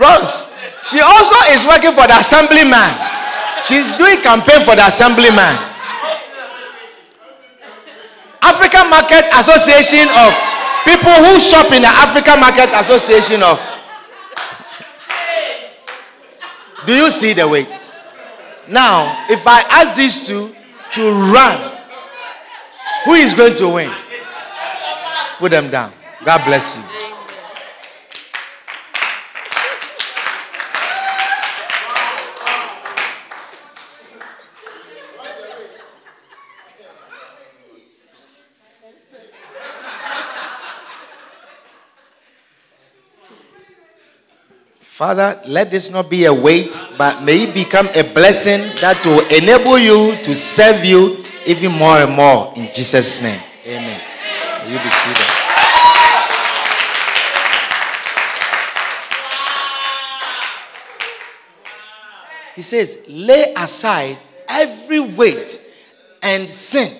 Bronx. 0.00 0.48
She 0.88 1.00
also 1.04 1.36
is 1.52 1.68
working 1.68 1.92
for 1.92 2.08
the 2.08 2.16
assemblyman. 2.16 2.88
She's 3.68 3.92
doing 4.00 4.24
campaign 4.24 4.64
for 4.64 4.72
the 4.72 4.88
assemblyman. 4.88 5.60
African 8.40 8.88
Market 8.88 9.28
Association 9.36 10.08
of 10.16 10.32
people 10.88 11.12
who 11.28 11.36
shop 11.36 11.68
in 11.76 11.82
the 11.84 11.92
African 11.92 12.40
Market 12.40 12.72
Association 12.80 13.42
of 13.42 13.60
Do 16.86 16.94
you 16.96 17.10
see 17.10 17.34
the 17.34 17.46
way? 17.46 17.66
Now, 18.68 19.26
if 19.28 19.46
I 19.46 19.60
ask 19.68 19.96
these 19.96 20.26
two 20.26 20.54
to 20.94 21.12
run, 21.28 21.77
who 23.04 23.14
is 23.14 23.34
going 23.34 23.56
to 23.56 23.68
win? 23.68 23.92
Put 25.38 25.50
them 25.52 25.70
down. 25.70 25.92
God 26.24 26.44
bless 26.44 26.78
you. 26.78 26.98
Father, 44.98 45.40
let 45.46 45.70
this 45.70 45.92
not 45.92 46.10
be 46.10 46.24
a 46.24 46.34
weight, 46.34 46.74
but 46.98 47.22
may 47.22 47.44
it 47.44 47.54
become 47.54 47.86
a 47.94 48.02
blessing 48.02 48.58
that 48.80 49.00
will 49.06 49.22
enable 49.30 49.78
you 49.78 50.20
to 50.24 50.34
serve 50.34 50.84
you 50.84 51.22
even 51.48 51.72
more 51.72 51.96
and 51.96 52.12
more. 52.14 52.52
In 52.56 52.68
Jesus' 52.74 53.22
name. 53.22 53.40
Amen. 53.66 54.00
You 54.66 54.78
be 54.78 54.90
seated. 54.90 55.26
He 62.54 62.62
says, 62.62 63.04
lay 63.08 63.54
aside 63.56 64.18
every 64.48 65.00
weight 65.00 65.60
and 66.22 66.48
sin 66.50 66.92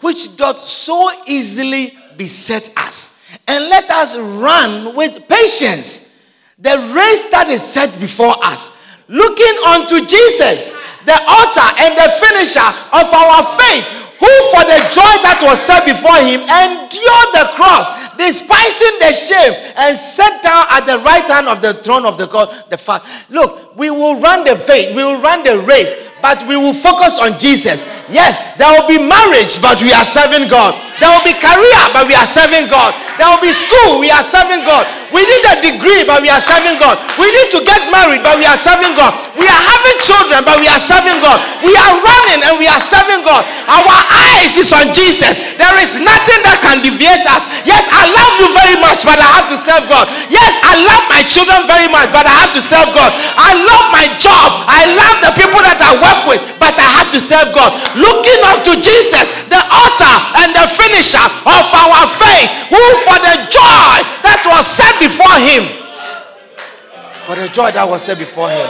which 0.00 0.36
doth 0.36 0.58
so 0.58 1.10
easily 1.26 1.92
beset 2.16 2.72
us, 2.76 3.38
and 3.48 3.64
let 3.68 3.90
us 3.90 4.16
run 4.16 4.94
with 4.94 5.26
patience 5.26 6.22
the 6.58 6.70
race 6.94 7.30
that 7.30 7.48
is 7.48 7.62
set 7.62 7.98
before 7.98 8.34
us, 8.44 8.76
looking 9.08 9.54
unto 9.66 10.04
Jesus, 10.06 10.76
the 11.08 11.16
author 11.16 11.68
and 11.80 11.96
the 11.96 12.08
finisher 12.20 12.68
of 12.92 13.08
our 13.08 13.40
faith, 13.56 13.84
who 14.20 14.32
for 14.52 14.62
the 14.68 14.78
joy 14.92 15.14
that 15.24 15.40
was 15.40 15.56
set 15.56 15.88
before 15.88 16.20
him 16.20 16.44
endured 16.44 17.30
the 17.32 17.48
cross, 17.56 17.88
despising 18.18 18.98
the 19.00 19.14
shame, 19.16 19.54
and 19.78 19.96
sat 19.96 20.42
down 20.42 20.66
at 20.68 20.84
the 20.84 20.98
right 21.06 21.24
hand 21.24 21.48
of 21.48 21.62
the 21.62 21.72
throne 21.80 22.04
of 22.04 22.18
the 22.18 22.26
God 22.26 22.50
the 22.68 22.76
Father. 22.76 23.06
Look, 23.30 23.76
we 23.76 23.90
will 23.90 24.20
run 24.20 24.44
the 24.44 24.56
faith, 24.56 24.94
we 24.94 25.02
will 25.02 25.22
run 25.22 25.44
the 25.44 25.64
race, 25.64 25.94
but 26.20 26.42
we 26.46 26.56
will 26.56 26.74
focus 26.74 27.18
on 27.18 27.38
Jesus. 27.38 27.86
Yes, 28.10 28.40
there 28.56 28.68
will 28.74 28.88
be 28.88 28.98
marriage, 28.98 29.60
but 29.62 29.78
we 29.82 29.92
are 29.92 30.04
serving 30.06 30.48
God. 30.48 30.74
There 30.98 31.06
will 31.06 31.22
be 31.22 31.36
career, 31.38 31.82
but 31.94 32.10
we 32.10 32.14
are 32.18 32.26
serving 32.26 32.66
God. 32.66 32.90
There 33.20 33.26
will 33.30 33.42
be 33.42 33.54
school, 33.54 34.02
we 34.02 34.10
are 34.10 34.22
serving 34.22 34.66
God. 34.66 34.82
We 35.14 35.22
need 35.24 35.44
a 35.46 35.56
degree, 35.62 36.02
but 36.04 36.20
we 36.22 36.28
are 36.30 36.42
serving 36.42 36.78
God. 36.78 36.98
We 37.16 37.26
need 37.30 37.50
to 37.54 37.60
get 37.62 37.80
married, 37.94 38.22
but 38.22 38.36
we 38.36 38.46
are 38.46 38.58
serving 38.58 38.98
God. 38.98 39.14
We 39.38 39.46
are 39.46 39.62
having 39.62 39.98
children, 40.02 40.42
but 40.42 40.58
we 40.58 40.66
are 40.66 40.82
serving 40.82 41.22
God. 41.22 41.38
We 41.62 41.70
are 41.74 41.92
running 42.02 42.40
and 42.42 42.54
we 42.58 42.66
are 42.66 42.82
serving 42.82 43.22
God. 43.22 43.46
Our 43.70 43.98
eyes 44.26 44.58
is 44.58 44.74
on 44.74 44.90
Jesus. 44.90 45.54
There 45.54 45.76
is 45.78 46.02
nothing 46.02 46.40
that 46.42 46.58
can 46.62 46.82
deviate 46.82 47.24
us. 47.30 47.46
Yes, 47.62 47.86
I 47.94 48.10
love 48.10 48.32
you 48.42 48.48
very 48.56 48.78
much, 48.82 49.06
but 49.06 49.16
I 49.20 49.28
have 49.38 49.46
to 49.52 49.56
serve 49.56 49.86
God. 49.86 50.10
Yes, 50.26 50.58
I 50.66 50.74
love 50.82 51.04
my 51.06 51.22
children 51.22 51.62
very 51.70 51.86
much, 51.86 52.10
but 52.10 52.26
I 52.26 52.34
have 52.42 52.52
to 52.58 52.62
serve 52.62 52.90
God. 52.90 53.10
I 53.38 53.54
love 53.54 53.86
my 53.94 54.06
job. 54.18 54.66
I 54.66 54.82
love 54.98 55.16
the 55.22 55.32
people 55.38 55.62
that 55.62 55.78
I 55.78 55.94
work 56.00 56.07
with, 56.28 56.42
but 56.60 56.74
I 56.76 56.88
have 57.00 57.10
to 57.12 57.20
serve 57.20 57.52
God. 57.52 57.72
Looking 57.96 58.40
up 58.48 58.64
to 58.68 58.72
Jesus, 58.80 59.28
the 59.48 59.60
author 59.60 60.14
and 60.44 60.54
the 60.54 60.66
finisher 60.76 61.26
of 61.44 61.64
our 61.72 62.04
faith, 62.20 62.48
who 62.72 62.82
for 63.04 63.18
the 63.20 63.36
joy 63.50 63.96
that 64.24 64.40
was 64.46 64.64
set 64.64 64.94
before 65.00 65.36
him, 65.40 65.64
for 67.26 67.36
the 67.36 67.48
joy 67.52 67.70
that 67.72 67.84
was 67.88 68.02
set 68.02 68.18
before 68.18 68.48
him, 68.50 68.68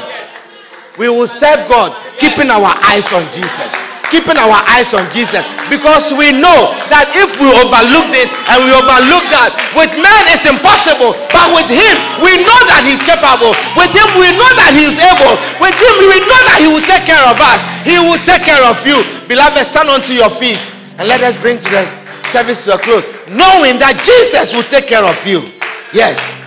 we 0.99 1.09
will 1.09 1.31
serve 1.31 1.63
God, 1.69 1.95
keeping 2.19 2.51
our 2.51 2.75
eyes 2.91 3.13
on 3.15 3.23
Jesus. 3.31 3.79
Keeping 4.09 4.41
our 4.41 4.57
eyes 4.73 4.97
on 4.97 5.05
Jesus 5.13 5.45
because 5.69 6.17
we 6.17 6.33
know 6.33 6.73
that 6.89 7.13
if 7.13 7.29
we 7.37 7.49
overlook 7.53 8.09
this 8.09 8.33
and 8.49 8.65
we 8.65 8.73
overlook 8.73 9.25
that, 9.29 9.53
with 9.77 9.93
man 10.01 10.25
it's 10.33 10.49
impossible, 10.49 11.13
but 11.29 11.45
with 11.53 11.69
him 11.69 11.95
we 12.25 12.41
know 12.41 12.61
that 12.73 12.83
he's 12.89 13.05
capable. 13.05 13.53
With 13.77 13.93
him 13.93 14.09
we 14.17 14.33
know 14.33 14.51
that 14.57 14.73
he 14.73 14.89
is 14.89 14.97
able. 14.97 15.37
With 15.61 15.77
him 15.77 15.95
we 16.09 16.17
know 16.25 16.41
that 16.49 16.59
he 16.65 16.69
will 16.73 16.85
take 16.89 17.05
care 17.05 17.21
of 17.29 17.37
us. 17.37 17.61
He 17.85 18.01
will 18.01 18.21
take 18.25 18.49
care 18.49 18.65
of 18.65 18.81
you. 18.85 18.97
Beloved, 19.29 19.61
stand 19.69 19.93
onto 19.93 20.17
your 20.17 20.33
feet 20.33 20.57
and 20.97 21.05
let 21.07 21.21
us 21.21 21.37
bring 21.37 21.61
to 21.61 21.69
the 21.69 21.85
service 22.25 22.65
to 22.65 22.75
a 22.75 22.79
close, 22.79 23.05
knowing 23.29 23.77
that 23.81 24.01
Jesus 24.05 24.53
will 24.57 24.67
take 24.67 24.89
care 24.89 25.05
of 25.05 25.17
you. 25.29 25.45
Yes. 25.93 26.41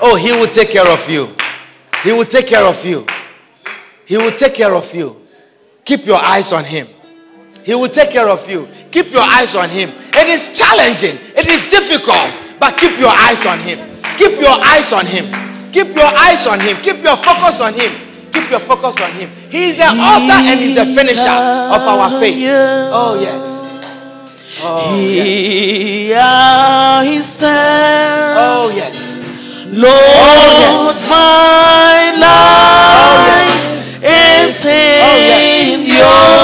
Oh, 0.00 0.14
he 0.14 0.30
will 0.32 0.50
take 0.50 0.70
care 0.70 0.86
of 0.86 1.02
you. 1.10 1.30
He 2.02 2.12
will 2.12 2.26
take 2.26 2.46
care 2.46 2.66
of 2.66 2.84
you. 2.84 3.06
He 4.06 4.16
will 4.16 4.30
take 4.32 4.54
care 4.54 4.74
of 4.74 4.94
you. 4.94 5.27
Keep 5.88 6.04
your 6.04 6.20
eyes 6.20 6.52
on 6.52 6.64
him. 6.64 6.86
He 7.64 7.74
will 7.74 7.88
take 7.88 8.10
care 8.10 8.28
of 8.28 8.44
you. 8.44 8.68
Keep 8.90 9.10
your 9.10 9.22
eyes 9.24 9.56
on 9.56 9.70
him. 9.70 9.88
It 10.12 10.28
is 10.28 10.52
challenging, 10.52 11.16
it 11.32 11.46
is 11.48 11.64
difficult, 11.72 12.28
but 12.60 12.76
keep 12.76 12.98
your 13.00 13.08
eyes 13.08 13.46
on 13.46 13.58
him. 13.58 13.78
Keep 14.18 14.38
your 14.38 14.52
eyes 14.52 14.92
on 14.92 15.06
him. 15.06 15.24
Keep 15.72 15.96
your 15.96 16.04
eyes 16.12 16.46
on 16.46 16.60
him. 16.60 16.76
Keep 16.84 17.02
your 17.02 17.16
focus 17.16 17.62
on 17.62 17.72
him. 17.72 17.90
Keep 18.32 18.50
your 18.50 18.60
focus 18.60 19.00
on 19.00 19.12
him. 19.12 19.30
He 19.48 19.70
is 19.70 19.76
the 19.78 19.84
author 19.88 20.36
and 20.44 20.60
he's 20.60 20.76
the 20.76 20.84
finisher 20.84 21.38
of 21.72 21.80
our 21.80 22.10
faith. 22.20 22.36
Oh, 22.92 23.16
yes. 23.20 23.80
Oh, 24.60 24.92
yes. 25.08 25.24
He 27.08 27.22
stands. 27.22 28.36
Oh, 28.44 28.72
yes. 28.76 29.24
Lord, 29.72 29.88
oh, 29.88 30.56
yes. 30.60 31.08
my 31.10 32.12
oh, 32.12 32.20
life 32.20 32.58
Oh, 33.00 34.02
yes. 34.02 34.04
is 34.04 34.66
in 34.66 34.72
Oh, 34.72 35.16
yes. 35.28 35.47
Your 35.98 36.38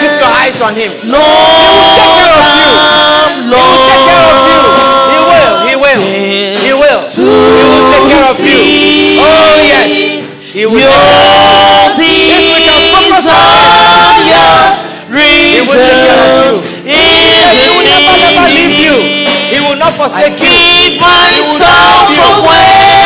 Keep 0.00 0.20
your 0.20 0.32
eyes 0.32 0.60
on 0.60 0.74
him. 0.76 0.90
Lord, 1.08 1.24
He 1.24 1.72
will 1.72 1.88
take 1.96 2.12
care 2.12 2.34
of 2.36 2.52
you. 2.60 2.72
He 3.44 3.56
will 3.56 3.80
take 3.88 4.04
care 4.04 4.28
of 4.28 4.44
you. 4.44 4.60
He 5.10 5.18
will. 5.24 5.54
He 5.64 5.74
will. 5.80 6.02
He 6.60 6.72
will. 6.76 7.00
He 7.08 7.64
will 7.64 7.86
take 7.88 8.06
care 8.12 8.26
of 8.28 8.36
you. 8.44 8.60
Oh 9.24 9.56
yes. 9.64 10.20
He 10.52 10.66
will. 10.66 10.76
take 10.76 11.16
care 11.24 11.44
you. 11.98 12.28
If 12.30 12.44
we 12.52 12.60
can 12.68 12.80
focus 12.92 13.24
on 13.32 13.40
him, 13.48 13.64
He 15.10 15.60
will 15.64 15.80
take 15.80 16.04
care 16.04 16.20
of 16.20 16.32
you. 16.44 16.60
He 16.84 17.68
will 17.72 17.86
never, 17.88 18.14
never 18.20 18.46
leave 18.52 18.76
you. 18.76 18.94
He 19.50 19.58
will 19.64 19.78
not 19.80 19.92
forsake 19.96 20.36
you. 20.38 20.52
He 20.52 20.98
will 21.00 21.58
not 21.58 21.80
leave 21.88 22.12
you. 22.12 23.03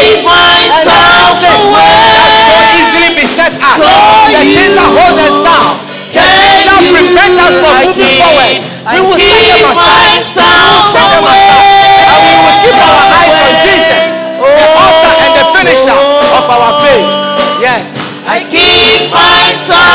Every 0.00 0.24
give 0.24 0.24
weight 0.24 0.64
and 0.64 0.88
myself 0.88 1.04
every 1.12 1.28
sin 1.36 1.60
away. 1.60 1.92
that 2.16 2.32
so 2.40 2.56
easily 2.72 3.10
beset 3.20 3.52
us. 3.60 3.76
So 3.76 3.88
The 4.32 4.40
things 4.48 4.72
that 4.72 4.88
hold 4.96 5.16
us 5.20 5.36
down. 5.44 5.76
The 6.16 6.24
things 6.24 6.60
that 6.64 6.80
prevent 6.88 7.34
us 7.36 7.54
from 7.60 7.74
moving 7.84 8.16
forward. 8.16 8.56
We 8.80 9.00
will 9.04 9.20
set 9.20 9.44
give 9.44 9.60
them 9.60 9.60
aside. 9.68 10.08
We 10.08 10.72
will 10.72 10.80
myself 10.80 10.80
set 10.88 11.04
them 11.04 11.24
aside. 11.28 11.68
And 12.00 12.20
we 12.24 12.32
will 12.32 12.58
keep 12.64 12.76
our 12.80 13.04
eyes 13.12 13.36
on 13.44 13.54
Jesus, 13.60 14.04
the 14.40 14.66
author 14.72 15.12
and 15.20 15.32
the 15.36 15.44
finisher 15.52 16.00
of 16.32 16.44
our 16.48 16.70
faith. 16.80 17.12
Yes. 17.60 18.24
I 18.24 18.40
give 18.48 19.12
myself 19.12 19.89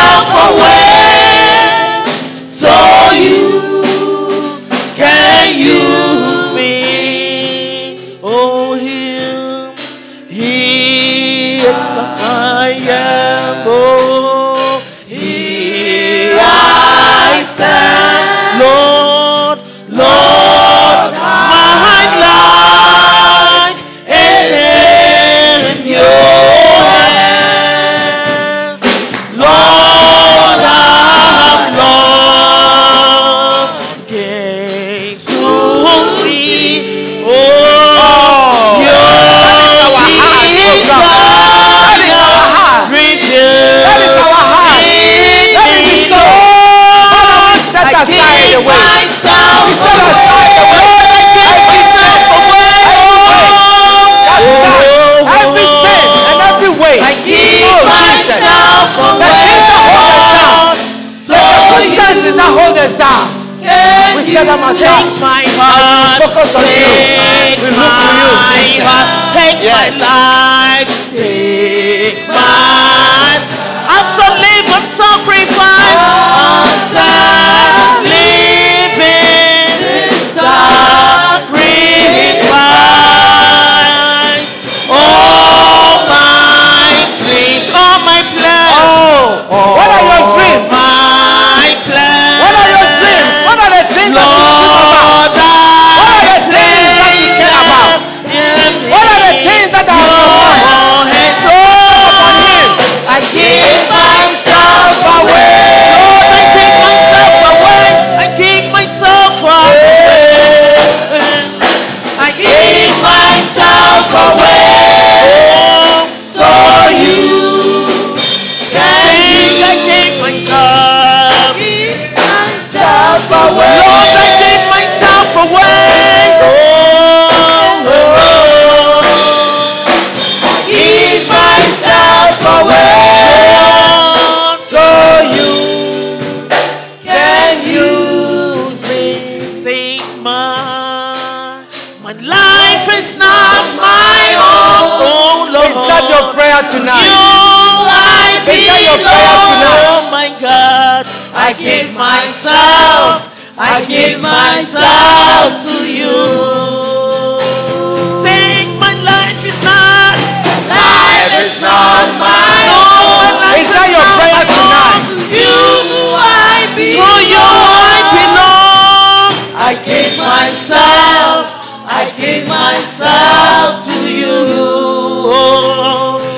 myself, 170.70 171.46
I 171.86 172.10
give 172.18 172.48
myself 172.50 173.86
to 173.86 173.98
you. 174.10 174.34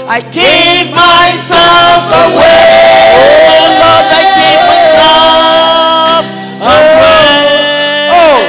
I 0.03 0.19
give 0.19 0.91
myself 0.91 2.03
away. 2.11 3.15
Oh 3.15 3.71
Lord, 3.79 4.11
I 4.11 4.23
give 4.35 4.61
myself 4.67 6.27
away. 6.59 7.39
Oh, 8.19 8.43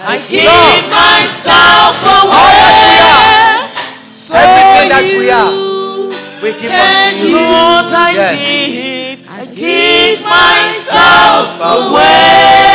I 0.00 0.16
give 0.32 0.82
myself 0.88 1.96
away. 2.24 3.68
So 4.16 4.32
Everything 4.32 4.88
that 4.96 5.04
we 5.12 5.28
are, 5.28 5.52
you 5.52 6.16
we 6.40 6.48
give 6.56 6.72
unto 6.72 7.20
you. 7.20 7.36
Lord, 7.36 7.92
I 7.92 8.12
Yes. 8.16 8.32
give, 8.40 9.20
I 9.28 9.44
give 9.52 10.20
myself 10.24 11.60
away. 11.60 12.71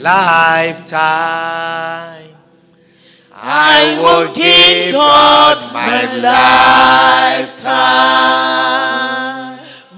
Lifetime, 0.00 1.00
I 3.32 3.98
will 4.02 4.32
give 4.34 4.92
God 4.92 5.72
my 5.72 6.02
lifetime. 6.20 7.80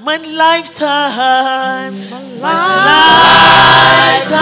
My 0.04 0.16
lifetime. 0.18 1.94
My 2.40 2.50
lifetime. 2.90 4.40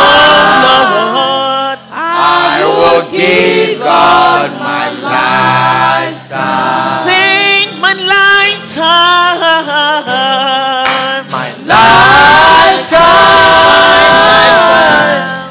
Oh 0.00 0.40
Lord. 0.64 1.78
I 1.92 2.64
will 2.64 3.04
give 3.12 3.78
God 3.80 4.48
my 4.58 4.88
lifetime. 5.08 7.04
Sing 7.04 7.66
my 7.80 7.92
lifetime. 7.92 9.28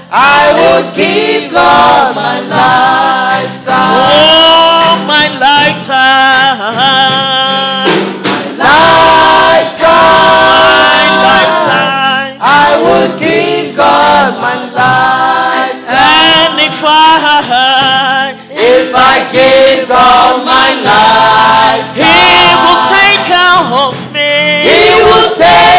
I 0.10 0.56
would 0.56 0.96
give 0.96 1.52
God 1.52 2.16
my 2.16 2.40
lifetime. 2.48 3.92
Oh, 4.08 5.04
my 5.04 5.28
lifetime. 5.36 6.60
My 8.24 8.56
lifetime. 8.56 9.88
My 10.88 11.12
lifetime. 11.28 12.40
I 12.40 12.80
would 12.80 13.20
give 13.20 13.76
God 13.76 14.40
my 14.40 14.56
lifetime. 14.72 15.92
And 15.92 16.60
if 16.64 16.80
I, 16.84 18.32
if 18.50 18.96
I 18.96 19.28
give 19.32 19.90
God 19.90 20.46
my 20.46 20.72
lifetime, 20.88 22.00
He 22.00 22.56
will 22.64 22.80
take 22.88 23.28
out 23.36 23.92
of 23.92 23.96
me. 24.14 24.72
He 24.72 25.04
will 25.04 25.36
take. 25.36 25.77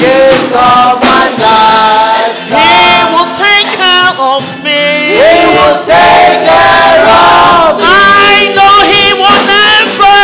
Give 0.00 0.40
God 0.50 0.96
my 1.04 1.24
life. 1.44 2.48
He 2.48 3.04
will 3.12 3.28
take 3.36 3.68
care 3.76 4.12
of 4.16 4.42
me. 4.64 5.12
He 5.12 5.44
will 5.52 5.78
take 5.84 6.40
care 6.48 7.04
of 7.04 7.76
me. 7.76 7.84
I 7.84 8.48
know 8.56 8.76
He 8.88 9.12
will 9.20 9.40
never, 9.44 10.20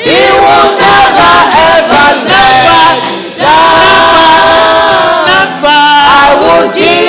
He 0.00 0.20
will 0.40 0.70
never 0.80 1.34
ever 1.76 2.08
let 2.24 2.96
me 3.04 3.36
down. 3.36 5.28
never 5.28 5.76
I 5.76 6.32
will 6.40 6.68
give 6.72 7.05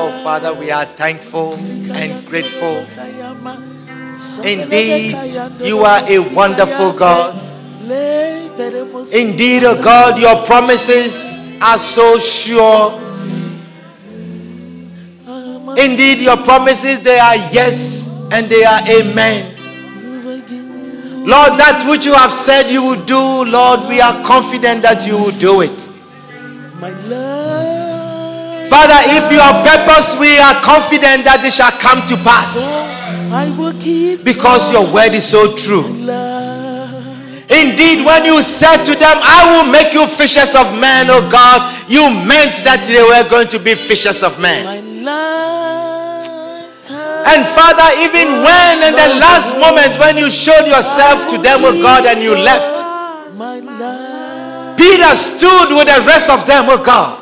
Oh, 0.00 0.20
Father, 0.22 0.54
we 0.54 0.70
are 0.70 0.84
thankful 0.84 1.54
and 1.92 2.26
grateful. 2.26 2.86
Indeed, 4.44 5.16
you 5.62 5.78
are 5.80 6.02
a 6.08 6.18
wonderful 6.34 6.92
God. 6.92 7.34
Indeed, 9.12 9.62
oh 9.64 9.80
God, 9.82 10.20
your 10.20 10.44
promises 10.46 11.36
are 11.62 11.78
so 11.78 12.18
sure. 12.18 13.00
Indeed, 15.78 16.18
your 16.18 16.36
promises, 16.38 17.00
they 17.02 17.18
are 17.18 17.36
yes 17.52 18.28
and 18.32 18.46
they 18.46 18.64
are 18.64 18.80
amen. 18.88 19.54
Lord, 21.26 21.58
that 21.60 21.86
which 21.88 22.04
you 22.06 22.14
have 22.14 22.32
said 22.32 22.70
you 22.70 22.82
will 22.82 23.04
do, 23.04 23.44
Lord, 23.50 23.88
we 23.88 24.00
are 24.00 24.22
confident 24.24 24.82
that 24.82 25.06
you 25.06 25.16
will 25.18 25.38
do 25.38 25.60
it. 25.60 25.88
Father, 28.68 29.00
if 29.18 29.32
your 29.32 29.52
purpose, 29.64 30.14
we 30.20 30.38
are 30.38 30.54
confident 30.62 31.24
that 31.24 31.42
it 31.42 31.52
shall 31.52 31.72
come 31.82 32.04
to 32.06 32.16
pass 32.22 32.86
I 33.32 33.50
will 33.58 33.72
give 33.72 34.24
because 34.24 34.72
your 34.72 34.86
word 34.92 35.12
is 35.12 35.26
so 35.26 35.56
true. 35.56 35.84
Indeed, 37.48 38.04
when 38.04 38.24
you 38.24 38.40
said 38.42 38.84
to 38.84 38.92
them, 38.92 39.16
I 39.24 39.40
will 39.50 39.72
make 39.72 39.92
you 39.92 40.06
fishers 40.06 40.54
of 40.54 40.68
men, 40.78 41.08
oh 41.08 41.24
God, 41.32 41.64
you 41.88 42.04
meant 42.28 42.60
that 42.64 42.84
they 42.84 43.00
were 43.00 43.24
going 43.28 43.48
to 43.48 43.58
be 43.58 43.74
fishers 43.74 44.22
of 44.22 44.38
men. 44.40 44.64
And 47.28 47.40
Father, 47.52 47.88
even 48.04 48.44
when 48.44 48.74
in 48.84 48.94
the 48.96 49.10
last 49.20 49.56
moment 49.60 49.98
when 49.98 50.16
you 50.16 50.30
showed 50.30 50.68
yourself 50.68 51.28
to 51.28 51.36
them, 51.38 51.60
oh 51.64 51.76
God, 51.82 52.06
and 52.06 52.22
you 52.22 52.36
left, 52.36 52.84
My. 53.36 53.97
Peter 54.88 55.12
stood 55.12 55.76
with 55.76 55.84
the 55.84 56.00
rest 56.08 56.32
of 56.32 56.48
them, 56.48 56.64
oh 56.72 56.80
God. 56.80 57.20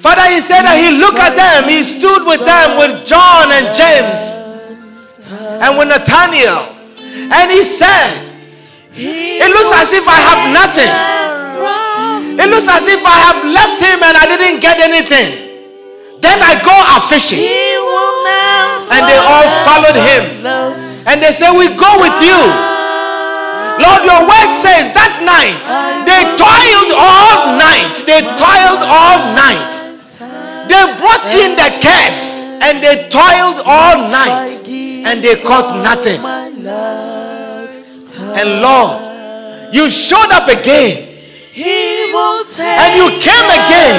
Father, 0.00 0.24
he 0.32 0.40
said 0.40 0.64
that 0.64 0.80
he 0.80 0.96
looked 0.96 1.20
at 1.20 1.36
them, 1.36 1.68
he 1.68 1.84
stood 1.84 2.24
with 2.24 2.40
them, 2.48 2.80
with 2.80 3.04
John 3.04 3.52
and 3.52 3.76
James 3.76 4.40
and 5.60 5.76
with 5.76 5.92
Nathaniel, 5.92 6.64
and 7.28 7.52
he 7.52 7.60
said, 7.60 8.08
It 8.96 9.50
looks 9.52 9.72
as 9.76 9.92
if 9.92 10.08
I 10.08 10.16
have 10.16 10.40
nothing. 10.56 10.92
It 12.40 12.48
looks 12.48 12.68
as 12.72 12.88
if 12.88 13.04
I 13.04 13.16
have 13.28 13.38
left 13.44 13.76
him 13.76 14.00
and 14.00 14.16
I 14.16 14.24
didn't 14.32 14.64
get 14.64 14.80
anything. 14.80 15.28
Then 16.24 16.40
I 16.40 16.56
go 16.64 16.72
a 16.72 16.96
fishing. 17.12 17.44
And 18.96 19.02
they 19.04 19.20
all 19.20 19.48
followed 19.68 19.98
him. 19.98 20.24
And 21.04 21.20
they 21.20 21.32
say, 21.32 21.52
We 21.52 21.68
go 21.76 21.90
with 22.00 22.16
you. 22.24 22.75
Lord, 23.78 24.02
your 24.08 24.22
word 24.24 24.50
says 24.50 24.92
that 24.96 25.20
night 25.24 25.60
they 26.08 26.22
toiled 26.38 26.92
all 26.96 27.56
night. 27.60 27.94
They 28.08 28.22
toiled 28.36 28.82
all 28.88 29.18
night. 29.36 29.72
They 30.68 30.82
brought 30.98 31.26
in 31.30 31.54
the 31.54 31.70
curse 31.82 32.56
and 32.62 32.82
they 32.82 33.08
toiled 33.08 33.62
all 33.64 34.08
night 34.10 34.60
and 34.66 35.22
they 35.22 35.36
caught 35.42 35.76
nothing. 35.84 36.20
And 38.36 38.48
Lord, 38.62 39.74
you 39.74 39.90
showed 39.90 40.32
up 40.32 40.48
again 40.48 41.04
and 41.56 42.90
you 42.96 43.08
came 43.20 43.48
again 43.60 43.96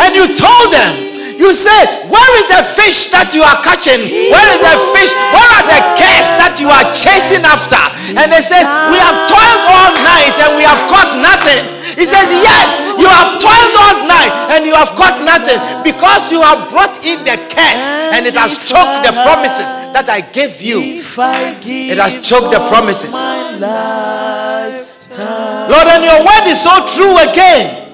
and 0.00 0.14
you 0.14 0.26
told 0.36 0.72
them, 0.72 0.96
you 1.38 1.52
said, 1.52 1.99
Where 2.10 2.32
is 2.42 2.46
the 2.50 2.62
fish 2.74 3.14
that 3.14 3.30
you 3.30 3.46
are 3.46 3.58
catching? 3.62 4.02
Where 4.30 4.48
is 4.50 4.60
the 4.60 4.76
fish? 4.92 5.14
Where 5.30 5.50
are 5.56 5.66
the 5.66 5.80
cats 5.94 6.34
that 6.36 6.58
you 6.58 6.66
are 6.66 6.86
chasing 6.92 7.46
after? 7.46 7.78
And 8.18 8.28
they 8.34 8.42
said, 8.42 8.66
We 8.90 8.98
have 8.98 9.30
toiled 9.30 9.64
all 9.70 9.94
night 10.02 10.34
and 10.42 10.58
we 10.58 10.66
have 10.66 10.82
caught 10.90 11.14
nothing. 11.22 11.62
He 11.94 12.06
says, 12.06 12.26
Yes, 12.42 12.82
you 12.98 13.06
have 13.06 13.38
toiled 13.38 13.76
all 13.78 13.96
night 14.10 14.32
and 14.54 14.66
you 14.66 14.74
have 14.74 14.90
caught 14.98 15.22
nothing 15.22 15.58
because 15.86 16.30
you 16.34 16.42
have 16.42 16.70
brought 16.74 16.98
in 17.06 17.22
the 17.22 17.38
curse 17.50 17.86
and 18.14 18.26
it 18.26 18.34
has 18.34 18.58
choked 18.66 19.06
the 19.06 19.14
promises 19.22 19.70
that 19.94 20.10
I 20.10 20.20
gave 20.34 20.58
you. 20.58 21.02
It 21.90 21.98
has 21.98 22.18
choked 22.26 22.50
the 22.50 22.62
promises. 22.70 23.14
Lord, 25.70 25.86
and 25.90 26.02
your 26.02 26.20
word 26.26 26.44
is 26.50 26.58
so 26.58 26.74
true 26.90 27.14
again. 27.22 27.86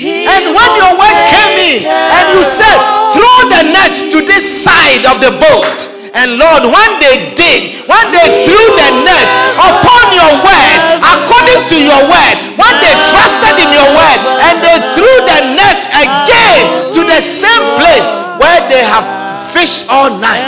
And 0.00 0.42
when 0.54 0.70
your 0.78 0.92
word 0.98 1.18
came 1.30 1.54
in 1.58 1.86
and 1.86 2.24
you 2.38 2.42
said, 2.46 2.99
throw 3.14 3.36
the 3.50 3.62
net 3.70 3.94
to 4.12 4.18
this 4.24 4.42
side 4.42 5.04
of 5.06 5.20
the 5.20 5.32
boat. 5.38 5.78
And 6.10 6.42
Lord, 6.42 6.66
when 6.66 6.90
they 6.98 7.34
did, 7.38 7.86
when 7.86 8.06
they 8.10 8.26
threw 8.42 8.66
the 8.74 8.90
net 9.06 9.26
upon 9.54 10.04
your 10.10 10.32
word, 10.42 10.78
according 10.98 11.62
to 11.70 11.76
your 11.78 12.02
word, 12.10 12.36
when 12.58 12.74
they 12.82 12.94
trusted 13.14 13.54
in 13.62 13.70
your 13.70 13.90
word, 13.94 14.20
and 14.42 14.58
they 14.58 14.78
threw 14.98 15.16
the 15.30 15.40
net 15.54 15.80
again 15.94 16.90
to 16.98 17.00
the 17.06 17.20
same 17.22 17.64
place 17.78 18.10
where 18.42 18.58
they 18.66 18.82
have 18.82 19.06
fished 19.54 19.86
all 19.88 20.10
night. 20.18 20.42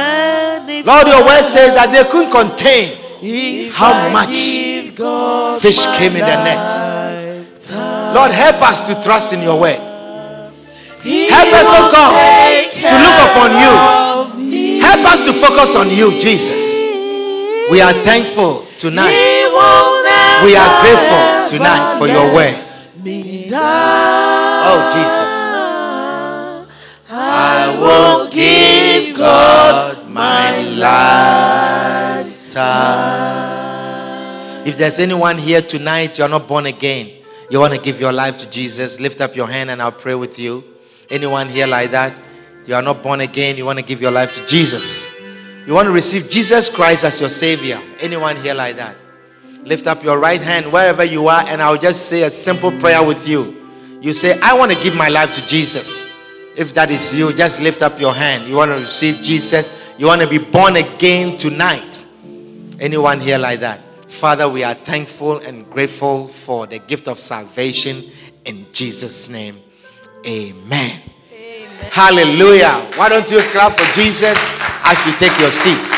Lord, 0.85 1.07
your 1.07 1.23
word 1.23 1.47
says 1.47 1.79
that 1.79 1.95
they 1.95 2.03
couldn't 2.11 2.35
contain 2.35 2.99
how 3.71 3.95
much 4.11 4.59
fish 5.63 5.87
came 5.95 6.19
in 6.19 6.27
the 6.27 6.39
net. 6.43 6.67
Lord, 8.15 8.33
help 8.35 8.61
us 8.67 8.83
to 8.91 9.01
trust 9.01 9.33
in 9.33 9.43
your 9.43 9.61
word. 9.61 9.79
Help 11.03 11.51
us, 11.55 11.67
oh 11.71 11.91
God, 11.91 12.11
to 12.83 12.97
look 12.99 13.19
upon 13.31 13.51
you. 13.57 13.73
Help 14.83 15.03
us 15.07 15.21
to 15.27 15.33
focus 15.33 15.77
on 15.77 15.89
you, 15.91 16.11
Jesus. 16.21 16.91
We 17.71 17.81
are 17.81 17.93
thankful 17.93 18.67
tonight. 18.79 19.15
We 20.45 20.57
are 20.57 20.83
grateful 20.83 21.47
tonight 21.47 21.99
for 21.99 22.09
your 22.09 22.35
word. 22.35 22.57
Oh, 24.65 24.91
Jesus. 24.93 25.37
I 27.09 27.77
will 27.79 28.29
give 28.31 29.17
God 29.17 30.09
my 30.09 30.63
lifetime. 30.63 32.33
If 34.67 34.77
there's 34.77 34.99
anyone 34.99 35.39
here 35.39 35.63
tonight, 35.63 36.19
you're 36.19 36.29
not 36.29 36.47
born 36.49 36.67
again, 36.67 37.11
you 37.51 37.61
want 37.61 37.75
to 37.75 37.81
give 37.81 38.01
your 38.01 38.13
life 38.13 38.39
to 38.39 38.51
Jesus, 38.51 38.99
lift 39.01 39.21
up 39.21 39.37
your 39.37 39.47
hand 39.47 39.71
and 39.71 39.83
I'll 39.83 39.93
pray 39.93 40.15
with 40.15 40.39
you. 40.39 40.65
Anyone 41.11 41.49
here 41.49 41.67
like 41.67 41.91
that? 41.91 42.19
You 42.67 42.75
are 42.75 42.83
not 42.83 43.03
born 43.03 43.21
again, 43.21 43.57
you 43.57 43.65
want 43.65 43.79
to 43.79 43.85
give 43.85 44.01
your 44.01 44.11
life 44.11 44.35
to 44.35 44.47
Jesus. 44.47 45.21
You 45.67 45.75
want 45.75 45.87
to 45.87 45.93
receive 45.93 46.31
Jesus 46.31 46.75
Christ 46.75 47.05
as 47.05 47.21
your 47.21 47.31
Savior. 47.31 47.81
Anyone 48.01 48.37
here 48.37 48.55
like 48.55 48.77
that? 48.77 48.97
Lift 49.65 49.87
up 49.87 50.03
your 50.03 50.19
right 50.19 50.41
hand 50.41 50.73
wherever 50.73 51.05
you 51.05 51.29
are, 51.29 51.45
and 51.47 51.63
I'll 51.63 51.79
just 51.79 52.09
say 52.09 52.23
a 52.23 52.31
simple 52.31 52.73
prayer 52.73 53.03
with 53.03 53.29
you. 53.29 53.57
You 54.01 54.13
say, 54.13 54.39
I 54.41 54.55
want 54.55 54.73
to 54.73 54.81
give 54.83 54.97
my 54.97 55.09
life 55.09 55.33
to 55.35 55.47
Jesus. 55.47 56.13
If 56.57 56.75
that 56.75 56.91
is 56.91 57.17
you, 57.17 57.33
just 57.33 57.63
lift 57.63 57.83
up 57.83 58.01
your 58.01 58.13
hand. 58.13 58.49
You 58.49 58.57
want 58.57 58.73
to 58.73 58.77
receive 58.77 59.23
Jesus. 59.23 59.95
You 59.99 60.07
want 60.07 60.21
to 60.21 60.27
be 60.27 60.39
born 60.39 60.77
again 60.77 61.37
tonight. 61.37 62.07
Anyone 62.81 63.21
here 63.21 63.39
like 63.39 63.61
that? 63.61 63.81
Father, 64.11 64.49
we 64.49 64.65
are 64.65 64.75
thankful 64.75 65.39
and 65.39 65.69
grateful 65.71 66.27
for 66.27 66.67
the 66.67 66.81
gift 66.81 67.07
of 67.07 67.19
salvation 67.19 68.03
in 68.45 68.67
Jesus' 68.73 69.31
name. 69.31 69.61
Amen. 70.27 71.01
Hallelujah. 71.91 72.87
Why 72.97 73.09
don't 73.09 73.31
you 73.31 73.41
clap 73.51 73.73
for 73.79 73.93
Jesus 73.93 74.37
as 74.85 75.07
you 75.07 75.13
take 75.13 75.39
your 75.41 75.51
seats? 75.51 75.93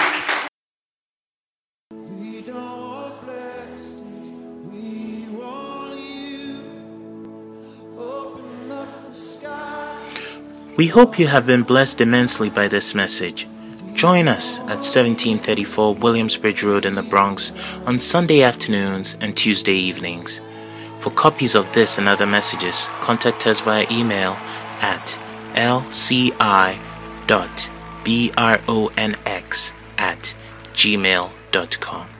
We 10.76 10.88
hope 10.88 11.20
you 11.20 11.28
have 11.28 11.46
been 11.46 11.62
blessed 11.62 12.00
immensely 12.00 12.50
by 12.50 12.66
this 12.66 12.96
message. 12.96 13.46
Join 13.94 14.26
us 14.26 14.58
at 14.58 14.82
1734 14.82 15.94
Williamsbridge 15.94 16.64
Road 16.64 16.84
in 16.84 16.96
the 16.96 17.04
Bronx 17.04 17.52
on 17.86 17.96
Sunday 18.00 18.42
afternoons 18.42 19.16
and 19.20 19.36
Tuesday 19.36 19.76
evenings. 19.76 20.40
For 20.98 21.10
copies 21.10 21.54
of 21.54 21.72
this 21.74 21.98
and 21.98 22.08
other 22.08 22.26
messages, 22.26 22.88
contact 23.00 23.46
us 23.46 23.60
via 23.60 23.86
email 23.88 24.36
at 24.80 25.16
lci.bronx 25.54 26.44
at 29.98 30.34
gmail.com. 30.74 32.13